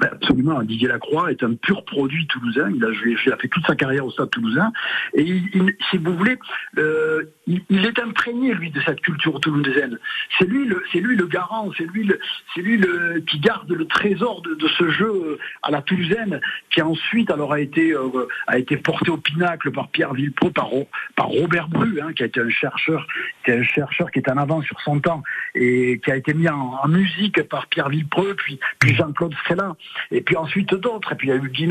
Ben, 0.00 0.08
Absolument, 0.12 0.62
Didier 0.62 0.88
Lacroix 0.88 1.30
est 1.30 1.42
un 1.42 1.54
pur 1.54 1.84
produit 1.84 2.26
toulousain. 2.26 2.70
Il 2.74 2.84
a, 2.84 3.36
fait 3.36 3.48
toute 3.48 3.66
sa 3.66 3.76
carrière 3.76 4.06
au 4.06 4.10
Stade 4.10 4.30
toulousain. 4.30 4.72
Et 5.14 5.22
il- 5.22 5.48
il- 5.52 5.76
si 5.90 5.98
vous 5.98 6.16
voulez, 6.16 6.38
euh, 6.78 7.24
il, 7.46 7.84
est 7.84 7.98
imprégné, 7.98 8.54
lui, 8.54 8.70
de 8.70 8.80
cette 8.80 9.00
culture 9.00 9.40
toulousaine. 9.40 9.98
C'est 10.38 10.46
lui 10.46 10.64
le, 10.66 10.82
lui 10.94 11.16
le 11.16 11.26
garant, 11.26 11.70
c'est 11.76 11.84
lui, 11.84 12.04
le, 12.04 12.18
lui 12.56 12.78
le, 12.78 13.20
qui 13.20 13.40
garde 13.40 13.70
le 13.70 13.86
trésor 13.86 14.40
de, 14.42 14.54
de 14.54 14.68
ce 14.68 14.88
jeu 14.90 15.10
euh, 15.10 15.38
à 15.62 15.70
la 15.70 15.82
toulousaine, 15.82 16.40
qui 16.70 16.80
ensuite 16.80 17.30
alors 17.30 17.52
a 17.52 17.60
été, 17.60 17.92
euh, 17.92 18.26
a 18.46 18.58
été 18.58 18.76
porté 18.78 19.10
au 19.10 19.16
pinacle 19.18 19.70
par 19.70 19.88
Pierre 19.88 20.14
Villepreux, 20.14 20.50
par, 20.50 20.70
par 21.16 21.26
Robert 21.26 21.68
Bru, 21.68 22.00
hein, 22.00 22.12
qui 22.14 22.22
a 22.22 22.26
été 22.26 22.40
un 22.40 22.48
chercheur, 22.50 23.06
qui 23.44 23.50
est 23.50 23.58
un 23.58 23.62
chercheur 23.64 24.10
qui 24.10 24.20
est 24.20 24.30
en 24.30 24.36
avance 24.38 24.64
sur 24.64 24.80
son 24.80 25.00
temps 25.00 25.22
et 25.54 26.00
qui 26.02 26.10
a 26.10 26.16
été 26.16 26.32
mis 26.32 26.48
en, 26.48 26.88
musique 26.88 27.42
par 27.48 27.66
Pierre 27.66 27.88
Villepreux, 27.88 28.34
puis, 28.36 28.58
puis 28.78 28.94
Jean-Claude 28.94 29.34
Frélin, 29.34 29.76
et 30.10 30.20
puis 30.20 30.36
ensuite 30.36 30.74
d'autres, 30.74 31.12
et 31.12 31.14
puis 31.16 31.28
il 31.28 31.30
y 31.30 31.32
a 31.32 31.36
eu 31.36 31.48
Guy. 31.50 31.68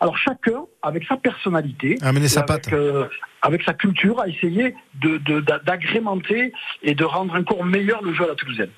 Alors 0.00 0.16
chacun, 0.18 0.64
avec 0.82 1.04
sa 1.06 1.16
personnalité, 1.16 1.96
sa 2.28 2.40
avec, 2.40 2.72
euh, 2.74 3.08
avec 3.42 3.62
sa 3.62 3.72
culture, 3.74 4.20
a 4.20 4.28
essayé 4.28 4.74
de- 4.94 5.18
de- 5.18 5.40
d'a- 5.40 5.58
d'agrémenter 5.58 6.52
et 6.82 6.94
de 6.94 7.04
rendre 7.04 7.34
encore 7.34 7.64
meilleur 7.64 8.02
le 8.02 8.12
jeu 8.14 8.24
à 8.24 8.28
la 8.28 8.34
toulousaine. 8.34 8.70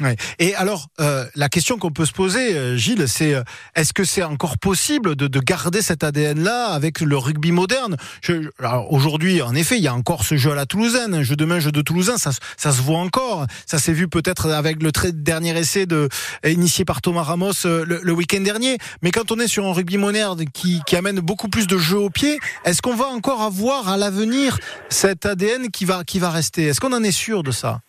Ouais. 0.00 0.16
Et 0.38 0.54
alors, 0.54 0.88
euh, 1.00 1.26
la 1.34 1.48
question 1.48 1.76
qu'on 1.78 1.90
peut 1.90 2.06
se 2.06 2.12
poser, 2.12 2.54
euh, 2.54 2.76
Gilles, 2.76 3.06
c'est 3.06 3.34
euh, 3.34 3.42
est-ce 3.74 3.92
que 3.92 4.04
c'est 4.04 4.22
encore 4.22 4.56
possible 4.56 5.14
de, 5.14 5.26
de 5.26 5.40
garder 5.40 5.82
cet 5.82 6.04
ADN-là 6.04 6.68
avec 6.68 7.00
le 7.00 7.16
rugby 7.16 7.52
moderne? 7.52 7.96
Aujourd'hui, 8.88 9.42
en 9.42 9.54
effet, 9.54 9.76
il 9.76 9.82
y 9.82 9.88
a 9.88 9.94
encore 9.94 10.24
ce 10.24 10.36
jeu 10.36 10.52
à 10.52 10.54
la 10.54 10.66
toulousaine, 10.66 11.14
un 11.14 11.22
jeu 11.22 11.36
de 11.36 11.44
main, 11.44 11.60
jeu 11.60 11.72
de 11.72 11.82
toulousain, 11.82 12.16
ça, 12.16 12.30
ça 12.56 12.72
se 12.72 12.80
voit 12.80 12.98
encore. 12.98 13.46
Ça 13.66 13.78
s'est 13.78 13.92
vu 13.92 14.08
peut-être 14.08 14.50
avec 14.50 14.82
le 14.82 14.92
très 14.92 15.12
dernier 15.12 15.56
essai 15.58 15.86
de, 15.86 16.08
initié 16.44 16.84
par 16.84 17.02
Thomas 17.02 17.22
Ramos 17.22 17.66
euh, 17.66 17.84
le, 17.84 18.00
le 18.02 18.12
week-end 18.12 18.40
dernier. 18.40 18.78
Mais 19.02 19.10
quand 19.10 19.32
on 19.32 19.38
est 19.38 19.48
sur 19.48 19.66
un 19.66 19.72
rugby 19.72 19.98
moderne 19.98 20.44
qui, 20.52 20.80
qui 20.86 20.96
amène 20.96 21.20
beaucoup 21.20 21.48
plus 21.48 21.66
de 21.66 21.76
jeux 21.78 21.98
au 21.98 22.10
pied, 22.10 22.38
est-ce 22.64 22.80
qu'on 22.82 22.96
va 22.96 23.06
encore 23.06 23.42
avoir 23.42 23.88
à 23.88 23.96
l'avenir 23.96 24.58
cet 24.88 25.26
ADN 25.26 25.70
qui 25.70 25.84
va, 25.84 26.04
qui 26.04 26.18
va 26.18 26.30
rester? 26.30 26.66
Est-ce 26.66 26.80
qu'on 26.80 26.92
en 26.92 27.02
est 27.02 27.12
sûr 27.12 27.42
de 27.42 27.50
ça? 27.50 27.80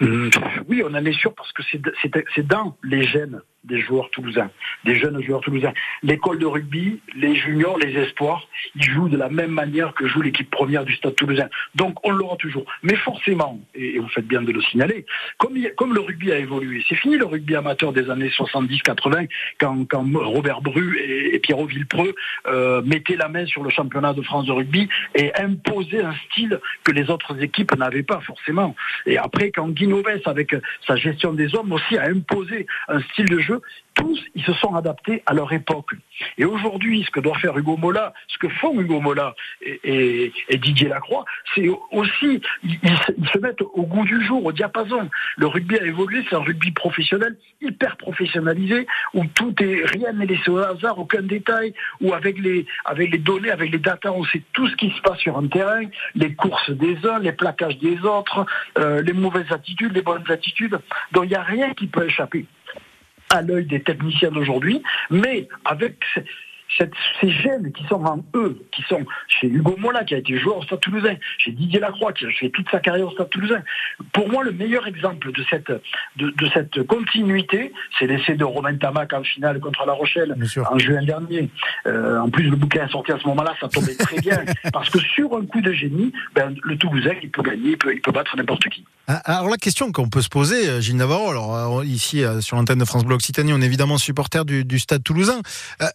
Oui, 0.00 0.82
on 0.84 0.94
en 0.94 1.04
est 1.04 1.12
sûr 1.12 1.34
parce 1.34 1.52
que 1.52 1.62
c'est 1.70 2.46
dans 2.46 2.76
les 2.82 3.04
gènes 3.04 3.40
des 3.64 3.80
joueurs 3.80 4.10
toulousains, 4.10 4.50
des 4.84 4.96
jeunes 4.98 5.22
joueurs 5.22 5.40
toulousains. 5.40 5.72
L'école 6.02 6.38
de 6.38 6.46
rugby, 6.46 7.00
les 7.14 7.36
juniors, 7.36 7.78
les 7.78 7.96
espoirs, 7.96 8.48
ils 8.74 8.82
jouent 8.82 9.08
de 9.08 9.16
la 9.16 9.28
même 9.28 9.50
manière 9.50 9.94
que 9.94 10.06
joue 10.08 10.22
l'équipe 10.22 10.50
première 10.50 10.84
du 10.84 10.94
Stade 10.94 11.14
toulousain. 11.14 11.48
Donc 11.74 12.04
on 12.06 12.10
l'aura 12.10 12.36
toujours. 12.36 12.64
Mais 12.82 12.96
forcément, 12.96 13.60
et 13.74 13.98
vous 13.98 14.08
faites 14.08 14.26
bien 14.26 14.42
de 14.42 14.52
le 14.52 14.60
signaler, 14.62 15.06
comme, 15.38 15.54
le 15.94 16.00
rugby 16.00 16.32
a 16.32 16.38
évolué, 16.38 16.84
c'est 16.88 16.96
fini 16.96 17.16
le 17.16 17.26
rugby 17.26 17.54
amateur 17.56 17.92
des 17.92 18.10
années 18.10 18.30
70-80 18.30 19.28
quand, 19.58 19.86
Robert 20.14 20.60
Bru 20.60 20.98
et, 20.98 21.34
et 21.34 21.38
Pierrot 21.38 21.66
Villepreux 21.66 22.14
euh, 22.46 22.82
mettaient 22.82 23.16
la 23.16 23.28
main 23.28 23.46
sur 23.46 23.62
le 23.62 23.70
championnat 23.70 24.12
de 24.12 24.22
France 24.22 24.46
de 24.46 24.52
rugby 24.52 24.88
et 25.14 25.32
imposaient 25.36 26.02
un 26.02 26.14
style 26.30 26.60
que 26.84 26.92
les 26.92 27.10
autres 27.10 27.42
équipes 27.42 27.76
n'avaient 27.76 28.02
pas 28.02 28.20
forcément. 28.20 28.74
Et 29.06 29.18
après, 29.18 29.50
quand 29.50 29.68
Guy 29.68 29.86
Novès, 29.86 30.20
avec 30.26 30.54
sa 30.86 30.96
gestion 30.96 31.32
des 31.32 31.54
hommes 31.54 31.72
aussi, 31.72 31.96
a 31.98 32.04
imposé 32.04 32.66
un 32.88 33.00
style 33.00 33.28
de 33.28 33.38
jeu, 33.38 33.51
tous, 33.94 34.20
ils 34.34 34.42
se 34.44 34.52
sont 34.54 34.74
adaptés 34.74 35.22
à 35.26 35.34
leur 35.34 35.52
époque. 35.52 35.90
Et 36.38 36.44
aujourd'hui, 36.44 37.02
ce 37.04 37.10
que 37.10 37.20
doit 37.20 37.36
faire 37.38 37.56
Hugo 37.58 37.76
Mola, 37.76 38.14
ce 38.28 38.38
que 38.38 38.48
font 38.48 38.78
Hugo 38.80 39.00
Mola 39.00 39.34
et, 39.84 40.32
Didier 40.54 40.88
Lacroix, 40.88 41.24
c'est 41.54 41.68
aussi, 41.90 42.40
ils, 42.64 42.78
ils 42.82 42.96
se- 42.98 43.12
ils 43.18 43.28
se 43.28 43.38
mettent 43.38 43.62
au 43.62 43.82
goût 43.82 44.04
du 44.04 44.24
jour, 44.24 44.44
au 44.44 44.52
diapason. 44.52 45.10
Le 45.36 45.46
rugby 45.46 45.76
a 45.78 45.84
évolué, 45.84 46.24
c'est 46.28 46.36
un 46.36 46.40
rugby 46.42 46.70
professionnel, 46.70 47.36
hyper 47.60 47.96
professionnalisé, 47.96 48.86
où 49.14 49.24
tout 49.26 49.54
est, 49.62 49.82
rien 49.86 50.12
n'est 50.12 50.26
laissé 50.26 50.50
au 50.50 50.58
hasard, 50.58 50.98
aucun 50.98 51.22
détail, 51.22 51.74
où 52.00 52.12
avec 52.14 52.38
les, 52.38 52.66
avec 52.84 53.10
les 53.12 53.18
données, 53.18 53.50
avec 53.50 53.70
les 53.72 53.78
datas, 53.78 54.12
on 54.12 54.24
sait 54.24 54.42
tout 54.52 54.68
ce 54.68 54.76
qui 54.76 54.90
se 54.90 55.00
passe 55.02 55.18
sur 55.18 55.36
un 55.36 55.46
terrain, 55.48 55.82
les 56.14 56.34
courses 56.34 56.70
des 56.70 56.96
uns, 57.06 57.18
les 57.18 57.32
plaquages 57.32 57.78
des 57.78 57.98
autres, 58.00 58.46
euh, 58.78 59.02
les 59.02 59.12
mauvaises 59.12 59.50
attitudes, 59.50 59.92
les 59.94 60.02
bonnes 60.02 60.24
attitudes. 60.30 60.78
Donc 61.12 61.24
il 61.24 61.28
n'y 61.30 61.34
a 61.36 61.42
rien 61.42 61.74
qui 61.74 61.86
peut 61.86 62.06
échapper 62.06 62.46
à 63.32 63.42
l'œil 63.42 63.66
des 63.66 63.82
techniciens 63.82 64.30
d'aujourd'hui, 64.30 64.82
mais 65.10 65.48
avec 65.64 65.96
cette- 66.78 66.92
ces 67.20 67.30
gènes 67.30 67.72
qui 67.72 67.84
sont 67.86 68.02
en 68.04 68.24
eux, 68.34 68.60
qui 68.72 68.82
sont 68.88 69.04
chez 69.28 69.46
Hugo 69.48 69.76
Mola, 69.78 70.04
qui 70.04 70.14
a 70.14 70.18
été 70.18 70.38
joueur 70.38 70.58
au 70.58 70.62
Stade 70.62 70.80
Toulousain, 70.80 71.16
chez 71.38 71.52
Didier 71.52 71.80
Lacroix, 71.80 72.12
qui 72.12 72.26
a 72.26 72.30
fait 72.30 72.50
toute 72.50 72.68
sa 72.70 72.80
carrière 72.80 73.06
au 73.08 73.12
Stade 73.12 73.30
Toulousain. 73.30 73.62
Pour 74.12 74.28
moi, 74.28 74.42
le 74.44 74.52
meilleur 74.52 74.86
exemple 74.86 75.32
de 75.32 75.44
cette, 75.50 75.70
de, 76.16 76.30
de 76.30 76.48
cette 76.54 76.82
continuité, 76.86 77.72
c'est 77.98 78.06
l'essai 78.06 78.34
de 78.34 78.44
Romain 78.44 78.76
Tamac 78.76 79.12
en 79.12 79.22
finale 79.22 79.60
contre 79.60 79.84
La 79.86 79.92
Rochelle 79.92 80.34
en 80.70 80.78
juin 80.78 81.02
dernier. 81.02 81.50
Euh, 81.86 82.18
en 82.20 82.30
plus, 82.30 82.44
le 82.48 82.56
bouquin 82.56 82.86
est 82.86 82.90
sorti 82.92 83.12
à 83.12 83.18
ce 83.18 83.26
moment-là, 83.28 83.54
ça 83.60 83.68
tombait 83.68 83.94
très 83.94 84.20
bien. 84.20 84.44
parce 84.72 84.90
que 84.90 84.98
sur 84.98 85.34
un 85.36 85.44
coup 85.46 85.60
de 85.60 85.72
génie, 85.72 86.12
ben, 86.34 86.54
le 86.62 86.76
Toulousain, 86.76 87.14
il 87.22 87.30
peut 87.30 87.42
gagner, 87.42 87.70
il 87.70 87.78
peut, 87.78 87.94
il 87.94 88.00
peut 88.00 88.12
battre 88.12 88.36
n'importe 88.36 88.68
qui. 88.68 88.84
Ah, 89.08 89.20
Alors 89.24 89.48
la 89.50 89.56
question 89.56 89.90
qu'on 89.92 90.08
peut 90.08 90.22
se 90.22 90.28
poser, 90.28 90.68
euh, 90.68 90.80
Gilles 90.80 90.96
Navarro, 90.96 91.30
alors 91.30 91.80
euh, 91.80 91.84
ici 91.84 92.22
sur 92.40 92.56
l'antenne 92.56 92.78
de 92.78 92.84
France 92.84 93.04
Bleu 93.04 93.14
Occitanie, 93.16 93.52
on 93.52 93.60
est 93.60 93.66
évidemment 93.66 93.98
supporter 93.98 94.44
du, 94.44 94.64
du 94.64 94.78
Stade 94.78 95.02
Toulousain. 95.02 95.40
Euh, 95.80 95.86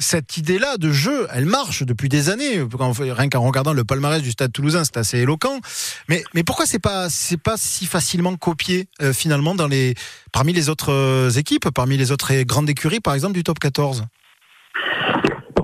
cette 0.00 0.36
idée-là 0.36 0.76
de 0.78 0.90
jeu, 0.90 1.28
elle 1.32 1.44
marche 1.46 1.84
depuis 1.84 2.08
des 2.08 2.28
années. 2.30 2.60
Rien 3.00 3.28
qu'en 3.28 3.40
regardant 3.46 3.72
le 3.72 3.84
palmarès 3.84 4.20
du 4.22 4.30
Stade 4.32 4.52
Toulousain, 4.52 4.82
c'est 4.84 4.96
assez 4.96 5.18
éloquent. 5.18 5.60
Mais, 6.08 6.24
pourquoi 6.44 6.66
c'est 6.66 6.78
pas 6.80 7.08
c'est 7.08 7.40
pas 7.40 7.56
si 7.56 7.86
facilement 7.86 8.34
copié 8.36 8.88
euh, 9.02 9.12
finalement 9.12 9.54
parmi 10.32 10.52
les 10.52 10.68
autres 10.68 10.92
euh, 10.92 11.30
équipes, 11.30 11.68
parmi 11.70 11.96
les 11.96 12.10
autres 12.12 12.32
euh, 12.34 12.44
grandes 12.44 12.68
écuries, 12.70 13.00
par 13.00 13.14
exemple 13.14 13.34
du 13.34 13.44
Top 13.44 13.58
14 13.58 14.04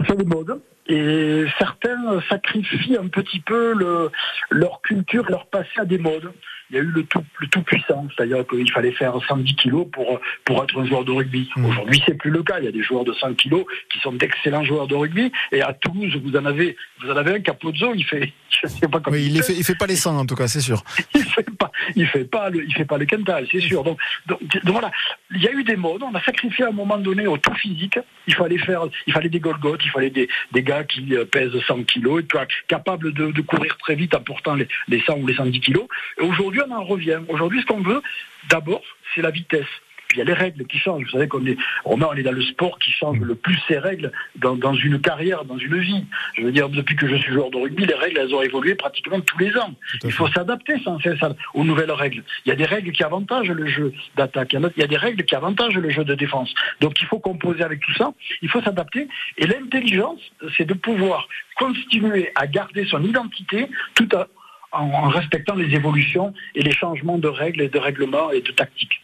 C'est 0.08 0.16
des 0.16 0.24
modes. 0.24 0.60
Et 0.88 1.46
certains 1.58 2.20
sacrifient 2.28 2.96
un 2.96 3.08
petit 3.08 3.40
peu 3.40 3.74
le- 3.74 4.10
leur 4.50 4.80
culture, 4.82 5.24
leur 5.28 5.46
passé 5.46 5.68
à 5.78 5.84
des 5.84 5.98
modes. 5.98 6.30
Il 6.70 6.76
y 6.76 6.78
a 6.78 6.82
eu 6.82 6.86
le 6.86 7.04
tout, 7.04 7.22
le 7.38 7.46
tout 7.48 7.62
puissant, 7.62 8.06
c'est-à-dire 8.14 8.44
qu'il 8.46 8.70
fallait 8.72 8.92
faire 8.92 9.14
110 9.28 9.54
kilos 9.54 9.86
pour, 9.92 10.20
pour 10.44 10.64
être 10.64 10.80
un 10.80 10.86
joueur 10.86 11.04
de 11.04 11.12
rugby. 11.12 11.48
Aujourd'hui, 11.56 12.02
c'est 12.04 12.14
plus 12.14 12.30
le 12.30 12.42
cas. 12.42 12.58
Il 12.58 12.64
y 12.64 12.68
a 12.68 12.72
des 12.72 12.82
joueurs 12.82 13.04
de 13.04 13.12
100 13.12 13.34
kilos 13.34 13.64
qui 13.90 13.98
sont 14.00 14.12
d'excellents 14.12 14.64
joueurs 14.64 14.86
de 14.86 14.94
rugby. 14.94 15.30
Et 15.52 15.62
à 15.62 15.72
Toulouse, 15.72 16.16
vous 16.22 16.36
en 16.36 16.44
avez, 16.44 16.76
vous 17.00 17.10
en 17.10 17.16
avez 17.16 17.34
un 17.34 17.40
Capozzo, 17.40 17.94
il 17.94 18.04
fait, 18.04 18.32
je 18.62 18.68
sais 18.68 18.88
pas 18.88 19.00
comment 19.00 19.16
Oui, 19.16 19.30
il 19.32 19.42
fait, 19.42 19.54
il 19.54 19.64
fait 19.64 19.76
pas 19.76 19.86
les 19.86 19.96
100 19.96 20.18
en 20.18 20.26
tout 20.26 20.34
cas, 20.34 20.48
c'est 20.48 20.60
sûr. 20.60 20.82
il 21.14 21.22
fait 21.22 21.56
pas, 21.56 21.70
il 21.94 22.06
fait 22.06 22.24
pas 22.24 22.50
le, 22.50 22.64
il 22.64 22.74
fait 22.74 22.84
pas 22.84 22.98
le 22.98 23.06
quintal, 23.06 23.46
c'est 23.50 23.60
sûr. 23.60 23.84
Donc, 23.84 23.98
donc, 24.26 24.40
donc 24.40 24.72
voilà, 24.72 24.90
il 25.34 25.42
y 25.42 25.48
a 25.48 25.52
eu 25.52 25.62
des 25.64 25.76
modes. 25.76 26.02
On 26.02 26.14
a 26.14 26.22
sacrifié 26.22 26.64
à 26.64 26.68
un 26.68 26.72
moment 26.72 26.98
donné 26.98 27.26
au 27.26 27.38
tout 27.38 27.54
physique. 27.54 27.98
Il 28.26 28.34
fallait 28.34 28.58
faire, 28.58 28.82
il 29.06 29.12
fallait 29.12 29.28
des 29.28 29.40
Golgoth, 29.40 29.80
il 29.84 29.90
fallait 29.90 30.10
des, 30.10 30.28
des 30.52 30.62
gars 30.62 30.84
qui 30.84 31.14
euh, 31.14 31.24
pèsent 31.24 31.58
100 31.66 31.84
kilos 31.84 32.20
et 32.20 32.22
puis, 32.24 32.38
capables 32.66 33.12
de, 33.12 33.30
de 33.30 33.40
courir 33.42 33.76
très 33.78 33.94
vite 33.94 34.14
en 34.14 34.20
portant 34.20 34.54
les, 34.54 34.66
les 34.88 35.00
100 35.00 35.18
ou 35.18 35.26
les 35.26 35.34
110 35.34 35.60
kilos. 35.60 35.86
Et 36.20 36.24
aujourd'hui, 36.56 36.72
on 36.72 36.76
en 36.76 36.84
revient. 36.84 37.18
Aujourd'hui, 37.28 37.60
ce 37.60 37.66
qu'on 37.66 37.80
veut, 37.82 38.02
d'abord, 38.50 38.82
c'est 39.14 39.22
la 39.22 39.30
vitesse. 39.30 39.66
Puis 40.08 40.18
il 40.18 40.20
y 40.20 40.22
a 40.22 40.24
les 40.24 40.34
règles 40.34 40.64
qui 40.68 40.78
changent. 40.78 41.02
Vous 41.02 41.10
savez 41.10 41.26
qu'on 41.26 41.44
est, 41.46 41.56
Romain, 41.84 42.06
on 42.12 42.14
est 42.14 42.22
dans 42.22 42.30
le 42.30 42.40
sport 42.42 42.78
qui 42.78 42.92
change 42.92 43.18
le 43.18 43.34
plus 43.34 43.58
ses 43.66 43.76
règles 43.78 44.12
dans, 44.36 44.54
dans 44.54 44.72
une 44.72 45.00
carrière, 45.00 45.44
dans 45.44 45.58
une 45.58 45.80
vie. 45.80 46.04
Je 46.38 46.42
veux 46.42 46.52
dire, 46.52 46.68
depuis 46.68 46.94
que 46.94 47.08
je 47.08 47.16
suis 47.16 47.32
joueur 47.32 47.50
de 47.50 47.56
rugby, 47.56 47.86
les 47.86 47.94
règles, 47.94 48.18
elles 48.20 48.32
ont 48.32 48.40
évolué 48.40 48.76
pratiquement 48.76 49.20
tous 49.20 49.36
les 49.38 49.56
ans. 49.58 49.74
Il 50.04 50.12
faut 50.12 50.28
s'adapter 50.28 50.78
sans 50.84 51.00
cesse 51.00 51.18
aux 51.54 51.64
nouvelles 51.64 51.90
règles. 51.90 52.22
Il 52.44 52.50
y 52.50 52.52
a 52.52 52.54
des 52.54 52.66
règles 52.66 52.92
qui 52.92 53.02
avantagent 53.02 53.50
le 53.50 53.66
jeu 53.66 53.92
d'attaque. 54.16 54.52
Il 54.52 54.56
y 54.56 54.58
en 54.60 54.68
a- 54.68 54.70
Il 54.76 54.80
y 54.80 54.84
a 54.84 54.86
des 54.86 54.96
règles 54.96 55.24
qui 55.24 55.34
avantagent 55.34 55.74
le 55.76 55.90
jeu 55.90 56.04
de 56.04 56.14
défense. 56.14 56.54
Donc 56.80 57.00
il 57.00 57.06
faut 57.08 57.18
composer 57.18 57.64
avec 57.64 57.80
tout 57.80 57.94
ça. 57.94 58.12
Il 58.42 58.48
faut 58.48 58.62
s'adapter. 58.62 59.08
Et 59.38 59.46
l'intelligence, 59.48 60.20
c'est 60.56 60.66
de 60.66 60.74
pouvoir 60.74 61.26
continuer 61.56 62.30
à 62.36 62.46
garder 62.46 62.86
son 62.86 63.02
identité 63.02 63.68
tout 63.94 64.08
à- 64.14 64.28
en, 64.72 65.08
respectant 65.08 65.54
les 65.54 65.74
évolutions 65.74 66.32
et 66.54 66.62
les 66.62 66.72
changements 66.72 67.18
de 67.18 67.28
règles 67.28 67.62
et 67.62 67.68
de 67.68 67.78
règlements 67.78 68.30
et 68.30 68.40
de 68.40 68.52
tactiques. 68.52 69.00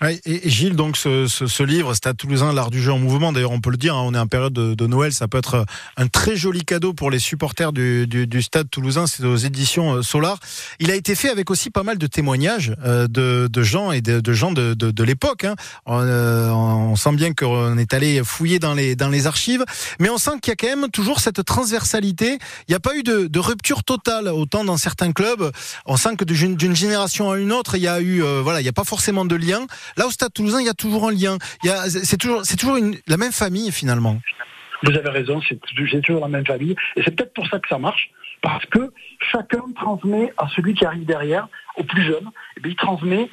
Ouais, 0.00 0.20
et 0.24 0.46
et 0.46 0.50
Gilles, 0.50 0.76
donc 0.76 0.96
ce, 0.96 1.26
ce, 1.26 1.46
ce 1.46 1.62
livre, 1.62 1.94
Stade 1.94 2.16
Toulousain, 2.16 2.52
l'art 2.52 2.70
du 2.70 2.82
jeu 2.82 2.92
en 2.92 2.98
mouvement. 2.98 3.32
D'ailleurs, 3.32 3.52
on 3.52 3.60
peut 3.60 3.70
le 3.70 3.76
dire, 3.76 3.94
hein, 3.94 4.02
on 4.04 4.14
est 4.14 4.18
en 4.18 4.26
période 4.26 4.52
de, 4.52 4.74
de 4.74 4.86
Noël, 4.86 5.12
ça 5.12 5.28
peut 5.28 5.38
être 5.38 5.64
un 5.96 6.08
très 6.08 6.36
joli 6.36 6.64
cadeau 6.64 6.92
pour 6.92 7.10
les 7.10 7.18
supporters 7.18 7.72
du, 7.72 8.06
du, 8.06 8.26
du 8.26 8.42
Stade 8.42 8.68
Toulousain. 8.70 9.06
C'est 9.06 9.24
aux 9.24 9.36
éditions 9.36 9.94
euh, 9.94 10.02
Solar. 10.02 10.38
Il 10.80 10.90
a 10.90 10.94
été 10.94 11.14
fait 11.14 11.30
avec 11.30 11.50
aussi 11.50 11.70
pas 11.70 11.82
mal 11.82 11.98
de 11.98 12.06
témoignages 12.06 12.74
euh, 12.84 13.06
de, 13.08 13.48
de 13.50 13.62
gens 13.62 13.92
et 13.92 14.00
de, 14.00 14.20
de 14.20 14.32
gens 14.32 14.52
de, 14.52 14.74
de, 14.74 15.04
l'époque. 15.04 15.44
Hein. 15.44 15.54
On, 15.86 16.00
euh, 16.00 16.50
on 16.50 16.96
sent 16.96 17.12
bien 17.12 17.32
qu'on 17.32 17.78
est 17.78 17.94
allé 17.94 18.22
fouiller 18.24 18.58
dans 18.58 18.74
les 18.74 18.96
dans 18.96 19.08
les 19.08 19.26
archives, 19.26 19.64
mais 20.00 20.10
on 20.10 20.18
sent 20.18 20.32
qu'il 20.42 20.50
y 20.50 20.52
a 20.52 20.56
quand 20.56 20.76
même 20.76 20.90
toujours 20.90 21.20
cette 21.20 21.44
transversalité. 21.44 22.38
Il 22.68 22.70
n'y 22.70 22.74
a 22.74 22.80
pas 22.80 22.96
eu 22.96 23.02
de, 23.02 23.38
rupture 23.38 23.84
totale. 23.84 24.28
Autant 24.28 24.64
dans 24.64 24.76
certains 24.76 25.12
clubs, 25.12 25.50
on 25.86 25.96
sent 25.96 26.16
que 26.16 26.24
d'une 26.24 26.56
d'une 26.56 26.74
génération 26.74 27.30
à 27.30 27.38
une 27.38 27.52
autre, 27.52 27.76
il 27.76 27.82
y 27.82 27.88
a 27.88 28.00
eu 28.00 28.22
euh, 28.22 28.40
voilà, 28.42 28.60
il 28.60 28.64
n'y 28.64 28.68
a 28.68 28.72
pas 28.72 28.84
forcément 28.84 29.24
de 29.24 29.36
lien. 29.36 29.66
Là, 29.96 30.06
au 30.06 30.10
Stade 30.10 30.32
Toulousain, 30.32 30.60
il 30.60 30.66
y 30.66 30.70
a 30.70 30.74
toujours 30.74 31.08
un 31.08 31.12
lien. 31.12 31.38
C'est 31.88 32.18
toujours, 32.18 32.42
toujours 32.42 32.78
la 33.06 33.16
même 33.16 33.32
famille 33.32 33.70
finalement. 33.72 34.20
Vous 34.82 34.92
avez 34.92 35.10
raison, 35.10 35.40
c'est 35.48 35.58
toujours 36.02 36.20
la 36.20 36.28
même 36.28 36.46
famille. 36.46 36.76
Et 36.96 37.02
c'est 37.02 37.14
peut-être 37.14 37.32
pour 37.32 37.46
ça 37.48 37.58
que 37.58 37.68
ça 37.68 37.78
marche, 37.78 38.10
parce 38.42 38.66
que 38.66 38.92
chacun 39.32 39.62
transmet 39.74 40.32
à 40.36 40.46
celui 40.54 40.74
qui 40.74 40.84
arrive 40.84 41.06
derrière, 41.06 41.48
au 41.76 41.84
plus 41.84 42.04
jeune, 42.04 42.30
et 42.56 42.60
bien, 42.60 42.72
il 42.72 42.76
transmet 42.76 43.30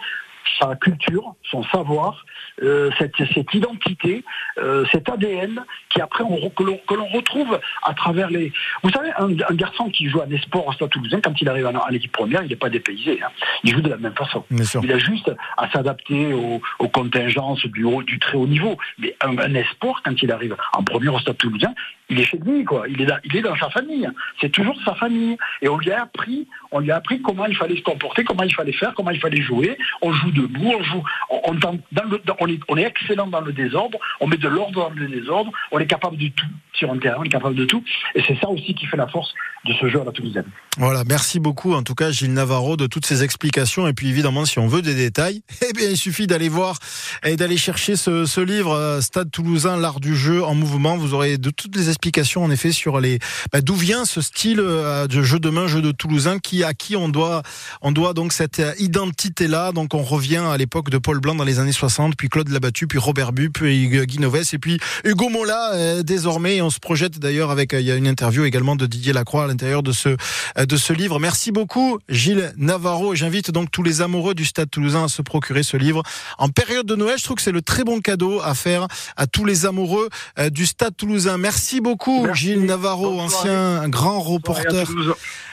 sa 0.59 0.75
culture, 0.75 1.35
son 1.49 1.63
savoir, 1.65 2.25
euh, 2.63 2.89
cette, 2.97 3.15
cette 3.33 3.53
identité, 3.53 4.23
euh, 4.57 4.85
cet 4.91 5.09
ADN 5.09 5.63
qui 5.89 6.01
après 6.01 6.23
on, 6.23 6.49
que 6.49 6.93
l'on 6.93 7.07
retrouve 7.07 7.59
à 7.83 7.93
travers 7.93 8.29
les. 8.29 8.51
Vous 8.83 8.89
savez, 8.91 9.09
un, 9.17 9.29
un 9.29 9.55
garçon 9.55 9.89
qui 9.89 10.07
joue 10.07 10.21
à 10.21 10.25
des 10.25 10.37
sports 10.39 10.67
au 10.67 10.71
Stade 10.73 10.89
Toulousain, 10.89 11.19
quand 11.21 11.39
il 11.41 11.49
arrive 11.49 11.67
en, 11.67 11.75
en 11.75 11.89
équipe 11.89 12.11
première, 12.11 12.43
il 12.43 12.49
n'est 12.49 12.55
pas 12.55 12.69
dépaysé. 12.69 13.21
hein. 13.23 13.29
Il 13.63 13.73
joue 13.73 13.81
de 13.81 13.89
la 13.89 13.97
même 13.97 14.15
façon. 14.15 14.43
Il 14.83 14.91
a 14.91 14.97
juste 14.99 15.31
à 15.57 15.69
s'adapter 15.71 16.33
aux, 16.33 16.61
aux 16.79 16.89
contingences 16.89 17.65
du 17.65 17.83
haut, 17.83 18.03
du 18.03 18.19
très 18.19 18.37
haut 18.37 18.47
niveau. 18.47 18.77
Mais 18.99 19.15
un, 19.21 19.37
un 19.37 19.53
espoir, 19.55 20.01
quand 20.03 20.21
il 20.21 20.31
arrive 20.31 20.55
en 20.73 20.83
première 20.83 21.13
au 21.13 21.19
Stade 21.19 21.37
Toulousain, 21.37 21.73
il 22.11 22.19
est 22.19 22.25
chez 22.25 22.37
lui, 22.37 22.65
quoi. 22.65 22.83
Il 22.89 23.01
est 23.01 23.05
dans, 23.05 23.17
il 23.23 23.35
est 23.35 23.41
dans 23.41 23.55
sa 23.55 23.69
famille. 23.69 24.07
C'est 24.41 24.49
toujours 24.49 24.75
sa 24.83 24.93
famille. 24.95 25.37
Et 25.61 25.69
on 25.69 25.77
lui 25.77 25.91
a 25.91 26.03
appris, 26.03 26.47
on 26.71 26.79
lui 26.79 26.91
a 26.91 26.97
appris 26.97 27.21
comment 27.21 27.45
il 27.45 27.55
fallait 27.55 27.77
se 27.77 27.83
comporter, 27.83 28.25
comment 28.25 28.43
il 28.43 28.53
fallait 28.53 28.73
faire, 28.73 28.93
comment 28.95 29.11
il 29.11 29.19
fallait 29.19 29.41
jouer. 29.41 29.77
On 30.01 30.11
joue 30.11 30.31
debout, 30.31 30.73
on 30.77 30.83
joue, 30.83 31.03
on, 31.29 32.77
est, 32.77 32.83
excellent 32.83 33.27
dans 33.27 33.41
le 33.41 33.53
désordre, 33.53 33.97
on 34.19 34.27
met 34.27 34.37
de 34.37 34.49
l'ordre 34.49 34.89
dans 34.89 34.89
le 34.89 35.07
désordre, 35.07 35.51
on 35.71 35.79
est 35.79 35.87
capable 35.87 36.17
de 36.17 36.27
tout 36.27 36.45
sur 36.73 36.91
un 36.91 36.97
terrain, 36.97 37.17
on 37.19 37.23
est 37.23 37.29
capable 37.29 37.55
de 37.55 37.65
tout. 37.65 37.83
Et 38.15 38.23
c'est 38.27 38.37
ça 38.39 38.49
aussi 38.49 38.73
qui 38.73 38.85
fait 38.87 38.97
la 38.97 39.07
force 39.07 39.33
de 39.65 39.73
ce 39.73 39.89
jeu 39.89 40.01
à 40.01 40.03
la 40.03 40.11
Toulousaine. 40.11 40.45
Voilà, 40.77 41.03
merci 41.05 41.39
beaucoup 41.39 41.73
en 41.73 41.83
tout 41.83 41.93
cas 41.93 42.11
Gilles 42.11 42.33
Navarro 42.33 42.77
de 42.77 42.87
toutes 42.87 43.05
ces 43.05 43.23
explications. 43.23 43.87
Et 43.87 43.93
puis 43.93 44.09
évidemment, 44.09 44.45
si 44.45 44.59
on 44.59 44.67
veut 44.67 44.81
des 44.81 44.95
détails, 44.95 45.43
eh 45.69 45.73
bien 45.73 45.89
il 45.89 45.97
suffit 45.97 46.27
d'aller 46.27 46.49
voir 46.49 46.77
et 47.23 47.37
d'aller 47.37 47.57
chercher 47.57 47.95
ce, 47.95 48.25
ce 48.25 48.41
livre 48.41 48.73
euh, 48.73 49.01
Stade 49.01 49.31
Toulousain, 49.31 49.77
l'art 49.77 49.99
du 49.99 50.15
jeu 50.15 50.43
en 50.43 50.55
mouvement. 50.55 50.97
Vous 50.97 51.13
aurez 51.13 51.37
de 51.37 51.51
toutes 51.51 51.75
les 51.75 51.87
explications 51.87 52.00
en 52.35 52.51
effet 52.51 52.71
sur 52.71 52.99
les 52.99 53.19
bah, 53.51 53.61
d'où 53.61 53.75
vient 53.75 54.05
ce 54.05 54.21
style 54.21 54.59
euh, 54.59 55.07
de 55.07 55.21
jeu 55.21 55.39
de 55.39 55.49
main, 55.49 55.67
jeu 55.67 55.81
de 55.81 55.91
Toulousain, 55.91 56.39
qui 56.39 56.63
à 56.63 56.73
qui 56.73 56.95
on 56.95 57.09
doit 57.09 57.43
on 57.81 57.91
doit 57.91 58.13
donc 58.13 58.33
cette 58.33 58.61
identité 58.79 59.47
là. 59.47 59.71
Donc 59.71 59.93
on 59.93 60.01
revient 60.03 60.43
à 60.51 60.57
l'époque 60.57 60.89
de 60.89 60.97
Paul 60.97 61.19
Blanc 61.19 61.35
dans 61.35 61.43
les 61.43 61.59
années 61.59 61.71
60, 61.71 62.15
puis 62.15 62.29
Claude 62.29 62.49
Labattu, 62.49 62.87
puis 62.87 62.97
Robert 62.97 63.33
Bu, 63.33 63.49
puis 63.49 63.87
Guy 63.87 64.19
Novès, 64.19 64.53
et 64.53 64.57
puis 64.57 64.79
Hugo 65.03 65.29
Mola 65.29 65.73
euh, 65.73 66.03
désormais. 66.03 66.57
Et 66.57 66.61
on 66.61 66.69
se 66.69 66.79
projette 66.79 67.19
d'ailleurs 67.19 67.51
avec 67.51 67.73
euh, 67.73 67.81
il 67.81 67.85
y 67.85 67.91
a 67.91 67.95
une 67.95 68.07
interview 68.07 68.45
également 68.45 68.75
de 68.75 68.85
Didier 68.85 69.13
Lacroix 69.13 69.43
à 69.43 69.47
l'intérieur 69.47 69.83
de 69.83 69.91
ce 69.91 70.09
euh, 70.57 70.65
de 70.65 70.77
ce 70.77 70.93
livre. 70.93 71.19
Merci 71.19 71.51
beaucoup 71.51 71.99
Gilles 72.09 72.53
Navarro. 72.57 73.15
J'invite 73.15 73.51
donc 73.51 73.71
tous 73.71 73.83
les 73.83 74.01
amoureux 74.01 74.33
du 74.33 74.45
Stade 74.45 74.69
Toulousain 74.69 75.05
à 75.05 75.07
se 75.07 75.21
procurer 75.21 75.63
ce 75.63 75.77
livre 75.77 76.03
en 76.37 76.49
période 76.49 76.85
de 76.85 76.95
Noël. 76.95 77.17
Je 77.17 77.23
trouve 77.23 77.37
que 77.37 77.41
c'est 77.41 77.51
le 77.51 77.61
très 77.61 77.83
bon 77.83 77.99
cadeau 77.99 78.41
à 78.41 78.55
faire 78.55 78.87
à 79.17 79.27
tous 79.27 79.45
les 79.45 79.65
amoureux 79.65 80.09
euh, 80.39 80.49
du 80.49 80.65
Stade 80.65 80.95
Toulousain. 80.95 81.37
Merci 81.37 81.81
beaucoup 81.81 81.90
Gilles 82.33 82.65
Navarro, 82.65 83.19
ancien 83.19 83.87
grand 83.89 84.19
reporter 84.19 84.87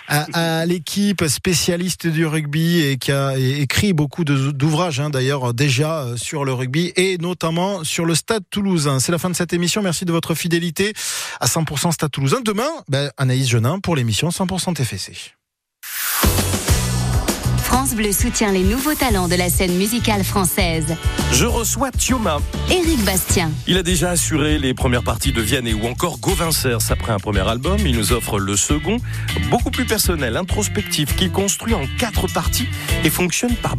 à, 0.08 0.60
à 0.60 0.66
l'équipe 0.66 1.24
spécialiste 1.26 2.06
du 2.06 2.26
rugby 2.26 2.80
et 2.80 2.96
qui 2.96 3.12
a 3.12 3.36
écrit 3.36 3.92
beaucoup 3.92 4.24
d'ouvrages 4.24 5.00
hein, 5.00 5.10
d'ailleurs 5.10 5.52
déjà 5.52 6.00
euh, 6.00 6.16
sur 6.16 6.44
le 6.44 6.52
rugby 6.52 6.92
et 6.96 7.18
notamment 7.18 7.84
sur 7.84 8.06
le 8.06 8.14
Stade 8.14 8.42
Toulousain. 8.50 9.00
C'est 9.00 9.12
la 9.12 9.18
fin 9.18 9.30
de 9.30 9.36
cette 9.36 9.52
émission. 9.52 9.82
Merci 9.82 10.04
de 10.04 10.12
votre 10.12 10.34
fidélité 10.34 10.94
à 11.40 11.46
100% 11.46 11.92
Stade 11.92 12.10
Toulousain. 12.10 12.40
Demain, 12.42 12.70
ben, 12.88 13.10
Anaïs 13.18 13.48
Genin 13.48 13.80
pour 13.80 13.96
l'émission 13.96 14.30
100% 14.30 14.74
TFC. 14.74 15.37
France 17.68 17.94
Bleu 17.94 18.12
soutient 18.12 18.50
les 18.50 18.62
nouveaux 18.62 18.94
talents 18.94 19.28
de 19.28 19.34
la 19.34 19.50
scène 19.50 19.76
musicale 19.76 20.24
française. 20.24 20.96
Je 21.32 21.44
reçois 21.44 21.90
Thioma. 21.90 22.38
Éric 22.70 23.04
Bastien. 23.04 23.50
Il 23.66 23.76
a 23.76 23.82
déjà 23.82 24.08
assuré 24.08 24.58
les 24.58 24.72
premières 24.72 25.02
parties 25.02 25.32
de 25.32 25.42
Vianney 25.42 25.74
ou 25.74 25.86
encore 25.86 26.18
Gauvincers 26.18 26.90
après 26.90 27.12
un 27.12 27.18
premier 27.18 27.46
album. 27.46 27.76
Il 27.84 27.94
nous 27.94 28.14
offre 28.14 28.38
le 28.38 28.56
second, 28.56 28.96
beaucoup 29.50 29.70
plus 29.70 29.84
personnel, 29.84 30.38
introspectif, 30.38 31.14
qu'il 31.14 31.30
construit 31.30 31.74
en 31.74 31.82
quatre 31.98 32.26
parties 32.32 32.68
et 33.04 33.10
fonctionne 33.10 33.54
par 33.54 33.76